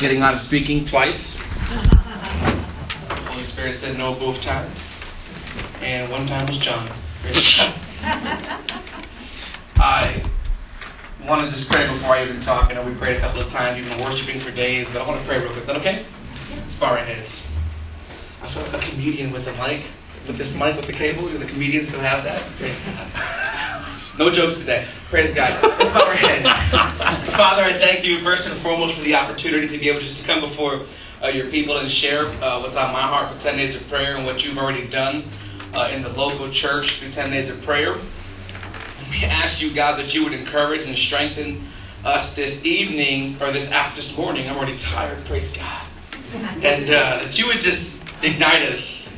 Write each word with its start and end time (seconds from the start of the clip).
getting 0.00 0.22
out 0.22 0.34
of 0.34 0.40
speaking 0.40 0.88
twice. 0.88 1.36
Holy 3.28 3.44
Spirit 3.44 3.74
said 3.74 3.98
no 3.98 4.14
both 4.14 4.40
times. 4.42 4.80
And 5.84 6.10
one 6.10 6.26
time 6.26 6.46
was 6.48 6.56
John. 6.58 6.88
I 9.76 10.24
want 11.28 11.50
to 11.50 11.56
just 11.56 11.68
pray 11.68 11.84
before 11.92 12.16
I 12.16 12.24
even 12.24 12.40
talk. 12.40 12.70
I 12.70 12.74
know 12.74 12.86
we 12.86 12.96
prayed 12.96 13.16
a 13.16 13.20
couple 13.20 13.42
of 13.44 13.52
times, 13.52 13.78
you've 13.78 13.88
been 13.92 14.00
worshiping 14.00 14.40
for 14.40 14.50
days, 14.50 14.88
but 14.92 15.02
I 15.02 15.06
want 15.06 15.20
to 15.20 15.26
pray 15.28 15.38
real 15.38 15.52
quick. 15.52 15.62
Is 15.62 15.66
that 15.68 15.76
okay? 15.76 16.06
As 16.64 16.78
far 16.78 16.96
as 16.96 17.08
it 17.08 17.20
is. 17.20 17.46
I 18.40 18.48
feel 18.52 18.62
like 18.64 18.80
a 18.80 18.90
comedian 18.90 19.32
with 19.32 19.46
a 19.48 19.52
mic, 19.52 19.84
with 20.26 20.38
this 20.38 20.56
mic 20.56 20.76
with 20.76 20.86
the 20.86 20.96
cable. 20.96 21.28
Do 21.28 21.36
the 21.36 21.44
comedians 21.44 21.88
still 21.88 22.00
have 22.00 22.24
that? 22.24 22.40
No 24.20 24.28
jokes 24.28 24.60
today. 24.60 24.84
Praise 25.08 25.34
God. 25.34 25.64
Let's 25.64 25.80
bow 25.80 26.04
our 26.04 26.12
heads. 26.12 26.44
Father, 27.40 27.64
I 27.64 27.80
thank 27.80 28.04
you 28.04 28.20
first 28.20 28.44
and 28.44 28.60
foremost 28.60 28.98
for 28.98 29.02
the 29.02 29.14
opportunity 29.14 29.66
to 29.66 29.78
be 29.80 29.88
able 29.88 30.04
just 30.04 30.20
to 30.20 30.26
come 30.28 30.44
before 30.44 30.84
uh, 31.24 31.28
your 31.28 31.50
people 31.50 31.80
and 31.80 31.90
share 31.90 32.28
uh, 32.44 32.60
what's 32.60 32.76
on 32.76 32.92
my 32.92 33.00
heart 33.00 33.32
for 33.32 33.40
10 33.40 33.56
days 33.56 33.72
of 33.72 33.80
prayer 33.88 34.20
and 34.20 34.26
what 34.26 34.44
you've 34.44 34.58
already 34.58 34.84
done 34.90 35.24
uh, 35.72 35.88
in 35.88 36.02
the 36.02 36.10
local 36.10 36.52
church 36.52 37.00
through 37.00 37.16
10 37.16 37.30
days 37.30 37.48
of 37.48 37.64
prayer. 37.64 37.96
We 39.08 39.24
ask 39.24 39.56
you, 39.56 39.74
God, 39.74 39.96
that 39.96 40.12
you 40.12 40.22
would 40.24 40.36
encourage 40.36 40.84
and 40.84 40.98
strengthen 40.98 41.72
us 42.04 42.36
this 42.36 42.60
evening 42.62 43.40
or 43.40 43.54
this 43.56 43.72
after 43.72 44.04
this 44.04 44.12
morning. 44.18 44.52
I'm 44.52 44.58
already 44.58 44.76
tired. 44.76 45.24
Praise 45.24 45.48
God. 45.56 45.88
And 46.60 46.92
uh, 46.92 47.24
that 47.24 47.40
you 47.40 47.46
would 47.46 47.64
just 47.64 47.88
ignite 48.20 48.68
us. 48.68 49.08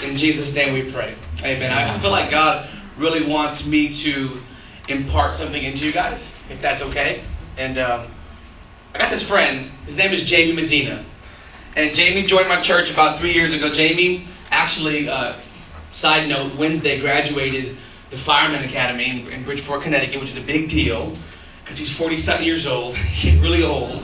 In 0.00 0.16
Jesus' 0.16 0.54
name 0.54 0.72
we 0.72 0.90
pray. 0.90 1.12
Amen. 1.44 1.70
I 1.70 2.00
feel 2.00 2.10
like 2.10 2.30
God 2.30 2.79
really 3.00 3.26
wants 3.26 3.66
me 3.66 3.88
to 4.04 4.40
impart 4.92 5.38
something 5.38 5.62
into 5.62 5.84
you 5.84 5.92
guys, 5.92 6.20
if 6.48 6.60
that's 6.60 6.82
okay. 6.82 7.24
And 7.56 7.78
um, 7.78 8.14
I 8.94 8.98
got 8.98 9.10
this 9.10 9.26
friend. 9.28 9.70
His 9.86 9.96
name 9.96 10.12
is 10.12 10.28
Jamie 10.28 10.52
Medina. 10.52 11.06
And 11.76 11.94
Jamie 11.94 12.26
joined 12.26 12.48
my 12.48 12.62
church 12.62 12.90
about 12.92 13.20
three 13.20 13.32
years 13.32 13.54
ago. 13.54 13.72
Jamie 13.72 14.28
actually, 14.50 15.08
uh, 15.08 15.40
side 15.92 16.28
note, 16.28 16.58
Wednesday 16.58 17.00
graduated 17.00 17.78
the 18.10 18.18
Fireman 18.26 18.68
Academy 18.68 19.08
in, 19.08 19.32
in 19.32 19.44
Bridgeport, 19.44 19.84
Connecticut, 19.84 20.20
which 20.20 20.30
is 20.30 20.38
a 20.38 20.46
big 20.46 20.68
deal 20.68 21.16
because 21.62 21.78
he's 21.78 21.96
47 21.96 22.44
years 22.44 22.66
old. 22.66 22.96
He's 23.14 23.40
really 23.40 23.62
old 23.62 24.02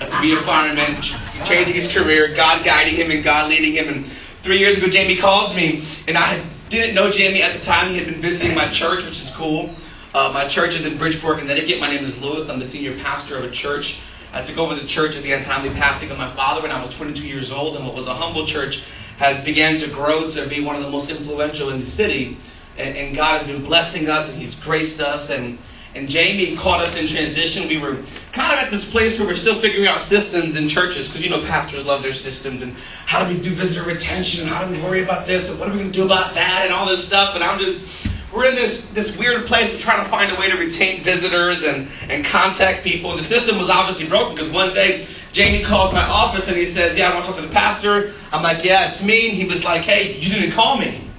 to 0.00 0.18
be 0.22 0.32
a 0.32 0.40
fireman, 0.46 1.02
changing 1.44 1.74
his 1.74 1.92
career, 1.92 2.34
God 2.34 2.64
guiding 2.64 2.96
him 2.96 3.10
and 3.10 3.22
God 3.22 3.50
leading 3.50 3.74
him. 3.76 3.88
And 3.88 4.06
three 4.42 4.56
years 4.58 4.78
ago, 4.78 4.88
Jamie 4.88 5.20
calls 5.20 5.54
me, 5.54 5.84
and 6.08 6.16
I 6.16 6.40
didn't 6.70 6.94
know 6.94 7.10
Jamie 7.10 7.42
at 7.42 7.58
the 7.58 7.64
time. 7.66 7.92
He 7.92 7.98
had 7.98 8.06
been 8.06 8.22
visiting 8.22 8.54
my 8.54 8.70
church, 8.72 9.02
which 9.02 9.18
is 9.18 9.32
cool. 9.36 9.74
Uh, 10.14 10.30
my 10.30 10.46
church 10.46 10.74
is 10.74 10.86
in 10.86 10.98
Bridgeport, 10.98 11.40
Connecticut. 11.40 11.80
My 11.80 11.90
name 11.90 12.04
is 12.04 12.16
Lewis. 12.22 12.48
I'm 12.48 12.60
the 12.60 12.66
senior 12.66 12.94
pastor 13.02 13.38
of 13.38 13.44
a 13.44 13.50
church. 13.50 13.98
I 14.32 14.46
took 14.46 14.56
over 14.56 14.76
the 14.76 14.86
church 14.86 15.16
at 15.16 15.24
the 15.24 15.32
untimely 15.32 15.74
passing 15.74 16.10
of 16.10 16.18
my 16.18 16.32
father 16.36 16.62
when 16.62 16.70
I 16.70 16.78
was 16.78 16.94
22 16.94 17.26
years 17.26 17.50
old, 17.50 17.76
and 17.76 17.84
what 17.84 17.96
was 17.96 18.06
a 18.06 18.14
humble 18.14 18.46
church 18.46 18.82
has 19.18 19.44
began 19.44 19.80
to 19.80 19.90
grow 19.90 20.30
to 20.30 20.48
be 20.48 20.64
one 20.64 20.76
of 20.76 20.82
the 20.82 20.90
most 20.90 21.10
influential 21.10 21.70
in 21.70 21.80
the 21.80 21.86
city. 21.86 22.38
And, 22.78 22.96
and 22.96 23.16
God 23.16 23.42
has 23.42 23.46
been 23.50 23.64
blessing 23.64 24.06
us, 24.08 24.30
and 24.30 24.40
He's 24.40 24.54
graced 24.62 25.00
us, 25.00 25.28
and 25.28 25.58
and 25.94 26.06
Jamie 26.06 26.54
caught 26.54 26.78
us 26.86 26.94
in 26.94 27.10
transition. 27.10 27.66
We 27.66 27.82
were 27.82 27.98
kind 28.30 28.54
of 28.54 28.62
at 28.62 28.70
this 28.70 28.86
place 28.94 29.18
where 29.18 29.26
we're 29.26 29.40
still 29.40 29.58
figuring 29.58 29.90
out 29.90 30.06
systems 30.06 30.54
in 30.54 30.70
churches 30.70 31.10
because 31.10 31.18
you 31.18 31.30
know 31.30 31.42
pastors 31.42 31.82
love 31.82 32.06
their 32.06 32.14
systems 32.14 32.62
and 32.62 32.78
how 33.10 33.26
do 33.26 33.34
we 33.34 33.42
do 33.42 33.58
visitor 33.58 33.82
retention 33.82 34.46
and 34.46 34.48
how 34.48 34.62
do 34.62 34.70
we 34.70 34.78
worry 34.78 35.02
about 35.02 35.26
this 35.26 35.50
and 35.50 35.58
what 35.58 35.66
are 35.66 35.74
we 35.74 35.82
going 35.82 35.90
to 35.90 35.98
do 35.98 36.06
about 36.06 36.34
that 36.38 36.70
and 36.70 36.72
all 36.72 36.86
this 36.86 37.02
stuff. 37.10 37.34
And 37.34 37.42
I'm 37.42 37.58
just 37.58 37.82
we're 38.30 38.46
in 38.46 38.54
this 38.54 38.86
this 38.94 39.10
weird 39.18 39.50
place 39.50 39.74
of 39.74 39.82
trying 39.82 39.98
to 39.98 40.10
find 40.10 40.30
a 40.30 40.38
way 40.38 40.46
to 40.46 40.58
retain 40.62 41.02
visitors 41.02 41.66
and 41.66 41.90
and 42.06 42.22
contact 42.22 42.86
people. 42.86 43.18
The 43.18 43.26
system 43.26 43.58
was 43.58 43.66
obviously 43.66 44.06
broken 44.06 44.38
because 44.38 44.54
one 44.54 44.70
day 44.70 45.10
Jamie 45.34 45.66
calls 45.66 45.90
my 45.90 46.06
office 46.06 46.46
and 46.46 46.54
he 46.54 46.70
says, 46.70 46.94
"Yeah, 46.94 47.10
I 47.10 47.18
want 47.18 47.26
to 47.26 47.34
talk 47.34 47.42
to 47.42 47.46
the 47.50 47.54
pastor." 47.54 48.14
I'm 48.30 48.46
like, 48.46 48.62
"Yeah, 48.62 48.94
it's 48.94 49.02
me." 49.02 49.34
And 49.34 49.36
he 49.36 49.42
was 49.42 49.66
like, 49.66 49.82
"Hey, 49.82 50.14
you 50.22 50.30
didn't 50.30 50.54
call 50.54 50.78
me." 50.78 51.10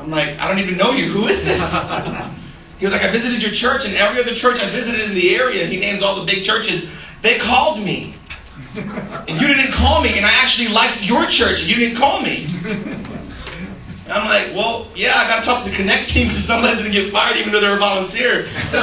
I'm 0.00 0.08
like, 0.08 0.40
"I 0.40 0.48
don't 0.48 0.64
even 0.64 0.80
know 0.80 0.96
you. 0.96 1.12
Who 1.12 1.28
is 1.28 1.44
this?" 1.44 1.60
He 2.82 2.86
was 2.90 2.98
like, 2.98 3.06
I 3.06 3.14
visited 3.14 3.38
your 3.38 3.54
church, 3.54 3.86
and 3.86 3.94
every 3.94 4.18
other 4.18 4.34
church 4.34 4.58
I 4.58 4.66
visited 4.74 5.06
in 5.06 5.14
the 5.14 5.38
area, 5.38 5.70
he 5.70 5.78
named 5.78 6.02
all 6.02 6.18
the 6.18 6.26
big 6.26 6.42
churches. 6.42 6.82
They 7.22 7.38
called 7.38 7.78
me. 7.78 8.18
And 9.22 9.38
you 9.38 9.46
didn't 9.46 9.70
call 9.70 10.02
me, 10.02 10.18
and 10.18 10.26
I 10.26 10.34
actually 10.42 10.66
liked 10.66 11.06
your 11.06 11.30
church, 11.30 11.62
and 11.62 11.70
you 11.70 11.76
didn't 11.76 11.96
call 11.96 12.22
me. 12.26 12.50
And 14.02 14.10
I'm 14.10 14.26
like, 14.26 14.50
well, 14.50 14.90
yeah, 14.98 15.14
I 15.14 15.30
got 15.30 15.40
to 15.40 15.46
talk 15.46 15.62
to 15.62 15.70
the 15.70 15.76
Connect 15.76 16.10
team 16.10 16.26
because 16.26 16.42
somebody's 16.42 16.82
going 16.82 16.90
to 16.90 16.96
get 17.06 17.12
fired 17.14 17.38
even 17.38 17.52
though 17.52 17.62
they're 17.62 17.76
a 17.76 17.78
volunteer. 17.78 18.50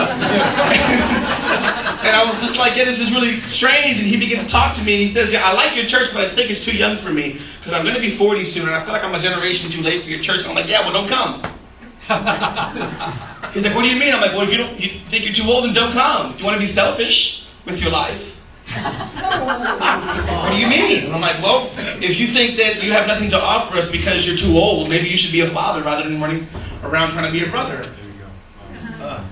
and 2.07 2.13
I 2.15 2.23
was 2.23 2.39
just 2.39 2.55
like, 2.55 2.77
yeah, 2.79 2.85
this 2.85 3.03
is 3.03 3.11
really 3.11 3.43
strange. 3.51 3.99
And 3.99 4.07
he 4.07 4.15
begins 4.15 4.47
to 4.47 4.49
talk 4.49 4.79
to 4.79 4.81
me, 4.81 4.95
and 4.95 5.03
he 5.09 5.13
says, 5.13 5.27
yeah, 5.27 5.43
I 5.43 5.51
like 5.51 5.75
your 5.75 5.91
church, 5.91 6.15
but 6.15 6.23
I 6.23 6.31
think 6.39 6.49
it's 6.49 6.63
too 6.63 6.71
young 6.71 7.03
for 7.03 7.11
me 7.11 7.35
because 7.59 7.75
I'm 7.75 7.83
going 7.83 7.99
to 7.99 8.01
be 8.01 8.15
40 8.15 8.47
soon, 8.47 8.71
and 8.71 8.75
I 8.79 8.79
feel 8.87 8.95
like 8.95 9.03
I'm 9.03 9.13
a 9.13 9.19
generation 9.19 9.67
too 9.67 9.83
late 9.83 10.07
for 10.07 10.09
your 10.09 10.23
church. 10.23 10.47
And 10.47 10.55
I'm 10.55 10.55
like, 10.55 10.71
yeah, 10.71 10.87
well, 10.87 10.95
don't 10.95 11.11
come. 11.11 11.43
He's 13.53 13.63
like, 13.63 13.75
what 13.75 13.83
do 13.83 13.89
you 13.89 13.99
mean? 13.99 14.13
I'm 14.13 14.21
like, 14.21 14.35
well, 14.35 14.43
if 14.43 14.51
you 14.51 14.57
don't, 14.57 14.79
you 14.79 15.01
think 15.09 15.25
you're 15.25 15.33
too 15.33 15.49
old, 15.49 15.65
then 15.65 15.73
don't 15.73 15.93
come. 15.93 16.33
Do 16.33 16.39
you 16.39 16.45
want 16.45 16.59
to 16.59 16.65
be 16.65 16.71
selfish 16.71 17.47
with 17.65 17.79
your 17.79 17.89
life? 17.89 18.19
what 18.69 20.53
do 20.53 20.57
you 20.59 20.67
mean? 20.67 21.05
And 21.05 21.15
I'm 21.15 21.21
like, 21.21 21.41
well, 21.41 21.73
if 22.03 22.19
you 22.19 22.33
think 22.33 22.57
that 22.61 22.83
you 22.83 22.91
have 22.93 23.07
nothing 23.07 23.29
to 23.31 23.39
offer 23.39 23.79
us 23.79 23.89
because 23.89 24.27
you're 24.27 24.37
too 24.37 24.53
old, 24.53 24.89
maybe 24.89 25.09
you 25.09 25.17
should 25.17 25.31
be 25.31 25.41
a 25.41 25.49
father 25.51 25.81
rather 25.83 26.03
than 26.07 26.21
running 26.21 26.45
around 26.83 27.13
trying 27.13 27.25
to 27.25 27.33
be 27.33 27.43
a 27.43 27.49
brother. 27.49 27.81
There 27.81 28.05
you 28.05 28.19
go. 28.21 28.29
Uh, 29.03 29.25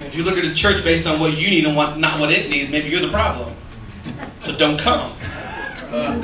if 0.00 0.14
you 0.14 0.22
look 0.22 0.36
at 0.36 0.44
the 0.44 0.54
church 0.54 0.84
based 0.84 1.06
on 1.06 1.18
what 1.18 1.32
you 1.32 1.48
need 1.48 1.64
and 1.64 1.74
what, 1.74 1.96
not 1.96 2.20
what 2.20 2.30
it 2.30 2.50
needs, 2.50 2.70
maybe 2.70 2.88
you're 2.88 3.00
the 3.00 3.10
problem. 3.10 3.56
So 4.44 4.56
don't 4.58 4.78
come. 4.78 5.16
Uh, 5.88 6.20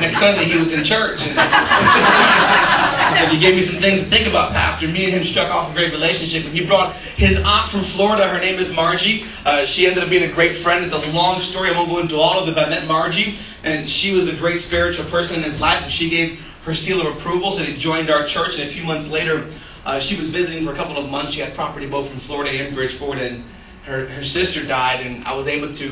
next 0.00 0.16
Sunday 0.16 0.48
he 0.48 0.56
was 0.56 0.72
in 0.72 0.80
church. 0.80 1.20
And 1.20 3.28
he 3.28 3.36
gave 3.36 3.56
me 3.56 3.60
some 3.60 3.76
things 3.80 4.04
to 4.04 4.08
think 4.08 4.24
about, 4.24 4.56
Pastor. 4.56 4.88
Me 4.88 5.04
and 5.04 5.20
him 5.20 5.24
struck 5.24 5.52
off 5.52 5.72
a 5.72 5.74
great 5.76 5.92
relationship. 5.92 6.48
And 6.48 6.56
he 6.56 6.64
brought 6.64 6.96
his 7.20 7.36
aunt 7.44 7.68
from 7.68 7.84
Florida. 7.92 8.28
Her 8.28 8.40
name 8.40 8.56
is 8.56 8.72
Margie. 8.72 9.28
Uh, 9.44 9.66
she 9.66 9.84
ended 9.84 10.02
up 10.02 10.08
being 10.08 10.24
a 10.24 10.32
great 10.32 10.64
friend. 10.64 10.84
It's 10.84 10.94
a 10.94 11.04
long 11.12 11.42
story. 11.52 11.68
I 11.68 11.76
won't 11.76 11.92
go 11.92 12.00
into 12.00 12.16
all 12.16 12.40
of 12.40 12.48
it, 12.48 12.54
but 12.54 12.64
I 12.68 12.70
met 12.70 12.88
Margie. 12.88 13.36
And 13.64 13.84
she 13.84 14.16
was 14.16 14.32
a 14.32 14.36
great 14.40 14.64
spiritual 14.64 15.04
person 15.10 15.44
in 15.44 15.50
his 15.50 15.60
life. 15.60 15.84
And 15.84 15.92
she 15.92 16.08
gave 16.08 16.40
her 16.64 16.72
seal 16.72 17.04
of 17.04 17.20
approval. 17.20 17.52
So 17.52 17.64
he 17.64 17.76
joined 17.76 18.08
our 18.08 18.24
church. 18.24 18.56
And 18.56 18.70
a 18.70 18.72
few 18.72 18.84
months 18.84 19.08
later, 19.08 19.52
uh, 19.84 20.00
she 20.00 20.16
was 20.16 20.30
visiting 20.30 20.64
for 20.64 20.72
a 20.72 20.76
couple 20.76 20.96
of 20.96 21.10
months. 21.10 21.36
She 21.36 21.40
had 21.40 21.54
property 21.54 21.88
both 21.88 22.08
from 22.08 22.20
Florida 22.24 22.64
and 22.64 22.72
Bridgeport. 22.72 23.18
And 23.18 23.44
her, 23.84 24.08
her 24.08 24.24
sister 24.24 24.64
died. 24.64 25.04
And 25.04 25.22
I 25.24 25.36
was 25.36 25.48
able 25.48 25.68
to 25.68 25.86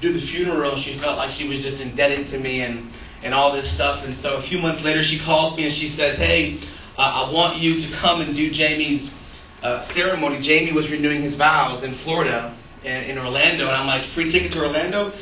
do 0.00 0.12
the 0.12 0.20
funeral, 0.20 0.76
she 0.80 0.98
felt 0.98 1.16
like 1.16 1.32
she 1.32 1.48
was 1.48 1.60
just 1.62 1.80
indebted 1.80 2.28
to 2.30 2.38
me 2.38 2.62
and, 2.62 2.90
and 3.22 3.34
all 3.34 3.52
this 3.52 3.72
stuff. 3.74 4.04
And 4.04 4.16
so 4.16 4.36
a 4.36 4.42
few 4.42 4.58
months 4.58 4.82
later, 4.82 5.02
she 5.02 5.20
calls 5.20 5.56
me 5.56 5.64
and 5.64 5.74
she 5.74 5.88
says, 5.88 6.16
Hey, 6.16 6.58
uh, 6.96 7.28
I 7.28 7.32
want 7.32 7.58
you 7.58 7.78
to 7.80 7.88
come 8.00 8.20
and 8.20 8.34
do 8.34 8.50
Jamie's 8.50 9.12
uh, 9.62 9.82
ceremony. 9.92 10.40
Jamie 10.40 10.72
was 10.72 10.90
renewing 10.90 11.22
his 11.22 11.36
vows 11.36 11.84
in 11.84 11.94
Florida, 12.02 12.56
in, 12.82 13.12
in 13.12 13.18
Orlando. 13.18 13.68
And 13.68 13.76
I'm 13.76 13.86
like, 13.86 14.08
Free 14.14 14.32
ticket 14.32 14.52
to 14.52 14.64
Orlando? 14.64 15.12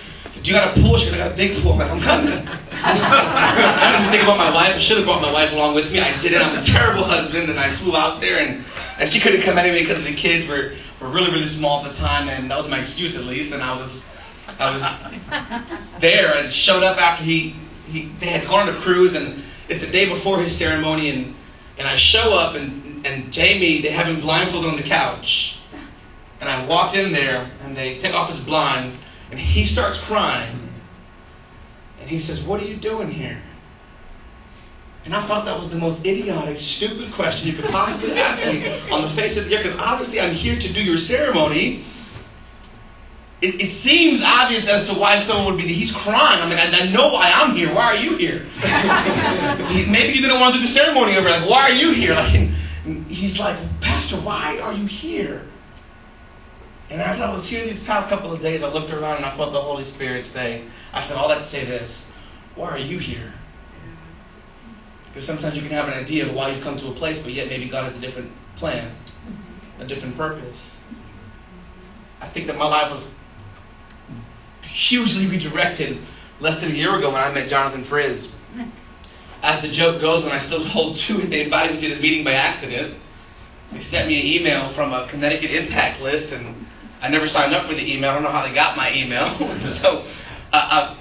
You 0.44 0.54
got 0.54 0.70
a 0.70 0.80
pool? 0.80 0.94
She 0.98 1.10
said, 1.10 1.18
I 1.18 1.26
got 1.26 1.32
a 1.34 1.36
big 1.36 1.58
pool. 1.58 1.74
I'm 1.74 1.82
like, 1.82 1.90
I'm 1.90 2.02
coming. 2.06 2.38
I 2.70 3.98
didn't 3.98 4.14
think 4.14 4.22
about 4.22 4.38
my 4.38 4.54
wife. 4.54 4.78
I 4.78 4.80
should 4.80 5.02
have 5.02 5.06
brought 5.06 5.22
my 5.22 5.32
wife 5.34 5.50
along 5.50 5.74
with 5.74 5.90
me. 5.90 5.98
I 5.98 6.14
didn't. 6.22 6.38
I'm 6.38 6.62
a 6.62 6.64
terrible 6.64 7.02
husband. 7.02 7.50
And 7.50 7.58
I 7.58 7.74
flew 7.82 7.98
out 7.98 8.20
there 8.22 8.38
and, 8.38 8.62
and 9.02 9.10
she 9.10 9.18
couldn't 9.18 9.42
come 9.42 9.58
anyway 9.58 9.82
because 9.82 9.98
the 10.06 10.14
kids 10.14 10.46
were, 10.46 10.78
were 11.02 11.10
really, 11.10 11.34
really 11.34 11.50
small 11.50 11.82
at 11.82 11.90
the 11.90 11.98
time. 11.98 12.30
And 12.30 12.46
that 12.54 12.56
was 12.56 12.70
my 12.70 12.78
excuse 12.78 13.18
at 13.18 13.26
least. 13.26 13.50
And 13.50 13.58
I 13.58 13.74
was 13.74 14.06
I 14.58 14.70
was 14.70 16.00
there 16.00 16.34
and 16.34 16.52
showed 16.52 16.82
up 16.82 16.98
after 16.98 17.24
he, 17.24 17.50
he 17.86 18.12
they 18.20 18.26
had 18.26 18.46
gone 18.46 18.68
on 18.68 18.76
a 18.76 18.82
cruise 18.82 19.14
and 19.14 19.44
it's 19.68 19.84
the 19.84 19.90
day 19.90 20.08
before 20.08 20.42
his 20.42 20.58
ceremony 20.58 21.10
and, 21.10 21.34
and 21.78 21.86
I 21.86 21.96
show 21.96 22.34
up 22.34 22.56
and, 22.56 23.06
and 23.06 23.32
Jamie, 23.32 23.82
they 23.82 23.92
have 23.92 24.06
him 24.06 24.20
blindfolded 24.20 24.70
on 24.70 24.76
the 24.76 24.88
couch. 24.88 25.54
And 26.40 26.48
I 26.48 26.66
walk 26.66 26.94
in 26.94 27.12
there 27.12 27.50
and 27.62 27.76
they 27.76 27.98
take 28.00 28.14
off 28.14 28.30
his 28.30 28.44
blind 28.44 28.98
and 29.30 29.38
he 29.38 29.64
starts 29.64 30.00
crying. 30.06 30.68
And 32.00 32.08
he 32.08 32.18
says, 32.18 32.46
What 32.46 32.60
are 32.62 32.66
you 32.66 32.76
doing 32.76 33.10
here? 33.10 33.42
And 35.04 35.14
I 35.14 35.26
thought 35.26 35.44
that 35.46 35.58
was 35.58 35.70
the 35.70 35.78
most 35.78 36.04
idiotic, 36.04 36.58
stupid 36.60 37.14
question 37.14 37.48
you 37.48 37.54
could 37.54 37.70
possibly 37.70 38.12
ask 38.12 38.44
me 38.44 38.68
on 38.90 39.08
the 39.08 39.14
face 39.14 39.38
of 39.38 39.46
the 39.46 39.56
earth 39.56 39.64
because 39.64 39.78
obviously 39.80 40.20
I'm 40.20 40.34
here 40.34 40.58
to 40.58 40.72
do 40.72 40.80
your 40.80 40.98
ceremony. 40.98 41.86
It, 43.40 43.62
it, 43.62 43.70
seems 43.86 44.20
obvious 44.24 44.66
as 44.66 44.88
to 44.90 44.98
why 44.98 45.22
someone 45.22 45.54
would 45.54 45.62
be. 45.62 45.70
There. 45.70 45.78
He's 45.78 45.94
crying. 45.94 46.42
I 46.42 46.46
mean, 46.50 46.58
I, 46.58 46.74
I 46.74 46.90
know 46.90 47.14
why 47.14 47.30
I'm 47.30 47.54
here. 47.54 47.70
Why 47.70 47.94
are 47.94 48.00
you 48.00 48.18
here? 48.18 48.50
Maybe 49.94 50.18
you 50.18 50.22
didn't 50.26 50.40
want 50.42 50.54
to 50.54 50.60
do 50.60 50.66
the 50.66 50.74
ceremony 50.74 51.14
over. 51.14 51.30
Like, 51.30 51.48
why 51.48 51.70
are 51.70 51.76
you 51.76 51.94
here? 51.94 52.18
Like, 52.18 52.34
he's 53.06 53.38
like, 53.38 53.54
Pastor, 53.80 54.18
why 54.18 54.58
are 54.58 54.72
you 54.72 54.86
here? 54.86 55.46
And 56.90 57.00
as 57.00 57.20
I 57.20 57.32
was 57.32 57.48
here 57.48 57.64
these 57.64 57.84
past 57.84 58.08
couple 58.08 58.32
of 58.32 58.40
days, 58.40 58.62
I 58.62 58.72
looked 58.72 58.90
around 58.90 59.18
and 59.18 59.26
I 59.26 59.36
felt 59.36 59.52
the 59.52 59.60
Holy 59.60 59.84
Spirit 59.84 60.26
say, 60.26 60.66
I 60.92 61.06
said, 61.06 61.14
all 61.14 61.28
that 61.28 61.38
to 61.38 61.46
say 61.46 61.64
this: 61.64 62.10
Why 62.56 62.70
are 62.70 62.78
you 62.78 62.98
here? 62.98 63.34
Because 65.06 65.26
sometimes 65.26 65.54
you 65.54 65.62
can 65.62 65.70
have 65.70 65.86
an 65.86 65.94
idea 65.94 66.28
of 66.28 66.34
why 66.34 66.54
you've 66.54 66.64
come 66.64 66.78
to 66.78 66.88
a 66.88 66.94
place, 66.94 67.22
but 67.22 67.32
yet 67.32 67.48
maybe 67.48 67.70
God 67.70 67.92
has 67.92 67.96
a 67.96 68.00
different 68.00 68.32
plan, 68.56 68.96
a 69.78 69.86
different 69.86 70.16
purpose. 70.16 70.80
I 72.20 72.32
think 72.32 72.46
that 72.48 72.56
my 72.56 72.66
life 72.66 72.90
was 72.90 73.12
hugely 74.72 75.28
redirected 75.28 75.98
less 76.40 76.60
than 76.60 76.72
a 76.72 76.74
year 76.74 76.96
ago 76.96 77.10
when 77.10 77.20
I 77.20 77.32
met 77.32 77.48
Jonathan 77.48 77.84
Friz. 77.84 78.30
As 79.42 79.62
the 79.62 79.70
joke 79.70 80.00
goes, 80.00 80.24
when 80.24 80.32
I 80.32 80.38
still 80.38 80.64
hold 80.66 80.96
to 81.08 81.22
it, 81.22 81.30
they 81.30 81.42
invited 81.42 81.80
me 81.80 81.88
to 81.88 81.94
the 81.94 82.00
meeting 82.00 82.24
by 82.24 82.32
accident. 82.32 83.00
They 83.72 83.80
sent 83.80 84.08
me 84.08 84.20
an 84.20 84.26
email 84.26 84.74
from 84.74 84.92
a 84.92 85.08
Connecticut 85.10 85.50
Impact 85.50 86.00
list, 86.00 86.32
and 86.32 86.66
I 87.00 87.08
never 87.08 87.28
signed 87.28 87.54
up 87.54 87.68
for 87.68 87.74
the 87.74 87.84
email. 87.84 88.10
I 88.10 88.14
don't 88.14 88.22
know 88.22 88.32
how 88.32 88.46
they 88.46 88.54
got 88.54 88.76
my 88.76 88.92
email. 88.92 89.36
so 89.82 90.02
uh, 90.52 90.56
uh, 90.56 90.96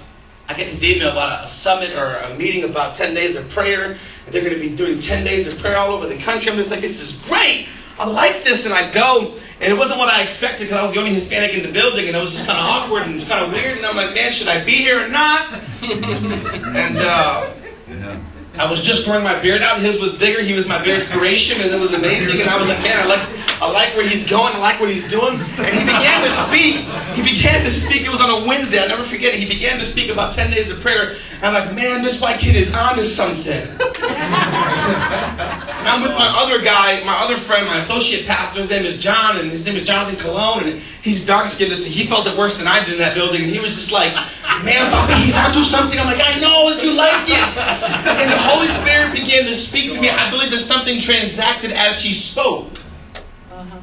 I 0.48 0.54
get 0.56 0.70
this 0.70 0.82
email 0.82 1.10
about 1.10 1.48
a 1.48 1.48
summit 1.50 1.96
or 1.96 2.20
a 2.20 2.36
meeting 2.36 2.64
about 2.64 2.96
10 2.96 3.14
days 3.14 3.36
of 3.36 3.48
prayer. 3.50 3.96
And 4.26 4.34
they're 4.34 4.44
going 4.44 4.54
to 4.54 4.60
be 4.60 4.76
doing 4.76 5.00
10 5.00 5.24
days 5.24 5.50
of 5.52 5.58
prayer 5.60 5.76
all 5.76 5.94
over 5.94 6.06
the 6.06 6.22
country. 6.22 6.50
I'm 6.50 6.56
just 6.56 6.70
like, 6.70 6.82
this 6.82 7.00
is 7.00 7.20
great. 7.26 7.66
I 7.98 8.06
like 8.06 8.44
this. 8.44 8.64
And 8.64 8.72
I 8.72 8.92
go, 8.92 9.40
and 9.60 9.72
it 9.72 9.76
wasn't 9.76 9.98
what 9.98 10.08
I 10.08 10.22
expected 10.22 10.70
because 10.70 10.78
I 10.78 10.86
was 10.86 10.94
the 10.94 11.02
only 11.02 11.18
Hispanic 11.18 11.50
in 11.50 11.66
the 11.66 11.74
building, 11.74 12.06
and 12.06 12.14
it 12.14 12.22
was 12.22 12.30
just 12.30 12.46
kind 12.46 12.62
of 12.62 12.66
awkward 12.66 13.10
and 13.10 13.18
kind 13.26 13.42
of 13.42 13.50
weird. 13.50 13.78
And 13.78 13.86
I'm 13.86 13.98
like, 13.98 14.14
man, 14.14 14.30
should 14.30 14.46
I 14.46 14.62
be 14.62 14.78
here 14.78 15.02
or 15.02 15.10
not? 15.10 15.50
and 15.82 16.98
uh, 16.98 17.58
yeah. 17.90 18.22
I 18.58 18.66
was 18.66 18.82
just 18.82 19.06
growing 19.06 19.22
my 19.22 19.38
beard 19.38 19.62
out. 19.62 19.78
His 19.78 20.02
was 20.02 20.18
bigger. 20.18 20.42
He 20.42 20.50
was 20.50 20.66
my 20.66 20.82
beard 20.82 21.06
inspiration, 21.06 21.62
and 21.62 21.70
it 21.70 21.78
was 21.78 21.94
amazing. 21.94 22.42
And 22.42 22.50
I 22.50 22.58
was 22.58 22.66
like, 22.66 22.82
man, 22.82 22.98
I 23.02 23.06
like, 23.06 23.22
I 23.62 23.70
like 23.70 23.94
where 23.94 24.02
he's 24.02 24.26
going. 24.26 24.50
I 24.50 24.58
like 24.58 24.82
what 24.82 24.90
he's 24.90 25.06
doing. 25.06 25.38
And 25.38 25.72
he 25.78 25.86
began 25.86 26.26
to 26.26 26.32
speak. 26.50 26.82
He 27.14 27.22
began 27.22 27.62
to 27.62 27.70
speak. 27.70 28.02
It 28.02 28.10
was 28.10 28.18
on 28.18 28.30
a 28.30 28.42
Wednesday. 28.46 28.82
I'll 28.82 28.90
never 28.90 29.06
forget 29.06 29.34
it. 29.34 29.38
He 29.38 29.46
began 29.46 29.78
to 29.78 29.86
speak 29.86 30.10
about 30.10 30.34
10 30.34 30.50
days 30.50 30.70
of 30.74 30.82
prayer. 30.82 31.14
I'm 31.38 31.54
like, 31.54 31.70
man, 31.74 32.02
this 32.02 32.18
white 32.18 32.42
kid 32.42 32.58
is 32.58 32.74
on 32.74 32.98
to 32.98 33.06
something. 33.06 33.46
I'm 35.88 36.04
with 36.04 36.12
my 36.12 36.28
other 36.28 36.60
guy, 36.60 37.00
my 37.02 37.16
other 37.24 37.40
friend, 37.48 37.64
my 37.64 37.80
associate 37.82 38.28
pastor. 38.28 38.62
His 38.62 38.70
name 38.70 38.84
is 38.84 39.00
John, 39.00 39.40
and 39.40 39.50
his 39.50 39.64
name 39.64 39.76
is 39.76 39.88
Jonathan 39.88 40.20
Cologne. 40.20 40.68
And 40.68 40.82
he's 41.00 41.24
dark 41.24 41.48
skinned, 41.48 41.72
so 41.72 41.88
he 41.88 42.04
felt 42.06 42.28
it 42.28 42.36
worse 42.36 42.60
than 42.60 42.68
I 42.68 42.84
did 42.84 42.94
in 42.94 43.00
that 43.00 43.16
building. 43.16 43.48
And 43.48 43.50
he 43.50 43.58
was 43.58 43.72
just 43.72 43.90
like, 43.90 44.12
man, 44.62 44.92
Bobby, 44.92 45.16
he's 45.24 45.34
onto 45.34 45.64
something. 45.64 45.96
I'm 45.96 46.06
like, 46.06 46.20
I 46.20 46.36
know, 46.36 46.68
you 46.76 46.92
like 46.92 47.24
it. 47.26 47.40
And 47.40 48.28
the 48.28 48.38
Holy 48.38 48.68
Spirit 48.84 49.16
began 49.16 49.48
to 49.48 49.56
speak 49.56 49.90
to 49.94 50.00
me. 50.00 50.12
I 50.12 50.28
believe 50.30 50.52
that 50.52 50.68
something 50.68 51.00
transacted 51.00 51.72
as 51.72 52.02
he 52.04 52.12
spoke. 52.12 52.76
Uh-huh. 53.48 53.80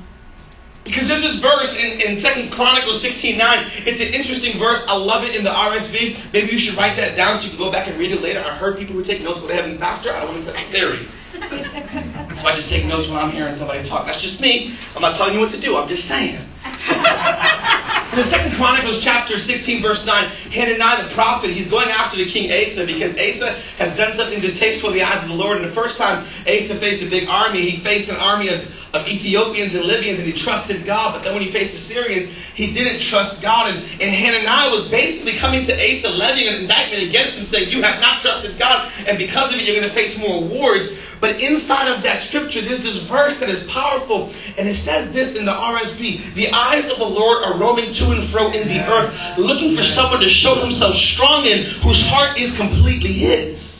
Because 0.85 1.09
there's 1.09 1.25
this 1.25 1.41
verse 1.41 1.73
in, 1.81 1.97
in 1.97 2.11
2 2.21 2.53
Chronicles 2.53 3.01
16 3.01 3.37
9. 3.37 3.89
It's 3.89 3.97
an 3.97 4.13
interesting 4.13 4.61
verse. 4.61 4.85
I 4.85 4.93
love 4.93 5.25
it 5.25 5.33
in 5.33 5.43
the 5.43 5.49
RSV. 5.49 6.31
Maybe 6.31 6.53
you 6.53 6.59
should 6.61 6.77
write 6.77 6.95
that 7.01 7.17
down 7.17 7.41
so 7.41 7.49
you 7.49 7.57
can 7.57 7.59
go 7.59 7.71
back 7.71 7.89
and 7.89 7.97
read 7.97 8.11
it 8.11 8.21
later. 8.21 8.39
I 8.39 8.53
heard 8.55 8.77
people 8.77 8.93
who 8.93 9.03
take 9.03 9.21
notes 9.25 9.41
go 9.41 9.47
to 9.49 9.55
heaven 9.55 9.79
faster. 9.81 10.13
I 10.13 10.21
don't 10.21 10.35
want 10.35 10.45
to 10.45 10.53
test 10.53 10.61
the 10.61 10.71
theory. 10.71 11.09
So 11.35 12.47
I 12.47 12.53
just 12.55 12.69
take 12.69 12.85
notes 12.85 13.09
when 13.09 13.17
I'm 13.17 13.31
hearing 13.31 13.55
somebody 13.57 13.87
talk. 13.87 14.05
That's 14.05 14.21
just 14.21 14.39
me. 14.39 14.77
I'm 14.95 15.01
not 15.01 15.17
telling 15.17 15.33
you 15.33 15.39
what 15.39 15.51
to 15.51 15.59
do. 15.59 15.75
I'm 15.75 15.89
just 15.89 16.07
saying. 16.07 16.39
In 18.15 18.23
the 18.23 18.29
second 18.31 18.55
Chronicles 18.55 19.03
chapter 19.03 19.35
16, 19.35 19.81
verse 19.81 20.05
9, 20.05 20.07
Hananiah 20.55 21.09
the 21.09 21.13
prophet, 21.13 21.51
he's 21.51 21.67
going 21.67 21.89
after 21.89 22.15
the 22.15 22.29
king 22.31 22.47
Asa 22.47 22.87
because 22.87 23.11
Asa 23.17 23.59
has 23.75 23.91
done 23.97 24.15
something 24.15 24.39
distasteful 24.39 24.95
in 24.95 24.95
the 24.95 25.03
eyes 25.03 25.23
of 25.23 25.29
the 25.29 25.35
Lord. 25.35 25.59
And 25.59 25.67
the 25.67 25.75
first 25.75 25.97
time 25.97 26.23
Asa 26.47 26.79
faced 26.79 27.03
a 27.03 27.09
big 27.09 27.27
army, 27.27 27.67
he 27.67 27.83
faced 27.83 28.07
an 28.07 28.15
army 28.15 28.47
of, 28.47 28.63
of 28.95 29.03
Ethiopians 29.03 29.75
and 29.75 29.83
Libyans 29.83 30.23
and 30.23 30.31
he 30.31 30.37
trusted 30.37 30.87
God. 30.87 31.17
But 31.17 31.27
then 31.27 31.35
when 31.35 31.43
he 31.43 31.51
faced 31.51 31.75
the 31.75 31.83
Syrians, 31.83 32.31
he 32.55 32.71
didn't 32.71 33.03
trust 33.03 33.41
God. 33.43 33.75
And, 33.75 33.83
and 33.99 34.07
Hananiah 34.13 34.71
was 34.71 34.87
basically 34.87 35.35
coming 35.35 35.67
to 35.67 35.73
Asa, 35.75 36.07
levying 36.07 36.47
an 36.47 36.63
indictment 36.63 37.03
against 37.03 37.35
him, 37.35 37.43
saying, 37.51 37.67
You 37.67 37.83
have 37.83 37.99
not 37.99 38.23
trusted 38.23 38.55
God, 38.55 38.95
and 39.03 39.19
because 39.19 39.51
of 39.51 39.59
it, 39.59 39.67
you're 39.67 39.75
going 39.75 39.91
to 39.91 39.97
face 39.97 40.15
more 40.15 40.39
wars. 40.39 40.87
But 41.21 41.41
inside 41.41 41.87
of 41.89 42.03
that 42.03 42.23
scripture, 42.27 42.61
there's 42.61 42.83
this 42.83 43.07
verse 43.07 43.39
that 43.39 43.49
is 43.49 43.69
powerful, 43.71 44.33
and 44.57 44.67
it 44.67 44.75
says 44.75 45.13
this 45.13 45.35
in 45.35 45.45
the 45.45 45.51
RSV 45.51 46.35
The 46.35 46.49
eyes 46.51 46.91
of 46.91 46.97
the 46.97 47.05
Lord 47.05 47.43
are 47.43 47.57
roaming 47.57 47.93
to 47.93 48.11
and 48.11 48.29
fro 48.31 48.51
in 48.51 48.67
the 48.67 48.81
earth, 48.87 49.37
looking 49.37 49.75
for 49.75 49.83
someone 49.83 50.21
to 50.21 50.29
show 50.29 50.55
himself 50.55 50.95
strong 50.95 51.45
in, 51.45 51.65
whose 51.81 52.01
heart 52.07 52.37
is 52.37 52.55
completely 52.57 53.13
his. 53.13 53.74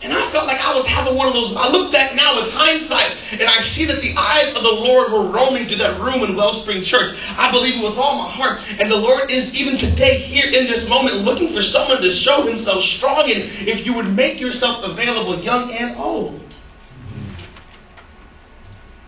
And 0.00 0.16
I 0.16 0.32
felt 0.32 0.46
like 0.46 0.60
I 0.60 0.72
was 0.72 0.86
having 0.88 1.14
one 1.14 1.28
of 1.28 1.34
those. 1.34 1.52
I 1.52 1.68
look 1.68 1.92
back 1.92 2.16
now 2.16 2.40
with 2.40 2.48
hindsight, 2.56 3.36
and 3.36 3.44
I 3.44 3.60
see 3.60 3.84
that 3.84 4.00
the 4.00 4.16
eyes 4.16 4.48
of 4.56 4.64
the 4.64 4.72
Lord 4.72 5.12
were 5.12 5.28
roaming 5.28 5.68
through 5.68 5.76
that 5.84 6.00
room 6.00 6.24
in 6.24 6.36
Wellspring 6.36 6.84
Church. 6.84 7.12
I 7.36 7.52
believe 7.52 7.76
it 7.76 7.84
with 7.84 8.00
all 8.00 8.16
my 8.16 8.32
heart. 8.32 8.64
And 8.80 8.90
the 8.90 8.96
Lord 8.96 9.30
is 9.30 9.52
even 9.52 9.76
today 9.76 10.16
here 10.16 10.48
in 10.48 10.64
this 10.64 10.88
moment 10.88 11.20
looking 11.28 11.52
for 11.52 11.60
someone 11.60 12.00
to 12.00 12.10
show 12.10 12.48
himself 12.48 12.80
strong 12.96 13.28
in 13.28 13.68
if 13.68 13.84
you 13.84 13.92
would 13.92 14.08
make 14.08 14.40
yourself 14.40 14.80
available, 14.88 15.36
young 15.36 15.70
and 15.70 15.94
old. 16.00 16.40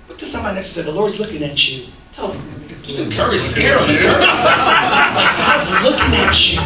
Look 0.08 0.18
to 0.18 0.26
somebody 0.26 0.56
next 0.56 0.74
to 0.74 0.74
say, 0.74 0.82
The 0.84 0.92
Lord's 0.92 1.18
looking 1.18 1.42
at 1.42 1.56
you. 1.56 1.88
Tell 2.12 2.32
them. 2.32 2.68
Just 2.82 2.98
encourage, 2.98 3.40
scare 3.52 3.78
them. 3.78 3.88
God's 3.88 5.70
looking 5.86 6.12
at 6.18 6.34
you. 6.44 6.58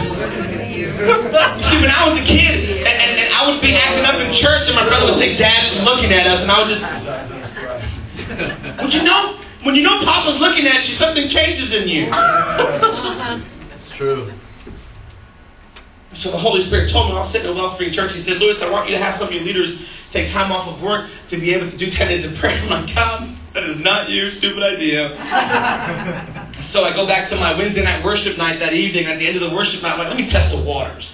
You 0.74 1.62
see, 1.62 1.78
when 1.78 1.92
I 1.92 2.08
was 2.08 2.18
a 2.18 2.26
kid, 2.26 2.82
and, 2.82 2.88
and, 2.88 3.12
and 3.20 3.28
I 3.34 3.46
would 3.46 3.60
be 3.60 3.76
acting 3.76 4.04
up 4.08 4.16
in 4.18 4.32
church, 4.32 4.66
and 4.66 4.74
my 4.74 4.88
brother 4.88 5.06
would 5.12 5.20
say, 5.20 5.36
Dad 5.36 5.68
is 5.70 5.76
looking 5.84 6.10
at 6.12 6.26
us, 6.26 6.42
and 6.42 6.50
I 6.50 6.56
would 6.58 6.70
just. 6.72 6.82
Would 8.82 8.94
you 8.94 9.02
know? 9.04 9.38
When 9.62 9.74
you 9.74 9.82
know 9.82 10.00
Papa's 10.04 10.38
looking 10.40 10.66
at 10.66 10.88
you, 10.88 10.94
something 10.94 11.28
changes 11.28 11.74
in 11.74 11.88
you. 11.88 12.06
That's 12.10 13.90
true. 13.96 14.32
So 16.12 16.30
the 16.30 16.38
Holy 16.38 16.62
Spirit 16.62 16.90
told 16.90 17.10
me 17.10 17.16
I 17.16 17.20
was 17.20 17.32
sitting 17.32 17.50
in 17.50 17.56
Wellspring 17.56 17.92
Church. 17.92 18.12
He 18.12 18.20
said, 18.20 18.38
Lewis, 18.38 18.56
I 18.62 18.70
want 18.70 18.88
you 18.88 18.96
to 18.96 19.02
have 19.02 19.16
some 19.16 19.28
of 19.28 19.34
your 19.34 19.42
leaders 19.42 19.84
take 20.12 20.32
time 20.32 20.50
off 20.50 20.66
of 20.66 20.80
work 20.82 21.10
to 21.28 21.36
be 21.36 21.52
able 21.52 21.70
to 21.70 21.76
do 21.76 21.90
10 21.90 22.08
days 22.08 22.24
of 22.24 22.32
prayer. 22.38 22.56
I'm 22.62 22.70
like, 22.70 22.94
God, 22.94 23.36
that 23.56 23.64
is 23.64 23.80
not 23.80 24.12
you, 24.12 24.28
stupid 24.28 24.60
idea. 24.60 25.16
so 26.60 26.84
I 26.84 26.92
go 26.92 27.08
back 27.08 27.32
to 27.32 27.36
my 27.40 27.56
Wednesday 27.56 27.80
night 27.80 28.04
worship 28.04 28.36
night 28.36 28.60
that 28.60 28.76
evening. 28.76 29.08
At 29.08 29.16
the 29.16 29.24
end 29.24 29.40
of 29.40 29.48
the 29.48 29.56
worship 29.56 29.80
night, 29.80 29.96
I'm 29.96 30.04
like, 30.04 30.12
let 30.12 30.20
me 30.20 30.28
test 30.28 30.52
the 30.52 30.60
waters. 30.60 31.08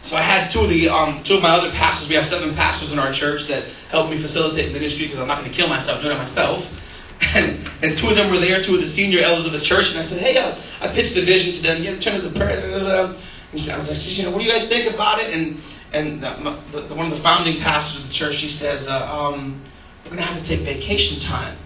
So 0.00 0.16
I 0.16 0.24
had 0.24 0.48
two 0.48 0.64
of 0.64 0.72
the 0.72 0.88
um, 0.88 1.20
two 1.20 1.36
of 1.36 1.44
my 1.44 1.52
other 1.52 1.68
pastors. 1.76 2.08
We 2.08 2.16
have 2.16 2.24
seven 2.32 2.56
pastors 2.56 2.96
in 2.96 2.98
our 2.98 3.12
church 3.12 3.44
that 3.52 3.68
help 3.92 4.08
me 4.08 4.16
facilitate 4.16 4.72
ministry 4.72 5.04
because 5.04 5.20
I'm 5.20 5.28
not 5.28 5.44
going 5.44 5.52
to 5.52 5.56
kill 5.56 5.68
myself 5.68 6.00
doing 6.00 6.16
it 6.16 6.20
myself. 6.20 6.64
And, 7.16 7.64
and 7.80 7.96
two 7.96 8.12
of 8.12 8.16
them 8.16 8.28
were 8.28 8.36
there, 8.36 8.60
two 8.60 8.76
of 8.76 8.84
the 8.84 8.92
senior 8.92 9.24
elders 9.24 9.48
of 9.48 9.56
the 9.56 9.64
church. 9.64 9.88
And 9.88 9.96
I 9.96 10.04
said, 10.04 10.20
hey, 10.20 10.36
uh, 10.36 10.52
I 10.84 10.92
pitched 10.92 11.16
the 11.16 11.24
vision 11.24 11.56
to 11.56 11.62
them. 11.64 11.80
Yeah, 11.80 11.96
turn 11.96 12.20
to 12.20 12.28
prayer. 12.36 12.60
Blah, 12.60 12.76
blah, 12.76 13.16
blah. 13.16 13.24
And 13.56 13.72
I 13.72 13.80
was 13.80 13.88
like, 13.88 14.04
you 14.04 14.28
know, 14.28 14.36
what 14.36 14.40
do 14.40 14.44
you 14.44 14.52
guys 14.52 14.68
think 14.68 14.92
about 14.92 15.24
it? 15.24 15.32
And 15.32 15.56
and 15.96 16.20
the, 16.20 16.84
the, 16.88 16.94
one 16.94 17.08
of 17.08 17.16
the 17.16 17.24
founding 17.24 17.64
pastors 17.64 18.04
of 18.04 18.08
the 18.08 18.12
church, 18.12 18.36
she 18.36 18.52
says, 18.52 18.84
uh, 18.84 19.00
um, 19.08 19.64
we're 20.04 20.12
going 20.12 20.20
to 20.20 20.28
have 20.28 20.36
to 20.36 20.44
take 20.44 20.60
vacation 20.60 21.24
time 21.24 21.56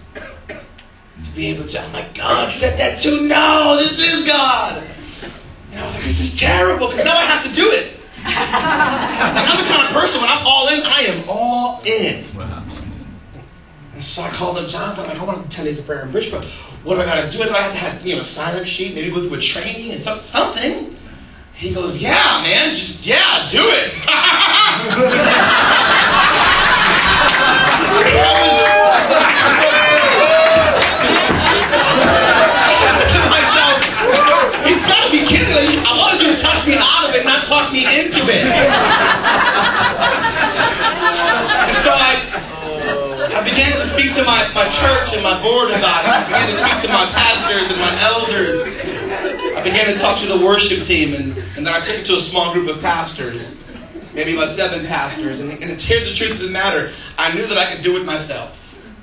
to 1.23 1.35
be 1.35 1.47
able 1.47 1.67
to. 1.67 1.79
I'm 1.79 1.93
like, 1.93 2.15
God 2.15 2.53
said 2.59 2.79
that 2.79 3.01
too. 3.01 3.27
No, 3.27 3.77
this 3.77 3.93
is 3.97 4.27
God. 4.27 4.83
And 5.71 5.79
I 5.79 5.85
was 5.85 5.95
like, 5.95 6.03
this 6.03 6.19
is 6.19 6.39
terrible 6.39 6.89
because 6.89 7.05
now 7.05 7.15
I 7.15 7.25
have 7.25 7.43
to 7.45 7.53
do 7.55 7.71
it. 7.71 7.97
and 8.21 9.39
I'm 9.39 9.63
the 9.63 9.69
kind 9.71 9.87
of 9.87 9.93
person 9.93 10.21
when 10.21 10.29
I'm 10.29 10.45
all 10.45 10.67
in, 10.67 10.81
I 10.83 11.01
am 11.07 11.29
all 11.29 11.81
in. 11.85 12.35
Wow. 12.35 12.61
And 13.93 14.03
so 14.03 14.21
I 14.21 14.35
called 14.35 14.57
up 14.57 14.69
Jonathan. 14.69 15.05
I'm 15.05 15.09
like, 15.09 15.19
I 15.19 15.23
want 15.23 15.49
to 15.49 15.55
10 15.55 15.65
days 15.65 15.79
of 15.79 15.85
prayer 15.85 16.01
in 16.05 16.11
Bridgeport. 16.11 16.45
What 16.83 16.95
do 16.95 17.01
I 17.01 17.05
got 17.05 17.21
to 17.23 17.31
do? 17.31 17.37
Do 17.37 17.49
I 17.51 17.61
have 17.61 17.73
to 17.73 17.79
have 17.79 18.01
you 18.01 18.15
know 18.15 18.21
a 18.21 18.25
sign 18.25 18.57
up 18.59 18.65
sheet? 18.65 18.95
Maybe 18.95 19.09
go 19.09 19.27
through 19.27 19.37
a 19.37 19.41
training 19.41 19.91
and 19.91 20.03
some, 20.03 20.25
something. 20.25 20.97
He 21.55 21.73
goes, 21.73 22.01
Yeah, 22.01 22.41
man, 22.41 22.75
just 22.75 23.05
yeah, 23.05 23.49
do 23.51 23.61
it. 23.61 23.93
talk 36.61 36.69
me 36.69 36.77
out 36.77 37.09
of 37.09 37.15
it, 37.15 37.25
not 37.25 37.47
talk 37.47 37.73
me 37.73 37.81
into 37.85 38.21
it. 38.29 38.45
so 41.81 41.89
I, 41.89 42.21
I 43.33 43.41
began 43.41 43.73
to 43.73 43.89
speak 43.89 44.13
to 44.13 44.23
my, 44.23 44.45
my 44.53 44.69
church 44.69 45.09
and 45.17 45.23
my 45.25 45.41
board 45.41 45.73
about 45.73 46.05
it. 46.05 46.13
I 46.13 46.21
began 46.29 46.53
to 46.53 46.57
speak 46.61 46.77
to 46.85 46.89
my 46.93 47.09
pastors 47.17 47.65
and 47.71 47.81
my 47.81 47.97
elders. 47.97 48.61
I 49.57 49.63
began 49.65 49.89
to 49.89 49.97
talk 49.97 50.21
to 50.21 50.29
the 50.29 50.45
worship 50.45 50.85
team, 50.85 51.13
and, 51.13 51.33
and 51.57 51.65
then 51.65 51.73
I 51.73 51.81
took 51.81 51.97
it 51.97 52.05
to 52.13 52.21
a 52.21 52.23
small 52.29 52.53
group 52.53 52.69
of 52.69 52.81
pastors, 52.81 53.41
maybe 54.13 54.37
about 54.37 54.55
seven 54.55 54.85
pastors. 54.85 55.39
And, 55.39 55.49
and 55.65 55.81
here's 55.81 56.05
the 56.05 56.13
truth 56.13 56.37
of 56.37 56.45
the 56.45 56.53
matter 56.53 56.93
I 57.17 57.33
knew 57.33 57.47
that 57.47 57.57
I 57.57 57.73
could 57.73 57.83
do 57.83 57.97
it 57.97 58.05
myself. 58.05 58.53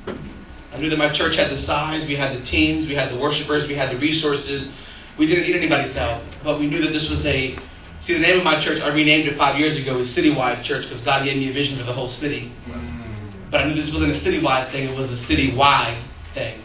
I 0.07 0.79
knew 0.79 0.91
that 0.91 0.99
my 0.99 1.11
church 1.11 1.35
had 1.35 1.51
the 1.51 1.59
size, 1.59 2.07
we 2.07 2.15
had 2.15 2.39
the 2.39 2.45
teams, 2.45 2.87
we 2.87 2.95
had 2.95 3.11
the 3.11 3.19
worshipers, 3.19 3.67
we 3.67 3.75
had 3.75 3.91
the 3.91 3.99
resources. 3.99 4.71
We 5.19 5.27
didn't 5.27 5.45
need 5.45 5.57
anybody's 5.57 5.95
help, 5.95 6.23
but 6.45 6.61
we 6.61 6.71
knew 6.71 6.81
that 6.83 6.91
this 6.91 7.11
was 7.11 7.27
a. 7.27 7.59
See, 8.01 8.15
the 8.15 8.23
name 8.23 8.39
of 8.39 8.45
my 8.45 8.63
church, 8.63 8.79
I 8.81 8.95
renamed 8.95 9.27
it 9.27 9.37
five 9.37 9.59
years 9.59 9.75
ago, 9.75 9.99
is 9.99 10.07
Citywide 10.17 10.63
Church 10.63 10.87
because 10.87 11.03
God 11.03 11.25
gave 11.25 11.37
me 11.37 11.51
a 11.51 11.53
vision 11.53 11.77
for 11.77 11.85
the 11.85 11.93
whole 11.93 12.09
city. 12.09 12.55
Mm. 12.71 13.51
But 13.51 13.63
I 13.63 13.67
knew 13.67 13.75
this 13.75 13.91
wasn't 13.93 14.13
a 14.13 14.21
citywide 14.21 14.71
thing, 14.71 14.89
it 14.89 14.97
was 14.97 15.11
a 15.11 15.19
citywide 15.19 15.99
thing. 16.35 16.63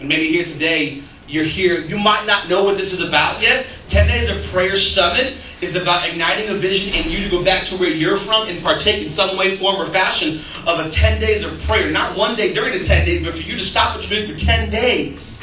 And 0.00 0.08
maybe 0.08 0.26
here 0.26 0.44
today, 0.44 1.06
you're 1.28 1.46
here, 1.46 1.84
you 1.84 1.96
might 1.96 2.26
not 2.26 2.48
know 2.48 2.64
what 2.64 2.76
this 2.76 2.92
is 2.92 3.06
about 3.06 3.40
yet. 3.40 3.66
10 3.90 4.08
Days 4.08 4.28
of 4.28 4.42
Prayer 4.50 4.74
Summit 4.76 5.38
is 5.62 5.76
about 5.76 6.08
igniting 6.08 6.48
a 6.50 6.58
vision 6.58 6.92
in 6.92 7.12
you 7.12 7.22
to 7.22 7.30
go 7.30 7.44
back 7.44 7.68
to 7.70 7.76
where 7.78 7.92
you're 7.92 8.18
from 8.26 8.48
and 8.48 8.64
partake 8.64 9.06
in 9.06 9.12
some 9.12 9.38
way, 9.38 9.56
form, 9.60 9.78
or 9.78 9.86
fashion 9.92 10.42
of 10.66 10.82
a 10.82 10.90
10 10.90 11.20
days 11.20 11.44
of 11.44 11.54
prayer. 11.68 11.90
Not 11.90 12.18
one 12.18 12.34
day 12.34 12.52
during 12.52 12.76
the 12.80 12.84
10 12.84 13.06
days, 13.06 13.22
but 13.22 13.34
for 13.34 13.44
you 13.46 13.56
to 13.56 13.62
stop 13.62 13.94
what 13.94 14.08
you're 14.08 14.26
doing 14.26 14.34
for 14.34 14.44
10 14.44 14.70
days. 14.70 15.38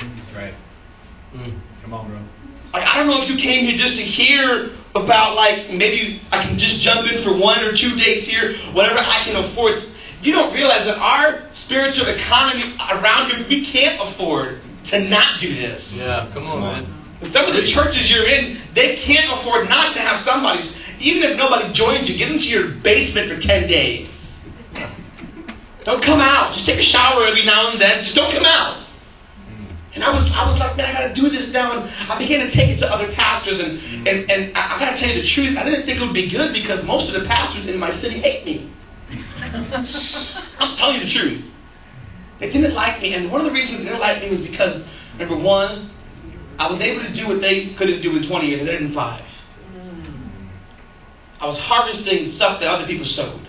That's 1.34 1.44
right. 1.44 1.54
Mm. 1.54 1.82
Come 1.82 1.94
on, 1.94 2.08
bro. 2.10 2.20
Like, 2.74 2.88
I 2.88 2.98
don't 2.98 3.08
know 3.08 3.22
if 3.22 3.30
you 3.30 3.38
came 3.38 3.66
here 3.66 3.78
just 3.78 3.98
to 3.98 4.04
hear 4.04 4.78
about, 4.94 5.36
like, 5.36 5.72
maybe 5.72 6.22
I 6.32 6.44
can 6.46 6.58
just 6.58 6.82
jump 6.82 7.10
in 7.10 7.24
for 7.24 7.34
one 7.34 7.64
or 7.64 7.74
two 7.74 7.98
days 7.98 8.28
here, 8.28 8.54
whatever 8.74 9.00
I 9.00 9.26
can 9.26 9.36
afford. 9.38 9.74
You 10.22 10.34
don't 10.34 10.54
realize 10.54 10.86
that 10.86 10.98
our 10.98 11.50
spiritual 11.54 12.08
economy 12.08 12.76
around 12.78 13.32
here, 13.32 13.46
we 13.50 13.66
can't 13.66 13.98
afford 13.98 14.62
to 14.92 15.00
not 15.00 15.40
do 15.42 15.54
this. 15.54 15.96
Yeah, 15.98 16.30
come 16.34 16.46
on, 16.46 16.62
man. 16.62 17.00
Some 17.32 17.46
of 17.46 17.56
the 17.56 17.66
churches 17.66 18.12
you're 18.14 18.28
in, 18.28 18.62
they 18.76 18.96
can't 18.98 19.28
afford 19.40 19.68
not 19.68 19.94
to 19.94 20.00
have 20.00 20.20
somebody, 20.20 20.62
even 21.00 21.24
if 21.24 21.38
nobody 21.38 21.74
joins 21.74 22.10
you, 22.10 22.18
get 22.18 22.32
into 22.32 22.46
your 22.46 22.76
basement 22.84 23.32
for 23.32 23.40
10 23.40 23.68
days. 23.68 24.12
Don't 25.86 26.04
come 26.04 26.20
out. 26.20 26.54
Just 26.54 26.68
take 26.68 26.80
a 26.80 26.84
shower 26.84 27.26
every 27.26 27.46
now 27.46 27.72
and 27.72 27.82
then. 27.82 28.04
Just 28.04 28.16
don't 28.16 28.32
come 28.32 28.46
out. 28.46 28.86
And 29.96 30.04
I 30.04 30.14
was, 30.14 30.30
I 30.34 30.46
was 30.46 30.60
like, 30.60 30.78
man, 30.78 30.86
I 30.86 30.94
gotta 30.94 31.16
do 31.16 31.30
this 31.30 31.52
now. 31.52 31.74
And 31.74 31.90
I 31.90 32.18
began 32.18 32.46
to 32.46 32.52
take 32.52 32.70
it 32.70 32.80
to 32.80 32.88
other 32.88 33.12
pastors. 33.14 33.60
And, 33.60 33.80
mm-hmm. 33.80 34.08
and, 34.08 34.18
and 34.30 34.42
I, 34.56 34.78
I 34.78 34.80
gotta 34.80 34.98
tell 34.98 35.10
you 35.10 35.22
the 35.22 35.28
truth, 35.28 35.58
I 35.58 35.66
didn't 35.66 35.86
think 35.86 35.98
it 35.98 36.06
would 36.06 36.14
be 36.14 36.30
good 36.30 36.54
because 36.54 36.86
most 36.86 37.10
of 37.10 37.20
the 37.20 37.26
pastors 37.28 37.66
in 37.66 37.80
my 37.80 37.92
city 37.92 38.22
hate 38.22 38.46
me. 38.46 38.70
I'm 39.10 40.78
telling 40.78 41.02
you 41.02 41.06
the 41.06 41.14
truth. 41.14 41.46
They 42.40 42.52
didn't 42.52 42.74
like 42.74 43.02
me. 43.02 43.14
And 43.16 43.32
one 43.32 43.42
of 43.42 43.48
the 43.48 43.54
reasons 43.54 43.80
they 43.80 43.86
didn't 43.86 44.00
like 44.00 44.22
me 44.22 44.30
was 44.30 44.42
because, 44.42 44.88
number 45.18 45.36
one, 45.36 45.90
I 46.58 46.72
was 46.72 46.82
able 46.82 47.02
to 47.02 47.14
do 47.14 47.28
what 47.28 47.42
they 47.42 47.74
couldn't 47.76 48.02
do 48.02 48.16
in 48.16 48.28
20 48.28 48.48
years. 48.48 48.62
I 48.62 48.66
did 48.66 48.76
it 48.76 48.82
in 48.82 48.94
five. 48.94 49.26
Mm. 49.74 50.50
I 51.40 51.48
was 51.48 51.58
harvesting 51.58 52.30
stuff 52.30 52.60
that 52.60 52.68
other 52.68 52.86
people 52.86 53.06
sowed. 53.06 53.48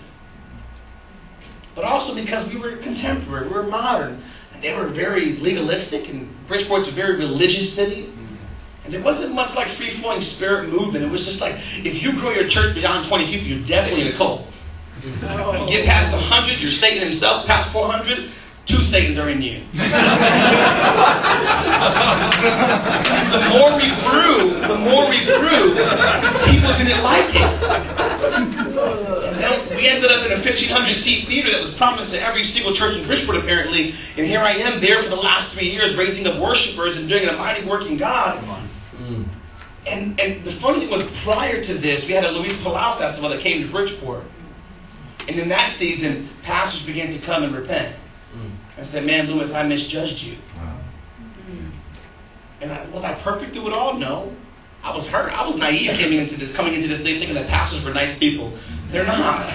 But 1.75 1.85
also 1.85 2.15
because 2.15 2.51
we 2.53 2.59
were 2.59 2.77
contemporary, 2.77 3.47
we 3.47 3.53
were 3.53 3.63
modern. 3.63 4.23
And 4.61 4.69
they 4.69 4.77
were 4.77 4.93
very 4.93 5.37
legalistic, 5.37 6.07
and 6.09 6.29
Bridgeport's 6.47 6.87
a 6.87 6.93
very 6.93 7.17
religious 7.17 7.73
city. 7.75 8.05
Mm-hmm. 8.05 8.85
And 8.85 8.93
there 8.93 9.01
wasn't 9.03 9.33
much 9.33 9.55
like 9.55 9.75
free 9.75 9.99
flowing 9.99 10.21
spirit 10.21 10.69
movement. 10.69 11.03
It 11.03 11.09
was 11.09 11.25
just 11.25 11.41
like 11.41 11.55
if 11.81 12.01
you 12.01 12.13
grow 12.19 12.29
your 12.29 12.47
church 12.47 12.75
beyond 12.75 13.09
20 13.09 13.25
people, 13.25 13.47
you're 13.47 13.67
definitely 13.67 14.07
in 14.09 14.13
a 14.13 14.17
cult. 14.17 14.45
You 15.01 15.65
get 15.65 15.89
past 15.89 16.13
100, 16.13 16.61
you're 16.61 16.69
Satan 16.69 17.01
himself. 17.01 17.47
Past 17.47 17.73
400, 17.73 18.29
two 18.69 18.77
Satans 18.85 19.17
are 19.17 19.29
in 19.29 19.41
you. 19.41 19.65
the 23.33 23.41
more 23.49 23.73
we 23.81 23.89
grew, 24.05 24.61
the 24.61 24.77
more 24.77 25.09
we 25.09 25.25
grew, 25.25 25.73
people 26.45 26.69
didn't 26.77 27.01
like 27.01 27.33
it. 27.33 27.49
And 29.51 29.75
we 29.75 29.87
ended 29.87 30.11
up 30.11 30.25
in 30.25 30.31
a 30.31 30.39
1,500 30.39 30.95
seat 30.95 31.27
theater 31.27 31.51
that 31.51 31.61
was 31.61 31.73
promised 31.75 32.11
to 32.11 32.19
every 32.19 32.43
single 32.43 32.75
church 32.75 32.97
in 32.97 33.05
Bridgeport, 33.05 33.37
apparently. 33.37 33.93
And 34.17 34.25
here 34.25 34.39
I 34.39 34.55
am 34.55 34.79
there 34.79 35.03
for 35.03 35.09
the 35.09 35.19
last 35.19 35.53
three 35.53 35.67
years, 35.67 35.97
raising 35.97 36.25
up 36.27 36.41
worshipers 36.41 36.97
and 36.97 37.09
doing 37.09 37.27
a 37.27 37.33
mighty 37.33 37.67
work 37.67 37.87
in 37.87 37.97
God. 37.97 38.43
Mm. 38.95 39.27
And, 39.87 40.19
and 40.19 40.45
the 40.45 40.57
funny 40.61 40.81
thing 40.81 40.91
was, 40.91 41.07
prior 41.23 41.61
to 41.63 41.73
this, 41.79 42.05
we 42.07 42.13
had 42.13 42.23
a 42.23 42.31
Luis 42.31 42.53
Palau 42.61 42.99
festival 42.99 43.29
that 43.29 43.41
came 43.41 43.65
to 43.65 43.71
Bridgeport. 43.71 44.25
And 45.27 45.39
in 45.39 45.49
that 45.49 45.77
season, 45.77 46.29
pastors 46.43 46.85
began 46.85 47.11
to 47.11 47.19
come 47.25 47.43
and 47.43 47.55
repent. 47.55 47.95
Mm. 48.33 48.55
I 48.77 48.83
said, 48.83 49.03
Man, 49.03 49.27
Lewis, 49.27 49.51
I 49.51 49.63
misjudged 49.67 50.21
you. 50.23 50.37
And 52.61 52.71
I, 52.71 52.87
was 52.93 53.03
I 53.03 53.19
perfect 53.23 53.53
through 53.53 53.67
it 53.67 53.73
all? 53.73 53.97
No. 53.97 54.35
I 54.83 54.95
was 54.95 55.05
hurt. 55.05 55.29
I 55.33 55.45
was 55.45 55.57
naive 55.57 55.93
coming 55.97 56.17
into 56.17 56.37
this, 56.37 56.55
coming 56.55 56.73
into 56.73 56.87
this 56.87 57.01
thing 57.01 57.17
thinking 57.17 57.35
that 57.35 57.49
pastors 57.49 57.85
were 57.85 57.93
nice 57.93 58.17
people. 58.17 58.53
They're 58.91 59.07
not. 59.07 59.47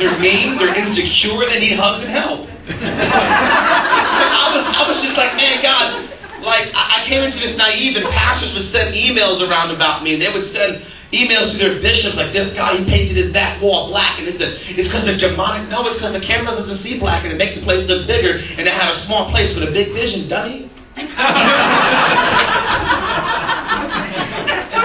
they're 0.00 0.16
mean, 0.18 0.56
they're 0.56 0.72
insecure, 0.72 1.44
they 1.44 1.60
need 1.60 1.76
hugs 1.76 2.00
and 2.00 2.08
help. 2.08 2.48
so 2.72 4.24
I 4.32 4.48
was, 4.56 4.64
I 4.64 4.82
was 4.88 5.04
just 5.04 5.20
like, 5.20 5.36
man, 5.36 5.60
God, 5.60 6.08
like 6.40 6.72
I, 6.72 7.04
I 7.04 7.08
came 7.08 7.20
into 7.20 7.36
this 7.36 7.52
naive, 7.60 8.00
and 8.00 8.08
pastors 8.08 8.56
would 8.56 8.64
send 8.64 8.96
emails 8.96 9.44
around 9.44 9.76
about 9.76 10.02
me, 10.02 10.16
and 10.16 10.22
they 10.22 10.32
would 10.32 10.48
send 10.48 10.80
emails 11.12 11.52
to 11.52 11.58
their 11.60 11.76
bishops 11.84 12.16
like 12.16 12.32
this 12.32 12.56
guy 12.56 12.80
he 12.80 12.88
painted 12.88 13.12
his 13.12 13.30
back 13.36 13.60
wall 13.60 13.92
black 13.92 14.18
and 14.18 14.24
it's 14.26 14.40
a, 14.40 14.56
it's 14.72 14.88
because 14.88 15.04
of 15.04 15.20
demonic 15.20 15.68
no 15.68 15.84
it's 15.84 16.00
because 16.00 16.16
the 16.16 16.24
camera 16.24 16.56
doesn't 16.56 16.80
see 16.80 16.96
black 16.98 17.22
and 17.24 17.30
it 17.30 17.36
makes 17.36 17.52
the 17.54 17.60
place 17.60 17.84
look 17.84 18.08
bigger 18.08 18.40
and 18.56 18.64
I 18.64 18.72
have 18.72 18.96
a 18.96 18.98
small 19.04 19.28
place 19.28 19.52
with 19.52 19.68
a 19.68 19.72
big 19.76 19.92
vision 19.92 20.24
dummy 20.24 20.72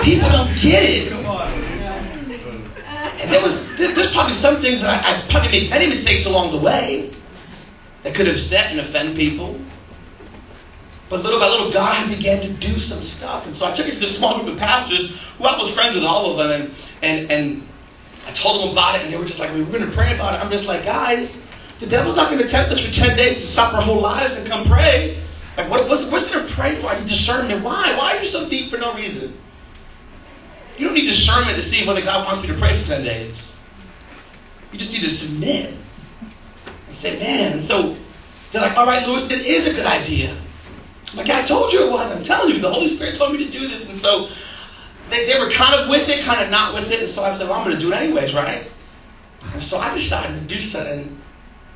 people 0.03 0.27
don't 0.27 0.51
get 0.59 0.83
it 0.83 1.26
and 3.17 3.31
there 3.31 3.41
was 3.41 3.53
there's 3.77 4.13
probably 4.13 4.35
some 4.35 4.61
things 4.61 4.81
that 4.81 4.89
I, 4.89 5.25
I 5.25 5.29
probably 5.29 5.51
made 5.51 5.69
many 5.69 5.87
mistakes 5.87 6.25
along 6.25 6.55
the 6.55 6.61
way 6.61 7.13
that 8.03 8.15
could 8.15 8.27
upset 8.27 8.71
and 8.71 8.79
offend 8.79 9.15
people 9.15 9.59
but 11.09 11.23
little 11.23 11.39
by 11.39 11.47
little, 11.47 11.71
God 11.71 12.11
began 12.11 12.43
to 12.43 12.51
do 12.59 12.79
some 12.79 13.01
stuff. 13.01 13.47
And 13.47 13.55
so 13.55 13.65
I 13.65 13.71
took 13.71 13.87
it 13.87 13.95
to 13.95 13.99
this 13.99 14.17
small 14.17 14.43
group 14.43 14.51
of 14.51 14.59
pastors 14.59 15.15
who 15.37 15.45
I 15.45 15.55
was 15.55 15.73
friends 15.73 15.95
with 15.95 16.03
all 16.03 16.35
of 16.35 16.37
them. 16.37 16.51
And, 16.51 16.63
and, 16.99 17.31
and 17.31 17.63
I 18.27 18.35
told 18.35 18.59
them 18.59 18.75
about 18.75 18.99
it. 18.99 19.07
And 19.07 19.13
they 19.13 19.17
were 19.17 19.25
just 19.25 19.39
like, 19.39 19.55
we 19.55 19.63
were 19.63 19.71
going 19.71 19.87
to 19.87 19.95
pray 19.95 20.13
about 20.13 20.35
it. 20.35 20.43
I'm 20.43 20.51
just 20.51 20.67
like, 20.67 20.83
guys, 20.83 21.31
the 21.79 21.87
devil's 21.87 22.17
not 22.19 22.27
going 22.27 22.43
to 22.43 22.49
tempt 22.51 22.75
us 22.75 22.83
for 22.83 22.91
10 22.91 23.15
days 23.15 23.39
to 23.39 23.47
stop 23.47 23.73
our 23.73 23.81
whole 23.81 24.01
lives 24.01 24.35
and 24.35 24.43
come 24.47 24.67
pray. 24.67 25.23
Like, 25.55 25.71
what, 25.71 25.87
what's, 25.87 26.11
what's 26.11 26.27
there 26.27 26.43
to 26.43 26.51
pray 26.53 26.75
for? 26.81 26.91
I 26.91 26.99
need 26.99 27.07
discernment. 27.07 27.63
Why? 27.63 27.95
Why 27.95 28.17
are 28.17 28.21
you 28.21 28.27
so 28.27 28.49
deep 28.49 28.69
for 28.69 28.77
no 28.77 28.93
reason? 28.93 29.31
You 30.77 30.85
don't 30.85 30.93
need 30.93 31.09
discernment 31.09 31.57
to 31.57 31.63
see 31.63 31.85
whether 31.85 32.01
God 32.01 32.25
wants 32.25 32.47
you 32.47 32.53
to 32.53 32.59
pray 32.59 32.79
for 32.81 32.87
10 32.87 33.03
days. 33.03 33.55
You 34.71 34.77
just 34.77 34.91
need 34.91 35.01
to 35.01 35.09
submit 35.09 35.73
and 35.73 36.95
say, 36.95 37.17
man. 37.17 37.59
And 37.59 37.63
so 37.65 37.97
they're 38.53 38.61
like, 38.61 38.77
all 38.77 38.85
right, 38.85 39.07
Lewis, 39.07 39.25
it 39.31 39.45
is 39.45 39.65
a 39.65 39.73
good 39.73 39.85
idea. 39.87 40.37
Like 41.15 41.29
I 41.29 41.47
told 41.47 41.73
you 41.73 41.87
it 41.87 41.91
was. 41.91 42.11
I'm 42.13 42.23
telling 42.23 42.53
you, 42.53 42.61
the 42.61 42.71
Holy 42.71 42.89
Spirit 42.89 43.17
told 43.17 43.33
me 43.33 43.43
to 43.45 43.51
do 43.51 43.67
this. 43.67 43.89
And 43.89 43.99
so 43.99 44.29
they, 45.09 45.25
they 45.25 45.39
were 45.39 45.49
kind 45.49 45.73
of 45.73 45.89
with 45.89 46.07
it, 46.09 46.23
kind 46.25 46.43
of 46.43 46.51
not 46.51 46.75
with 46.75 46.91
it. 46.91 47.01
And 47.01 47.09
so 47.09 47.23
I 47.23 47.33
said, 47.33 47.49
well, 47.49 47.57
I'm 47.57 47.65
going 47.65 47.75
to 47.75 47.81
do 47.81 47.91
it 47.91 47.95
anyways, 47.95 48.35
right? 48.35 48.69
And 49.41 49.63
so 49.63 49.77
I 49.77 49.95
decided 49.95 50.37
to 50.41 50.47
do 50.47 50.61
something 50.61 51.17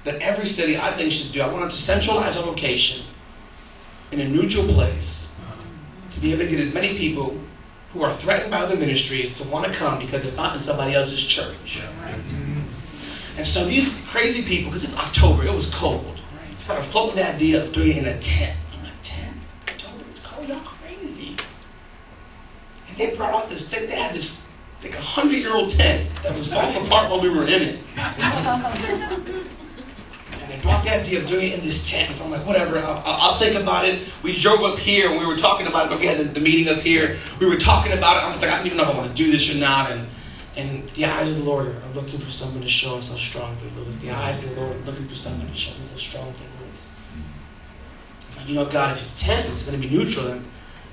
that 0.06 0.22
every 0.22 0.46
city 0.46 0.78
I 0.78 0.96
think 0.98 1.14
should 1.14 1.32
do. 1.32 1.42
I 1.42 1.52
wanted 1.52 1.72
to 1.72 1.78
centralize 1.78 2.36
a 2.36 2.42
location 2.42 3.06
in 4.12 4.20
a 4.20 4.28
neutral 4.28 4.68
place 4.68 5.30
to 6.14 6.22
be 6.22 6.34
able 6.34 6.44
to 6.44 6.52
get 6.52 6.60
as 6.60 6.74
many 6.74 6.98
people 6.98 7.40
who 7.94 8.02
are 8.04 8.20
threatened 8.22 8.52
by 8.52 8.60
other 8.60 8.76
ministries 8.76 9.38
to 9.38 9.48
want 9.50 9.72
to 9.72 9.78
come 9.78 10.00
because 10.00 10.24
it's 10.26 10.38
not 10.38 10.56
in 10.56 10.64
somebody 10.64 10.96
else's 10.96 11.28
church. 11.28 11.84
And 13.38 13.46
so 13.46 13.68
these 13.68 14.02
crazy 14.12 14.44
people, 14.48 14.72
because 14.72 14.88
it's 14.88 14.96
October, 14.96 15.46
it 15.46 15.54
was 15.54 15.74
cold, 15.80 16.20
started 16.60 16.92
floating 16.92 17.18
the 17.18 17.28
idea 17.28 17.66
of 17.66 17.74
doing 17.74 17.98
it 17.98 17.98
in 17.98 18.06
a 18.06 18.22
tent. 18.22 18.58
I'm 18.72 18.84
like, 18.84 18.94
tent? 19.04 19.38
October, 19.68 20.04
it's 20.10 20.26
cold, 20.26 20.48
y'all 20.48 20.64
crazy. 20.80 21.36
And 22.88 22.98
they 22.98 23.16
brought 23.16 23.34
out 23.34 23.50
this 23.50 23.70
thing, 23.70 23.90
they 23.90 23.96
had 23.96 24.16
this 24.16 24.38
like 24.84 24.94
a 24.94 25.02
hundred 25.02 25.38
year 25.38 25.54
old 25.54 25.72
tent 25.72 26.10
that 26.24 26.34
was 26.34 26.50
falling 26.50 26.88
apart 26.88 27.12
while 27.12 27.22
we 27.22 27.30
were 27.30 27.46
in 27.46 27.62
it. 27.62 29.48
And 30.52 30.60
they 30.60 30.64
brought 30.64 30.84
the 30.84 30.92
idea 30.92 31.24
of 31.24 31.30
doing 31.32 31.48
it 31.48 31.60
in 31.60 31.64
this 31.64 31.88
tent. 31.90 32.18
So 32.18 32.26
I'm 32.26 32.32
like, 32.32 32.46
whatever, 32.46 32.80
I'll, 32.80 33.00
I'll 33.06 33.40
think 33.40 33.56
about 33.56 33.88
it. 33.88 34.04
We 34.24 34.36
drove 34.36 34.60
up 34.68 34.80
here 34.80 35.10
and 35.10 35.20
we 35.20 35.26
were 35.26 35.38
talking 35.38 35.66
about 35.66 35.88
it, 35.88 35.90
but 35.96 36.00
we 36.00 36.08
had 36.08 36.20
the, 36.20 36.28
the 36.28 36.44
meeting 36.44 36.68
up 36.68 36.84
here. 36.84 37.24
We 37.40 37.48
were 37.48 37.58
talking 37.58 37.94
about 37.96 38.20
it. 38.20 38.28
I 38.28 38.34
was 38.36 38.42
like, 38.42 38.52
I 38.52 38.58
don't 38.58 38.68
even 38.68 38.78
know 38.78 38.84
if 38.84 38.94
I 38.94 38.98
want 38.98 39.16
to 39.16 39.18
do 39.18 39.32
this 39.32 39.50
or 39.50 39.56
not. 39.56 39.92
And 39.92 40.12
and 40.52 40.92
the 40.96 41.06
eyes 41.06 41.32
of 41.32 41.38
the 41.38 41.44
Lord 41.48 41.68
are 41.68 41.94
looking 41.96 42.20
for 42.20 42.30
someone 42.30 42.62
to 42.62 42.70
show 42.70 43.00
us 43.00 43.08
how 43.08 43.16
strong 43.16 43.56
through 43.56 43.72
Lewis. 43.72 43.96
The 44.02 44.12
eyes 44.12 44.44
of 44.44 44.50
the 44.50 44.56
Lord 44.60 44.76
are 44.76 44.84
looking 44.84 45.08
for 45.08 45.16
someone 45.16 45.48
to 45.48 45.56
show 45.56 45.72
us 45.72 45.88
how 45.88 45.98
strong 45.98 46.36
through 46.36 46.52
Lewis. 46.60 46.80
And 48.38 48.50
you 48.50 48.56
know, 48.56 48.70
God, 48.70 48.98
if 48.98 49.04
it's 49.04 49.24
tent, 49.24 49.48
it's 49.48 49.64
going 49.64 49.80
to 49.80 49.88
be 49.88 49.88
neutral, 49.88 50.28
then 50.28 50.44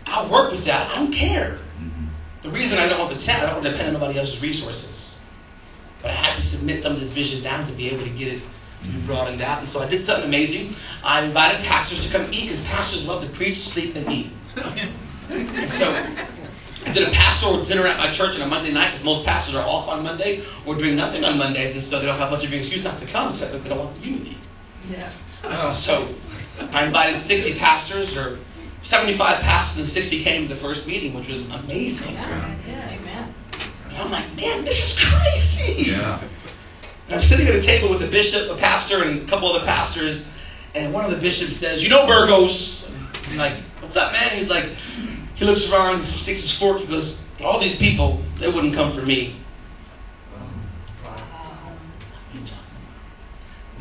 I'll 0.06 0.30
work 0.30 0.52
with 0.52 0.64
that. 0.66 0.94
I 0.94 1.02
don't 1.02 1.12
care. 1.12 1.58
Mm-hmm. 1.74 2.06
The 2.46 2.52
reason 2.54 2.78
I 2.78 2.88
don't 2.88 3.00
want 3.00 3.18
the 3.18 3.24
tent, 3.24 3.42
I 3.42 3.46
don't 3.50 3.58
want 3.58 3.66
to 3.66 3.70
depend 3.72 3.96
on 3.96 4.00
nobody 4.00 4.18
else's 4.18 4.40
resources. 4.40 5.18
But 6.02 6.12
I 6.12 6.14
had 6.14 6.36
to 6.36 6.42
submit 6.42 6.84
some 6.84 6.94
of 6.94 7.00
this 7.00 7.10
vision 7.10 7.42
down 7.42 7.66
to 7.66 7.74
be 7.74 7.90
able 7.90 8.06
to 8.06 8.14
get 8.14 8.28
it 8.28 8.42
to 8.84 8.92
be 8.92 9.06
broadened 9.06 9.42
out. 9.42 9.62
And 9.62 9.68
so 9.68 9.80
I 9.80 9.88
did 9.88 10.04
something 10.04 10.26
amazing. 10.26 10.74
I 11.02 11.24
invited 11.24 11.64
pastors 11.66 12.04
to 12.04 12.10
come 12.10 12.32
eat 12.32 12.50
because 12.50 12.64
pastors 12.64 13.04
love 13.04 13.22
to 13.22 13.30
preach, 13.36 13.58
sleep, 13.58 13.96
and 13.96 14.08
eat. 14.10 14.32
And 15.30 15.70
so 15.70 15.92
I 16.86 16.92
did 16.94 17.08
a 17.08 17.12
pastoral 17.12 17.64
dinner 17.64 17.86
at 17.86 17.98
my 17.98 18.14
church 18.14 18.36
on 18.36 18.42
a 18.42 18.46
Monday 18.46 18.72
night 18.72 18.92
because 18.92 19.04
most 19.04 19.26
pastors 19.26 19.54
are 19.54 19.66
off 19.66 19.88
on 19.88 20.02
Monday 20.02 20.46
or 20.66 20.78
doing 20.78 20.96
nothing 20.96 21.24
on 21.24 21.36
Mondays, 21.36 21.74
and 21.74 21.84
so 21.84 22.00
they 22.00 22.06
don't 22.06 22.18
have 22.18 22.30
much 22.30 22.46
of 22.46 22.52
an 22.52 22.58
excuse 22.58 22.84
not 22.84 23.00
to 23.00 23.06
come 23.10 23.32
except 23.32 23.52
that 23.52 23.62
they 23.62 23.68
don't 23.68 23.78
want 23.78 23.94
the 24.00 24.06
unity. 24.06 24.38
Yeah. 24.88 25.12
Uh, 25.42 25.72
so 25.72 26.14
I 26.72 26.86
invited 26.86 27.22
60 27.26 27.58
pastors, 27.58 28.16
or 28.16 28.38
75 28.82 29.42
pastors, 29.42 29.84
and 29.84 29.88
60 29.88 30.24
came 30.24 30.48
to 30.48 30.54
the 30.54 30.60
first 30.60 30.86
meeting, 30.86 31.14
which 31.14 31.28
was 31.28 31.42
amazing. 31.50 32.14
Yeah, 32.14 32.96
amen. 32.96 33.34
And 33.88 33.96
I'm 33.96 34.10
like, 34.10 34.32
man, 34.34 34.64
this 34.64 34.78
is 34.78 34.98
crazy. 34.98 35.92
Yeah. 35.92 36.22
And 37.08 37.16
I'm 37.16 37.22
sitting 37.22 37.46
at 37.46 37.54
a 37.54 37.62
table 37.62 37.88
with 37.90 38.02
a 38.02 38.10
bishop, 38.10 38.50
a 38.50 38.60
pastor, 38.60 39.02
and 39.02 39.26
a 39.26 39.30
couple 39.30 39.50
other 39.50 39.64
pastors, 39.64 40.24
and 40.74 40.92
one 40.92 41.06
of 41.06 41.10
the 41.10 41.16
bishops 41.16 41.56
says, 41.58 41.82
"You 41.82 41.88
know 41.88 42.06
Burgos?" 42.06 42.86
I'm 43.26 43.36
like, 43.36 43.62
"What's 43.80 43.96
up, 43.96 44.12
man?" 44.12 44.38
He's 44.38 44.48
like, 44.48 44.66
he 45.34 45.44
looks 45.44 45.70
around, 45.70 46.04
takes 46.26 46.42
his 46.42 46.58
fork, 46.58 46.80
he 46.80 46.86
goes, 46.86 47.18
"All 47.40 47.58
these 47.58 47.78
people, 47.78 48.22
they 48.38 48.48
wouldn't 48.48 48.74
come 48.74 48.94
for 48.94 49.06
me." 49.06 49.36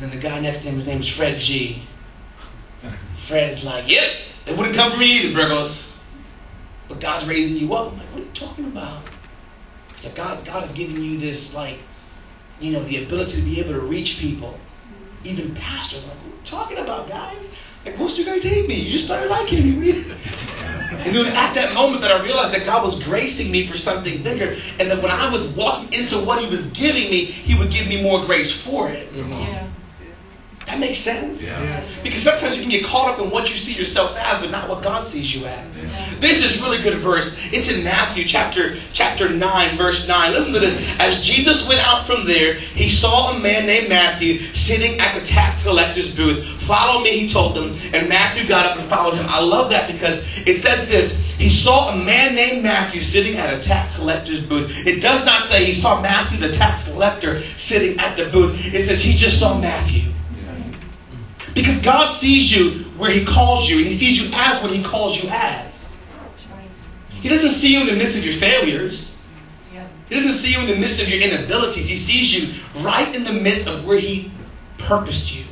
then 0.00 0.10
the 0.10 0.22
guy 0.22 0.40
next 0.40 0.58
to 0.58 0.64
him, 0.64 0.76
his 0.76 0.86
name 0.86 1.00
is 1.00 1.08
Fred 1.14 1.38
G. 1.38 1.82
Fred's 3.26 3.64
like, 3.64 3.88
"Yep, 3.88 4.10
They 4.46 4.54
wouldn't 4.54 4.76
come 4.76 4.92
for 4.92 4.96
me 4.96 5.06
either, 5.06 5.34
Burgos. 5.34 5.92
But 6.88 7.02
God's 7.02 7.28
raising 7.28 7.58
you 7.58 7.74
up. 7.74 7.92
I'm 7.92 7.98
like, 7.98 8.08
what 8.12 8.22
are 8.22 8.24
you 8.24 8.32
talking 8.34 8.64
about? 8.64 9.04
It's 9.92 10.04
like 10.04 10.16
God, 10.16 10.46
God 10.46 10.66
has 10.66 10.74
given 10.74 11.02
you 11.02 11.20
this, 11.20 11.52
like, 11.52 11.80
you 12.60 12.72
know, 12.72 12.84
the 12.84 13.04
ability 13.04 13.40
to 13.40 13.44
be 13.44 13.60
able 13.60 13.74
to 13.74 13.86
reach 13.86 14.18
people. 14.18 14.58
Even 15.24 15.54
pastors. 15.54 16.06
Like, 16.06 16.16
what 16.16 16.26
are 16.26 16.36
you 16.36 16.44
talking 16.44 16.78
about, 16.78 17.08
guys? 17.08 17.44
Like, 17.84 17.96
most 17.96 18.18
of 18.18 18.18
you 18.18 18.24
guys 18.24 18.42
hate 18.42 18.68
me. 18.68 18.74
You 18.74 18.92
just 18.92 19.06
started 19.06 19.28
liking 19.28 19.80
me. 19.80 19.90
and 20.10 21.14
it 21.14 21.18
was 21.18 21.28
at 21.28 21.54
that 21.54 21.74
moment 21.74 22.02
that 22.02 22.10
I 22.10 22.22
realized 22.22 22.54
that 22.54 22.64
God 22.64 22.84
was 22.84 23.02
gracing 23.04 23.50
me 23.50 23.70
for 23.70 23.76
something 23.76 24.22
bigger. 24.22 24.54
And 24.78 24.90
that 24.90 25.02
when 25.02 25.10
I 25.10 25.30
was 25.30 25.54
walking 25.56 25.92
into 25.92 26.22
what 26.24 26.42
He 26.42 26.48
was 26.48 26.66
giving 26.70 27.10
me, 27.10 27.24
He 27.24 27.58
would 27.58 27.70
give 27.70 27.86
me 27.86 28.02
more 28.02 28.26
grace 28.26 28.50
for 28.64 28.90
it. 28.90 29.10
Mm-hmm. 29.12 29.32
Yeah. 29.32 29.70
That 30.68 30.84
makes 30.84 31.00
sense? 31.00 31.40
Yeah. 31.40 31.80
Because 32.04 32.20
sometimes 32.20 32.52
you 32.52 32.60
can 32.60 32.68
get 32.68 32.84
caught 32.84 33.16
up 33.16 33.24
in 33.24 33.32
what 33.32 33.48
you 33.48 33.56
see 33.56 33.72
yourself 33.72 34.12
as, 34.20 34.44
but 34.44 34.52
not 34.52 34.68
what 34.68 34.84
God 34.84 35.08
sees 35.08 35.32
you 35.32 35.48
as. 35.48 35.64
Yeah. 35.72 36.20
This 36.20 36.44
is 36.44 36.60
really 36.60 36.84
good 36.84 37.00
verse. 37.00 37.32
It's 37.56 37.72
in 37.72 37.80
Matthew 37.80 38.28
chapter 38.28 38.76
chapter 38.92 39.32
9, 39.32 39.40
verse 39.80 40.04
9. 40.04 40.12
Listen 40.28 40.52
to 40.52 40.60
this. 40.60 40.76
As 41.00 41.24
Jesus 41.24 41.64
went 41.64 41.80
out 41.80 42.04
from 42.04 42.28
there, 42.28 42.60
he 42.76 42.92
saw 42.92 43.32
a 43.32 43.40
man 43.40 43.64
named 43.64 43.88
Matthew 43.88 44.44
sitting 44.52 45.00
at 45.00 45.16
the 45.16 45.24
tax 45.24 45.64
collector's 45.64 46.12
booth. 46.12 46.44
Follow 46.68 47.00
me, 47.00 47.24
he 47.24 47.32
told 47.32 47.56
him. 47.56 47.72
And 47.96 48.04
Matthew 48.04 48.44
got 48.44 48.68
up 48.68 48.76
and 48.76 48.92
followed 48.92 49.16
him. 49.16 49.24
I 49.24 49.40
love 49.40 49.72
that 49.72 49.88
because 49.88 50.20
it 50.44 50.60
says 50.60 50.84
this. 50.92 51.16
He 51.40 51.48
saw 51.48 51.94
a 51.94 51.96
man 51.96 52.34
named 52.34 52.62
Matthew 52.62 53.00
sitting 53.00 53.40
at 53.40 53.56
a 53.56 53.64
tax 53.64 53.96
collector's 53.96 54.44
booth. 54.44 54.68
It 54.84 55.00
does 55.00 55.24
not 55.24 55.48
say 55.48 55.64
he 55.64 55.72
saw 55.72 56.02
Matthew, 56.02 56.36
the 56.36 56.52
tax 56.52 56.84
collector, 56.84 57.40
sitting 57.56 57.96
at 57.96 58.20
the 58.20 58.28
booth. 58.28 58.52
It 58.60 58.84
says 58.84 59.00
he 59.00 59.16
just 59.16 59.40
saw 59.40 59.56
Matthew. 59.56 60.07
Because 61.58 61.82
God 61.82 62.14
sees 62.14 62.54
you 62.54 62.86
where 62.94 63.10
He 63.10 63.26
calls 63.26 63.68
you, 63.68 63.78
and 63.78 63.86
He 63.86 63.98
sees 63.98 64.22
you 64.22 64.30
as 64.32 64.62
what 64.62 64.70
He 64.70 64.82
calls 64.82 65.18
you 65.18 65.28
as. 65.28 65.74
He 67.20 67.28
doesn't 67.28 67.54
see 67.54 67.74
you 67.74 67.80
in 67.80 67.88
the 67.88 67.96
midst 67.98 68.16
of 68.16 68.22
your 68.22 68.38
failures. 68.38 69.16
He 70.08 70.14
doesn't 70.14 70.40
see 70.40 70.54
you 70.54 70.60
in 70.60 70.68
the 70.68 70.76
midst 70.76 71.02
of 71.02 71.08
your 71.08 71.20
inabilities. 71.20 71.88
He 71.88 71.96
sees 71.96 72.32
you 72.32 72.62
right 72.82 73.12
in 73.14 73.24
the 73.24 73.32
midst 73.32 73.66
of 73.66 73.84
where 73.84 73.98
He 73.98 74.32
purposed 74.78 75.34
you. 75.34 75.44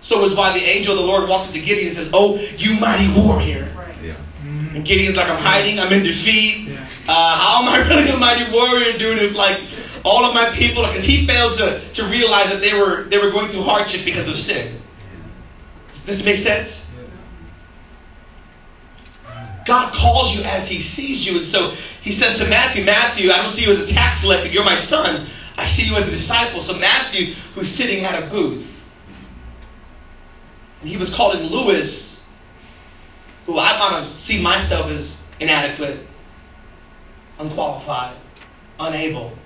So 0.00 0.24
is 0.24 0.36
why 0.36 0.52
the 0.58 0.64
angel 0.64 0.94
of 0.94 0.98
the 0.98 1.06
Lord 1.06 1.28
walks 1.28 1.48
up 1.48 1.54
to 1.54 1.60
Gideon 1.60 1.88
and 1.88 1.96
says, 1.96 2.10
Oh, 2.12 2.38
you 2.56 2.78
mighty 2.78 3.06
warrior. 3.10 3.72
Right. 3.76 3.94
Yeah. 4.02 4.18
And 4.74 4.84
Gideon's 4.86 5.16
like, 5.16 5.28
I'm 5.28 5.38
hiding, 5.38 5.78
I'm 5.78 5.92
in 5.92 6.02
defeat. 6.02 6.68
Yeah. 6.68 6.82
Uh, 7.06 7.38
how 7.38 7.62
am 7.62 7.68
I 7.68 7.86
really 7.86 8.10
a 8.10 8.16
mighty 8.16 8.50
warrior, 8.50 8.98
dude, 8.98 9.22
if 9.22 9.34
like 9.34 9.62
all 10.04 10.24
of 10.24 10.34
my 10.34 10.54
people, 10.58 10.86
because 10.86 11.04
he 11.04 11.26
failed 11.26 11.58
to, 11.58 11.92
to 11.94 12.02
realize 12.10 12.50
that 12.50 12.58
they 12.58 12.74
were 12.74 13.06
they 13.10 13.18
were 13.18 13.30
going 13.30 13.50
through 13.50 13.62
hardship 13.62 14.04
because 14.04 14.26
of 14.26 14.34
sin. 14.36 14.82
Does 16.06 16.18
this 16.18 16.24
make 16.24 16.38
sense? 16.38 16.86
God 19.66 19.94
calls 19.94 20.34
you 20.36 20.42
as 20.42 20.68
He 20.68 20.80
sees 20.80 21.24
you. 21.26 21.38
And 21.38 21.46
so 21.46 21.76
He 22.02 22.10
says 22.10 22.38
to 22.38 22.48
Matthew, 22.48 22.84
Matthew, 22.84 23.30
I 23.30 23.42
don't 23.42 23.54
see 23.54 23.62
you 23.62 23.72
as 23.72 23.90
a 23.90 23.92
tax 23.92 24.20
collector. 24.20 24.48
You're 24.48 24.64
my 24.64 24.76
son. 24.76 25.30
I 25.56 25.64
see 25.64 25.82
you 25.82 25.94
as 25.96 26.08
a 26.08 26.10
disciple. 26.10 26.62
So 26.62 26.74
Matthew, 26.74 27.34
who's 27.54 27.70
sitting 27.70 28.04
at 28.04 28.20
a 28.20 28.30
booth, 28.30 28.66
and 30.80 30.90
he 30.90 30.96
was 30.96 31.14
calling 31.14 31.42
Lewis, 31.42 32.24
who 33.46 33.58
I 33.58 33.78
might 33.78 34.02
have 34.02 34.18
see 34.18 34.42
myself 34.42 34.90
as 34.90 35.14
inadequate, 35.38 36.06
unqualified, 37.38 38.20
unable. 38.80 39.36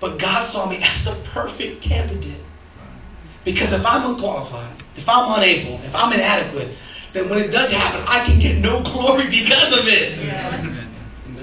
But 0.00 0.18
God 0.18 0.50
saw 0.50 0.68
me 0.68 0.82
as 0.82 1.04
the 1.04 1.24
perfect 1.32 1.82
candidate. 1.82 2.43
Because 3.44 3.72
if 3.72 3.84
I'm 3.84 4.14
unqualified, 4.14 4.82
if 4.96 5.08
I'm 5.08 5.36
unable, 5.36 5.82
if 5.84 5.94
I'm 5.94 6.12
inadequate, 6.12 6.76
then 7.12 7.28
when 7.28 7.38
it 7.38 7.48
does 7.48 7.70
happen, 7.70 8.02
I 8.08 8.24
can 8.26 8.40
get 8.40 8.58
no 8.58 8.82
glory 8.82 9.26
because 9.30 9.76
of 9.76 9.86
it. 9.86 10.18
Yeah. 10.18 10.84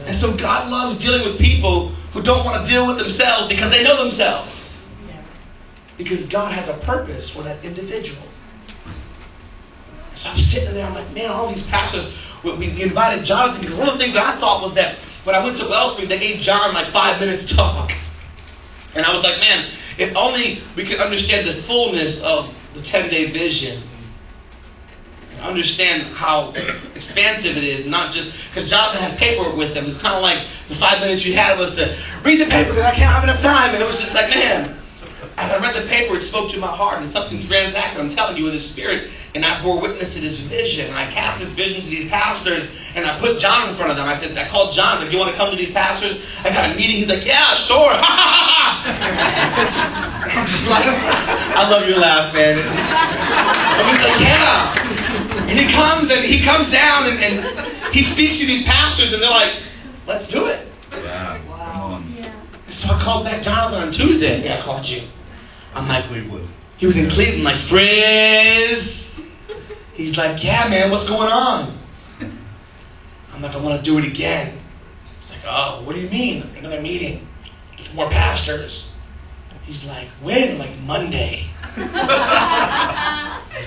And 0.05 0.17
so 0.17 0.36
God 0.36 0.70
loves 0.70 1.00
dealing 1.00 1.24
with 1.24 1.40
people 1.40 1.94
who 2.11 2.24
don't 2.24 2.44
want 2.44 2.66
to 2.66 2.72
deal 2.72 2.87
with 2.87 2.98
themselves 2.98 3.48
because 3.48 3.72
they 3.72 3.83
know 3.83 4.03
themselves. 4.03 4.83
Yeah. 5.07 5.24
Because 5.98 6.27
God 6.27 6.51
has 6.51 6.68
a 6.68 6.83
purpose 6.83 7.31
for 7.31 7.44
that 7.44 7.64
individual. 7.64 8.27
So 10.16 10.29
I'm 10.29 10.40
sitting 10.40 10.74
there, 10.74 10.85
I'm 10.85 10.94
like, 10.94 11.14
man, 11.14 11.29
all 11.31 11.48
these 11.48 11.66
pastors, 11.68 12.11
we, 12.44 12.57
we 12.57 12.81
invited 12.81 13.24
Jonathan 13.24 13.61
because 13.61 13.77
one 13.77 13.87
of 13.87 13.96
the 13.96 14.03
things 14.03 14.14
that 14.16 14.25
I 14.25 14.40
thought 14.40 14.66
was 14.66 14.75
that 14.75 15.00
when 15.24 15.35
I 15.35 15.46
went 15.46 15.57
to 15.57 15.70
Wellspring, 15.70 16.09
they 16.09 16.20
gave 16.20 16.42
John 16.42 16.74
like 16.74 16.92
five 16.92 17.22
minutes 17.22 17.48
to 17.50 17.55
talk. 17.55 17.92
And 18.96 19.05
I 19.05 19.14
was 19.14 19.24
like, 19.24 19.40
man, 19.40 19.72
if 20.01 20.16
only 20.16 20.64
we 20.75 20.87
could 20.87 21.00
understand 21.00 21.48
the 21.48 21.61
fullness 21.68 22.22
of 22.25 22.50
the 22.74 22.81
10 22.81 23.09
day 23.09 23.31
vision. 23.31 23.87
Understand 25.40 26.14
how 26.14 26.53
expansive 26.94 27.57
it 27.57 27.64
is, 27.64 27.87
not 27.87 28.14
just 28.14 28.33
because 28.50 28.70
Jonathan 28.70 29.01
had 29.01 29.18
paperwork 29.18 29.57
with 29.57 29.74
him. 29.74 29.90
It's 29.90 30.01
kind 30.01 30.14
of 30.14 30.22
like 30.22 30.46
the 30.70 30.77
five 30.77 31.01
minutes 31.01 31.25
you 31.25 31.33
had 31.33 31.57
was 31.57 31.74
to 31.81 31.98
read 32.22 32.37
the 32.37 32.46
paper 32.46 32.77
because 32.77 32.85
I 32.85 32.94
can't 32.94 33.09
have 33.09 33.24
enough 33.24 33.42
time. 33.42 33.74
And 33.74 33.81
it 33.81 33.87
was 33.90 33.98
just 33.98 34.14
like, 34.14 34.29
man, 34.29 34.77
as 35.37 35.50
I 35.50 35.57
read 35.57 35.74
the 35.74 35.90
paper, 35.90 36.18
it 36.18 36.29
spoke 36.29 36.51
to 36.53 36.59
my 36.59 36.70
heart 36.70 37.01
and 37.01 37.09
something 37.09 37.42
transacted. 37.42 37.98
I'm 37.98 38.14
telling 38.14 38.37
you 38.37 38.48
in 38.48 38.53
the 38.53 38.61
spirit. 38.61 39.09
And 39.33 39.46
I 39.46 39.63
bore 39.63 39.79
witness 39.79 40.13
to 40.15 40.20
this 40.20 40.39
vision. 40.51 40.91
And 40.91 40.98
I 41.00 41.07
cast 41.07 41.39
this 41.39 41.55
vision 41.55 41.83
to 41.83 41.89
these 41.89 42.09
pastors. 42.11 42.67
And 42.96 43.05
I 43.07 43.15
put 43.20 43.39
John 43.39 43.72
in 43.72 43.77
front 43.79 43.91
of 43.91 43.98
them. 43.98 44.03
I 44.03 44.20
said, 44.20 44.35
I 44.35 44.51
called 44.51 44.75
John. 44.75 45.00
Like, 45.00 45.11
you 45.13 45.20
want 45.20 45.31
to 45.31 45.37
come 45.39 45.51
to 45.51 45.57
these 45.57 45.72
pastors? 45.72 46.20
I 46.44 46.51
got 46.51 46.67
a 46.72 46.75
meeting. 46.75 47.00
He's 47.00 47.07
like, 47.07 47.24
yeah, 47.24 47.55
sure. 47.63 47.96
I'm 50.35 50.48
just 50.48 50.67
like, 50.67 50.83
I 50.83 51.63
love 51.70 51.87
your 51.87 51.96
laugh, 51.98 52.35
man. 52.35 52.59
And 52.59 53.87
he's 53.87 54.03
like, 54.03 54.20
yeah. 54.20 54.75
And 55.48 55.55
he 55.55 55.72
comes 55.72 56.11
and 56.11 56.27
he 56.27 56.44
comes 56.44 56.72
down 56.72 57.07
and, 57.07 57.20
and 57.24 57.96
he 57.96 58.03
speaks 58.11 58.39
to 58.39 58.46
these 58.46 58.63
pastors 58.67 59.13
and 59.13 59.24
they're 59.24 59.31
like, 59.31 59.63
let's 60.07 60.27
do 60.27 60.48
it. 60.48 60.67
Yeah. 60.91 61.39
Wow. 61.48 62.03
Yeah. 62.15 62.35
So 62.70 62.91
I 62.91 63.03
called 63.03 63.24
back 63.25 63.44
Jonathan 63.44 63.79
on 63.79 63.91
Tuesday. 63.91 64.44
Yeah, 64.44 64.59
I 64.59 64.63
called 64.63 64.85
you. 64.85 65.07
I'm 65.74 65.87
like, 65.87 66.05
Cleveland. 66.07 66.50
he 66.77 66.85
was 66.85 66.98
in 66.98 67.09
Cleveland, 67.09 67.44
like, 67.44 67.59
Friz. 67.70 69.00
He's 69.94 70.18
like, 70.18 70.44
yeah, 70.44 70.68
man, 70.70 70.92
what's 70.92 71.08
going 71.08 71.30
on? 71.30 71.77
I'm 73.34 73.42
like, 73.42 73.56
I 73.56 73.64
want 73.64 73.84
to 73.84 73.90
do 73.90 73.98
it 73.98 74.06
again. 74.06 74.58
It's 75.04 75.30
like, 75.30 75.42
oh, 75.46 75.84
what 75.86 75.96
do 75.96 76.01
you 76.01 76.10
mean? 76.10 76.44
Another 76.56 76.82
meeting. 76.82 77.27
With 77.77 77.94
more 77.94 78.10
pastors. 78.10 78.88
He's 79.64 79.86
like, 79.86 80.08
when? 80.22 80.58
Like, 80.58 80.77
Monday. 80.80 81.48
He's 81.75 81.86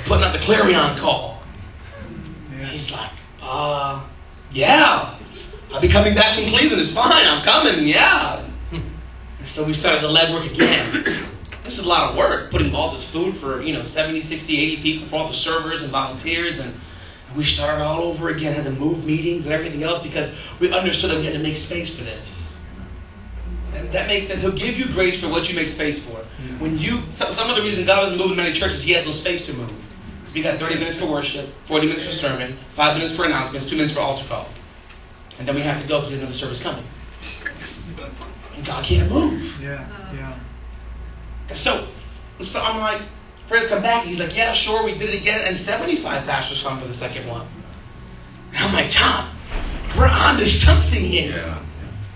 putting 0.09 0.25
out 0.25 0.33
the 0.33 0.43
clarion 0.45 0.99
call. 1.01 1.43
He's 2.71 2.91
like, 2.91 3.13
uh, 3.41 4.09
yeah. 4.51 5.19
I'll 5.71 5.81
be 5.81 5.91
coming 5.91 6.15
back 6.15 6.35
from 6.37 6.51
Cleveland. 6.51 6.83
It's 6.83 6.93
fine. 6.95 7.27
I'm 7.27 7.45
coming. 7.45 7.87
Yeah. 7.87 8.51
And 9.41 9.49
so 9.53 9.67
we 9.67 9.75
started 9.75 10.01
the 10.01 10.09
legwork 10.09 10.51
again. 10.55 11.29
This 11.64 11.79
is 11.81 11.85
a 11.85 11.88
lot 11.88 12.12
of 12.12 12.16
work, 12.16 12.53
putting 12.53 12.74
all 12.74 12.92
this 12.92 13.11
food 13.11 13.40
for, 13.40 13.62
you 13.62 13.72
know, 13.72 13.85
70, 13.88 14.20
60, 14.20 14.37
80 14.37 14.83
people, 14.83 15.09
for 15.09 15.16
all 15.16 15.29
the 15.33 15.40
servers 15.40 15.83
and 15.83 15.90
volunteers. 15.90 16.61
And 16.61 16.77
we 17.37 17.44
started 17.44 17.83
all 17.83 18.12
over 18.12 18.29
again, 18.29 18.53
had 18.53 18.64
to 18.64 18.70
move 18.70 19.03
meetings 19.05 19.48
and 19.48 19.53
everything 19.53 19.83
else 19.83 20.05
because 20.05 20.29
we 20.61 20.70
understood 20.70 21.11
that 21.11 21.18
we 21.18 21.24
had 21.24 21.33
to 21.33 21.42
make 21.42 21.57
space 21.57 21.96
for 21.96 22.05
this. 22.05 22.53
And 23.72 23.90
that 23.96 24.07
makes 24.07 24.29
sense. 24.29 24.44
He'll 24.44 24.55
give 24.55 24.77
you 24.77 24.92
grace 24.92 25.18
for 25.24 25.33
what 25.33 25.48
you 25.48 25.57
make 25.57 25.72
space 25.72 25.98
for. 26.05 26.22
When 26.61 26.77
you, 26.77 27.00
some, 27.16 27.33
some 27.33 27.48
of 27.50 27.57
the 27.57 27.64
reason 27.64 27.88
God 27.88 28.12
doesn't 28.12 28.20
move 28.20 28.37
in 28.37 28.38
many 28.38 28.53
churches, 28.53 28.85
He 28.85 28.92
has 28.92 29.09
no 29.09 29.12
space 29.12 29.48
to 29.48 29.53
move. 29.57 29.72
We 30.37 30.42
got 30.42 30.61
30 30.61 30.77
minutes 30.77 31.00
for 31.00 31.11
worship, 31.11 31.48
40 31.66 31.87
minutes 31.87 32.07
for 32.07 32.12
sermon, 32.12 32.59
5 32.77 32.98
minutes 32.98 33.16
for 33.16 33.24
announcements, 33.24 33.70
2 33.70 33.77
minutes 33.77 33.94
for 33.94 34.00
altar 34.05 34.29
call. 34.29 34.53
And 35.38 35.48
then 35.48 35.55
we 35.55 35.62
have 35.62 35.81
to 35.81 35.88
go 35.88 36.03
because 36.03 36.20
another 36.20 36.37
service 36.37 36.62
coming. 36.62 36.87
And 38.55 38.66
God 38.66 38.85
can't 38.87 39.11
move. 39.11 39.40
Yeah, 39.59 39.87
yeah. 40.14 40.38
And 41.48 41.57
so, 41.57 41.88
so 42.40 42.59
I'm 42.59 42.80
like, 42.80 43.09
friends 43.48 43.68
come 43.68 43.83
back. 43.83 44.07
He's 44.07 44.18
like, 44.18 44.35
yeah, 44.35 44.54
sure, 44.54 44.85
we 44.85 44.98
did 44.98 45.11
it 45.11 45.20
again. 45.20 45.40
And 45.44 45.57
75 45.57 46.02
pastors 46.26 46.62
come 46.62 46.80
for 46.80 46.87
the 46.87 46.94
second 46.94 47.28
one. 47.28 47.46
And 48.52 48.59
I'm 48.59 48.72
like, 48.72 48.90
Tom, 48.92 49.30
we're 49.96 50.09
on 50.09 50.38
to 50.38 50.46
something 50.46 51.04
here. 51.04 51.37
Yeah. 51.37 51.61